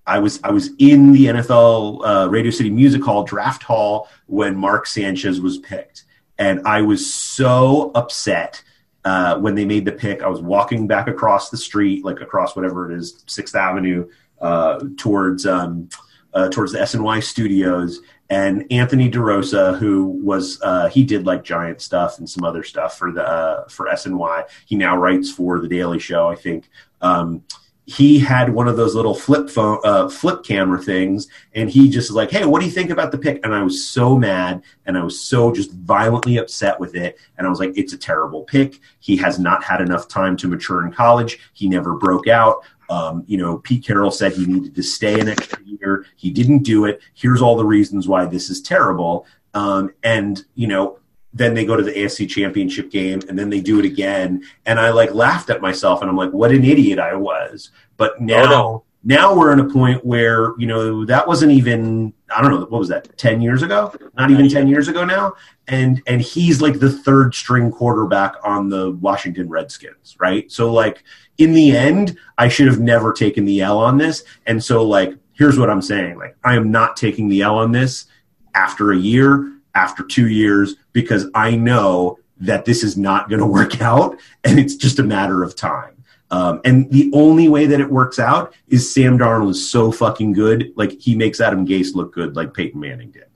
I 0.06 0.20
was 0.20 0.38
I 0.44 0.52
was 0.52 0.70
in 0.78 1.10
the 1.10 1.24
NFL 1.26 2.06
uh, 2.06 2.30
Radio 2.30 2.52
City 2.52 2.70
Music 2.70 3.02
Hall 3.02 3.24
draft 3.24 3.64
hall 3.64 4.08
when 4.26 4.56
Mark 4.56 4.86
Sanchez 4.86 5.40
was 5.40 5.58
picked, 5.58 6.04
and 6.38 6.64
I 6.64 6.80
was 6.82 7.12
so 7.12 7.90
upset 7.96 8.62
uh, 9.04 9.40
when 9.40 9.56
they 9.56 9.64
made 9.64 9.84
the 9.84 9.90
pick. 9.90 10.22
I 10.22 10.28
was 10.28 10.40
walking 10.40 10.86
back 10.86 11.08
across 11.08 11.50
the 11.50 11.56
street, 11.56 12.04
like 12.04 12.20
across 12.20 12.54
whatever 12.54 12.88
it 12.88 12.96
is, 12.96 13.24
Sixth 13.26 13.56
Avenue, 13.56 14.08
uh, 14.40 14.84
towards 14.96 15.44
um, 15.44 15.88
uh, 16.34 16.50
towards 16.50 16.70
the 16.70 16.78
SNY 16.78 17.24
studios. 17.24 18.00
And 18.28 18.66
Anthony 18.70 19.10
DeRosa, 19.10 19.78
who 19.78 20.06
was 20.06 20.60
uh, 20.62 20.88
he 20.88 21.04
did 21.04 21.26
like 21.26 21.44
giant 21.44 21.80
stuff 21.80 22.18
and 22.18 22.28
some 22.28 22.44
other 22.44 22.64
stuff 22.64 22.98
for 22.98 23.12
the 23.12 23.22
uh, 23.22 23.68
for 23.68 23.86
SNY. 23.86 24.44
He 24.66 24.74
now 24.74 24.96
writes 24.96 25.30
for 25.30 25.60
the 25.60 25.68
Daily 25.68 25.98
Show, 25.98 26.28
I 26.28 26.34
think. 26.34 26.68
Um, 27.00 27.44
he 27.88 28.18
had 28.18 28.52
one 28.52 28.66
of 28.66 28.76
those 28.76 28.94
little 28.94 29.14
flip 29.14 29.48
phone 29.48 29.78
uh, 29.84 30.08
flip 30.08 30.42
camera 30.42 30.78
things 30.78 31.28
and 31.54 31.70
he 31.70 31.88
just 31.88 32.10
was 32.10 32.16
like 32.16 32.30
hey 32.30 32.44
what 32.44 32.60
do 32.60 32.66
you 32.66 32.72
think 32.72 32.90
about 32.90 33.12
the 33.12 33.18
pick 33.18 33.38
and 33.44 33.54
i 33.54 33.62
was 33.62 33.88
so 33.88 34.18
mad 34.18 34.60
and 34.86 34.98
i 34.98 35.02
was 35.02 35.20
so 35.20 35.52
just 35.52 35.70
violently 35.70 36.36
upset 36.36 36.78
with 36.80 36.96
it 36.96 37.16
and 37.38 37.46
i 37.46 37.50
was 37.50 37.60
like 37.60 37.70
it's 37.76 37.92
a 37.92 37.98
terrible 37.98 38.42
pick 38.42 38.80
he 39.06 39.16
has 39.16 39.38
not 39.38 39.62
had 39.62 39.80
enough 39.80 40.08
time 40.08 40.36
to 40.36 40.48
mature 40.48 40.84
in 40.84 40.92
college. 40.92 41.38
He 41.54 41.68
never 41.68 41.94
broke 41.94 42.26
out. 42.26 42.64
Um, 42.88 43.24
you 43.26 43.36
know 43.36 43.58
pete 43.58 43.84
carroll 43.84 44.10
said 44.10 44.32
he 44.32 44.46
needed 44.46 44.74
to 44.74 44.82
stay 44.82 45.18
an 45.18 45.28
extra 45.28 45.58
year. 45.64 46.06
He 46.16 46.30
didn't 46.30 46.64
do 46.64 46.86
it. 46.86 47.00
Here's 47.14 47.42
all 47.42 47.56
the 47.56 47.64
reasons 47.64 48.08
why 48.08 48.26
this 48.26 48.50
is 48.50 48.60
terrible. 48.60 49.26
Um, 49.54 49.92
and 50.02 50.44
you 50.56 50.66
know 50.66 50.98
then 51.36 51.52
they 51.52 51.66
go 51.66 51.76
to 51.76 51.82
the 51.82 51.92
AFC 51.92 52.28
championship 52.28 52.90
game 52.90 53.20
and 53.28 53.38
then 53.38 53.50
they 53.50 53.60
do 53.60 53.78
it 53.78 53.84
again. 53.84 54.42
And 54.64 54.80
I 54.80 54.90
like 54.90 55.12
laughed 55.12 55.50
at 55.50 55.60
myself 55.60 56.00
and 56.00 56.10
I'm 56.10 56.16
like, 56.16 56.30
what 56.30 56.50
an 56.50 56.64
idiot 56.64 56.98
I 56.98 57.14
was. 57.14 57.70
But 57.98 58.12
oh, 58.12 58.24
now, 58.24 58.44
no. 58.44 58.84
now 59.04 59.36
we're 59.36 59.52
in 59.52 59.60
a 59.60 59.68
point 59.68 60.04
where, 60.04 60.58
you 60.58 60.66
know, 60.66 61.04
that 61.04 61.28
wasn't 61.28 61.52
even, 61.52 62.14
I 62.34 62.40
don't 62.40 62.52
know, 62.52 62.60
what 62.60 62.78
was 62.78 62.88
that? 62.88 63.18
10 63.18 63.42
years 63.42 63.62
ago? 63.62 63.92
Not 64.16 64.30
even 64.30 64.48
10 64.48 64.66
years 64.66 64.88
ago 64.88 65.04
now. 65.04 65.34
And, 65.68 66.00
and 66.06 66.22
he's 66.22 66.62
like 66.62 66.78
the 66.78 66.90
third 66.90 67.34
string 67.34 67.70
quarterback 67.70 68.36
on 68.42 68.70
the 68.70 68.92
Washington 68.92 69.50
Redskins. 69.50 70.16
Right. 70.18 70.50
So 70.50 70.72
like 70.72 71.04
in 71.36 71.52
the 71.52 71.76
end, 71.76 72.16
I 72.38 72.48
should 72.48 72.66
have 72.66 72.80
never 72.80 73.12
taken 73.12 73.44
the 73.44 73.60
L 73.60 73.78
on 73.78 73.98
this. 73.98 74.24
And 74.46 74.62
so 74.64 74.84
like, 74.84 75.14
here's 75.34 75.58
what 75.58 75.68
I'm 75.68 75.82
saying. 75.82 76.16
Like, 76.16 76.34
I 76.44 76.56
am 76.56 76.70
not 76.70 76.96
taking 76.96 77.28
the 77.28 77.42
L 77.42 77.58
on 77.58 77.72
this 77.72 78.06
after 78.54 78.92
a 78.92 78.96
year, 78.96 79.52
after 79.74 80.02
two 80.02 80.28
years, 80.28 80.76
because 80.96 81.26
I 81.34 81.56
know 81.56 82.18
that 82.38 82.64
this 82.64 82.82
is 82.82 82.96
not 82.96 83.28
going 83.28 83.40
to 83.46 83.46
work 83.46 83.82
out 83.82 84.18
and 84.44 84.58
it's 84.58 84.74
just 84.74 84.98
a 84.98 85.02
matter 85.02 85.42
of 85.42 85.54
time. 85.54 85.92
Um, 86.30 86.62
and 86.64 86.90
the 86.90 87.10
only 87.12 87.50
way 87.50 87.66
that 87.66 87.80
it 87.80 87.88
works 87.88 88.18
out 88.18 88.54
is 88.66 88.92
Sam 88.92 89.18
Darnold 89.18 89.50
is 89.50 89.70
so 89.70 89.92
fucking 89.92 90.32
good. 90.32 90.72
Like 90.74 90.92
he 90.98 91.14
makes 91.14 91.38
Adam 91.38 91.66
Gase 91.66 91.94
look 91.94 92.14
good 92.14 92.34
like 92.34 92.54
Peyton 92.54 92.80
Manning 92.80 93.10
did. 93.10 93.26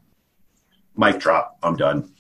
Mic 0.97 1.21
drop. 1.21 1.59
I'm 1.63 1.77
done. 1.77 2.11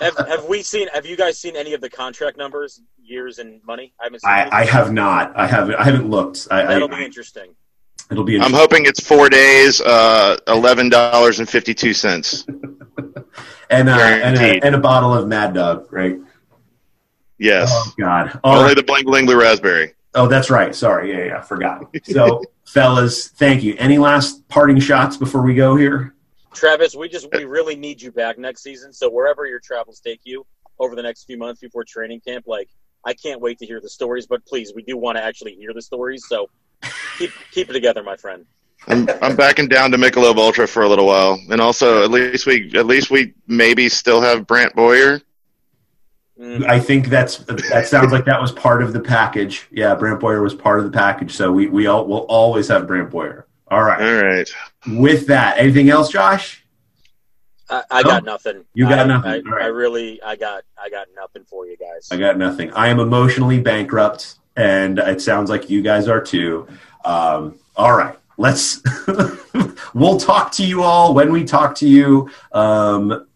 have, 0.00 0.16
have 0.28 0.44
we 0.44 0.62
seen? 0.62 0.88
Have 0.88 1.06
you 1.06 1.16
guys 1.16 1.38
seen 1.38 1.56
any 1.56 1.72
of 1.72 1.80
the 1.80 1.90
contract 1.90 2.36
numbers, 2.36 2.82
years 3.02 3.38
and 3.38 3.64
money? 3.64 3.94
I 3.98 4.04
haven't. 4.04 4.20
Seen 4.20 4.30
I. 4.30 4.48
I 4.52 4.64
have 4.66 4.92
not. 4.92 5.36
I 5.36 5.46
haven't. 5.46 5.74
I 5.74 5.84
haven't 5.84 6.10
looked. 6.10 6.46
I, 6.50 6.64
That'll 6.64 6.94
I, 6.94 6.98
be 6.98 7.04
interesting. 7.04 7.56
it'll 8.10 8.24
be. 8.24 8.38
I'm 8.38 8.52
hoping 8.52 8.84
it's 8.86 9.00
four 9.00 9.28
days, 9.28 9.80
uh, 9.80 10.36
eleven 10.46 10.88
dollars 10.88 11.40
and 12.96 13.08
fifty 13.08 13.14
two 13.14 13.24
cents. 13.24 13.28
and, 13.70 13.88
uh, 13.88 13.92
and, 13.92 14.36
a, 14.36 14.66
and 14.66 14.74
a 14.74 14.78
bottle 14.78 15.14
of 15.14 15.28
Mad 15.28 15.54
Dog, 15.54 15.92
right? 15.92 16.16
Yes, 17.38 17.70
Oh 17.72 17.92
God. 17.98 18.40
All 18.44 18.56
only 18.56 18.68
right. 18.68 18.76
the 18.76 18.82
bling 18.82 19.04
bling 19.04 19.26
blue 19.26 19.40
raspberry. 19.40 19.94
Oh, 20.14 20.28
that's 20.28 20.48
right. 20.48 20.74
Sorry. 20.74 21.10
Yeah, 21.12 21.24
yeah. 21.26 21.38
I 21.38 21.40
forgot. 21.40 21.92
So, 22.04 22.42
fellas, 22.64 23.28
thank 23.28 23.64
you. 23.64 23.74
Any 23.78 23.98
last 23.98 24.46
parting 24.48 24.78
shots 24.78 25.16
before 25.16 25.42
we 25.42 25.54
go 25.54 25.74
here? 25.74 26.14
Travis, 26.52 26.94
we 26.94 27.08
just 27.08 27.26
we 27.32 27.44
really 27.44 27.74
need 27.74 28.00
you 28.00 28.12
back 28.12 28.38
next 28.38 28.62
season. 28.62 28.92
So 28.92 29.10
wherever 29.10 29.44
your 29.44 29.58
travels 29.58 29.98
take 29.98 30.20
you, 30.22 30.46
over 30.78 30.94
the 30.94 31.02
next 31.02 31.24
few 31.24 31.38
months 31.38 31.60
before 31.60 31.84
training 31.84 32.20
camp. 32.20 32.46
Like, 32.46 32.68
I 33.04 33.14
can't 33.14 33.40
wait 33.40 33.58
to 33.58 33.66
hear 33.66 33.80
the 33.80 33.88
stories. 33.88 34.26
But 34.26 34.44
please, 34.46 34.72
we 34.74 34.82
do 34.82 34.96
want 34.96 35.16
to 35.18 35.22
actually 35.22 35.54
hear 35.54 35.72
the 35.72 35.82
stories. 35.82 36.26
So 36.28 36.48
keep 37.18 37.30
keep 37.50 37.70
it 37.70 37.72
together, 37.72 38.02
my 38.02 38.16
friend. 38.16 38.46
I'm 38.86 39.08
I'm 39.22 39.36
backing 39.36 39.68
down 39.68 39.90
to 39.92 39.96
Michelob 39.96 40.36
Ultra 40.36 40.66
for 40.66 40.82
a 40.82 40.88
little 40.88 41.06
while, 41.06 41.40
and 41.50 41.60
also 41.60 42.02
at 42.04 42.10
least 42.10 42.46
we 42.46 42.70
at 42.74 42.86
least 42.86 43.10
we 43.10 43.34
maybe 43.46 43.88
still 43.88 44.20
have 44.20 44.46
Brant 44.46 44.74
Boyer. 44.74 45.20
I 46.66 46.80
think 46.80 47.08
that's 47.08 47.38
that 47.38 47.86
sounds 47.86 48.12
like 48.12 48.24
that 48.24 48.40
was 48.40 48.50
part 48.52 48.82
of 48.82 48.92
the 48.92 49.00
package. 49.00 49.66
Yeah, 49.70 49.94
Brant 49.94 50.20
Boyer 50.20 50.42
was 50.42 50.54
part 50.54 50.80
of 50.80 50.84
the 50.84 50.90
package, 50.90 51.32
so 51.32 51.52
we 51.52 51.68
we 51.68 51.86
all 51.86 52.06
will 52.06 52.26
always 52.28 52.68
have 52.68 52.86
Brant 52.86 53.10
Boyer. 53.10 53.46
All 53.68 53.82
right. 53.82 54.00
All 54.00 54.22
right. 54.24 54.50
With 54.86 55.26
that, 55.28 55.58
anything 55.58 55.88
else, 55.90 56.10
Josh? 56.10 56.64
I, 57.70 57.82
I 57.90 58.02
No? 58.02 58.08
got 58.10 58.24
nothing. 58.24 58.64
You 58.74 58.86
got 58.88 58.98
I- 58.98 59.04
nothing. 59.06 59.30
I, 59.30 59.36
All 59.36 59.56
right. 59.56 59.62
I 59.64 59.68
really, 59.68 60.22
I 60.22 60.36
got, 60.36 60.64
I 60.76 60.90
got 60.90 61.06
nothing 61.16 61.44
for 61.44 61.66
you 61.66 61.76
guys. 61.78 62.08
I 62.10 62.16
got 62.18 62.36
nothing. 62.36 62.70
I 62.72 62.88
am 62.88 63.00
emotionally 63.00 63.60
bankrupt, 63.60 64.34
and 64.54 64.98
it 64.98 65.22
sounds 65.22 65.48
like 65.48 65.70
you 65.70 65.80
guys 65.82 66.08
are 66.08 66.20
too. 66.20 66.68
Um, 67.06 67.58
all 67.74 67.96
right, 67.96 68.16
let's. 68.36 68.82
we'll 69.94 70.18
talk 70.18 70.52
to 70.52 70.64
you 70.64 70.82
all 70.82 71.14
when 71.14 71.32
we 71.32 71.44
talk 71.44 71.74
to 71.76 71.88
you. 71.88 72.30
Um, 72.52 73.26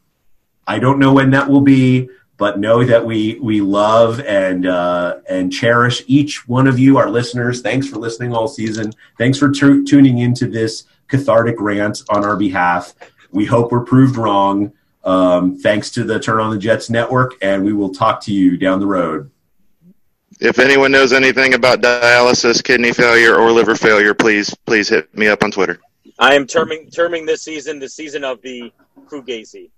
I 0.66 0.78
don't 0.78 0.98
know 0.98 1.12
when 1.14 1.30
that 1.30 1.48
will 1.48 1.62
be, 1.62 2.10
but 2.36 2.58
know 2.58 2.84
that 2.84 3.04
we 3.04 3.38
we 3.40 3.60
love 3.60 4.20
and 4.20 4.66
uh, 4.66 5.18
and 5.28 5.52
cherish 5.52 6.02
each 6.06 6.48
one 6.48 6.66
of 6.66 6.78
you, 6.78 6.98
our 6.98 7.10
listeners. 7.10 7.62
Thanks 7.62 7.88
for 7.88 7.96
listening 7.96 8.34
all 8.34 8.48
season. 8.48 8.92
Thanks 9.16 9.38
for 9.38 9.50
tu- 9.50 9.84
tuning 9.84 10.18
into 10.18 10.46
this 10.46 10.84
cathartic 11.08 11.56
rant 11.58 12.02
on 12.10 12.24
our 12.24 12.36
behalf. 12.36 12.94
We 13.30 13.44
hope 13.44 13.72
we're 13.72 13.84
proved 13.84 14.16
wrong. 14.16 14.72
Um, 15.04 15.58
thanks 15.58 15.90
to 15.92 16.04
the 16.04 16.20
Turn 16.20 16.40
on 16.40 16.50
the 16.50 16.58
Jets 16.58 16.90
network, 16.90 17.34
and 17.40 17.64
we 17.64 17.72
will 17.72 17.90
talk 17.90 18.20
to 18.22 18.32
you 18.32 18.56
down 18.56 18.80
the 18.80 18.86
road. 18.86 19.30
If 20.40 20.60
anyone 20.60 20.92
knows 20.92 21.12
anything 21.12 21.54
about 21.54 21.80
dialysis, 21.80 22.62
kidney 22.62 22.92
failure, 22.92 23.34
or 23.34 23.50
liver 23.50 23.74
failure, 23.74 24.14
please 24.14 24.54
please 24.66 24.88
hit 24.88 25.12
me 25.16 25.26
up 25.26 25.42
on 25.42 25.50
Twitter. 25.50 25.80
I 26.18 26.34
am 26.34 26.46
terming 26.46 26.90
terming 26.90 27.26
this 27.26 27.42
season 27.42 27.78
the 27.80 27.88
season 27.88 28.24
of 28.24 28.40
the 28.42 28.72
Fugazi. 29.06 29.70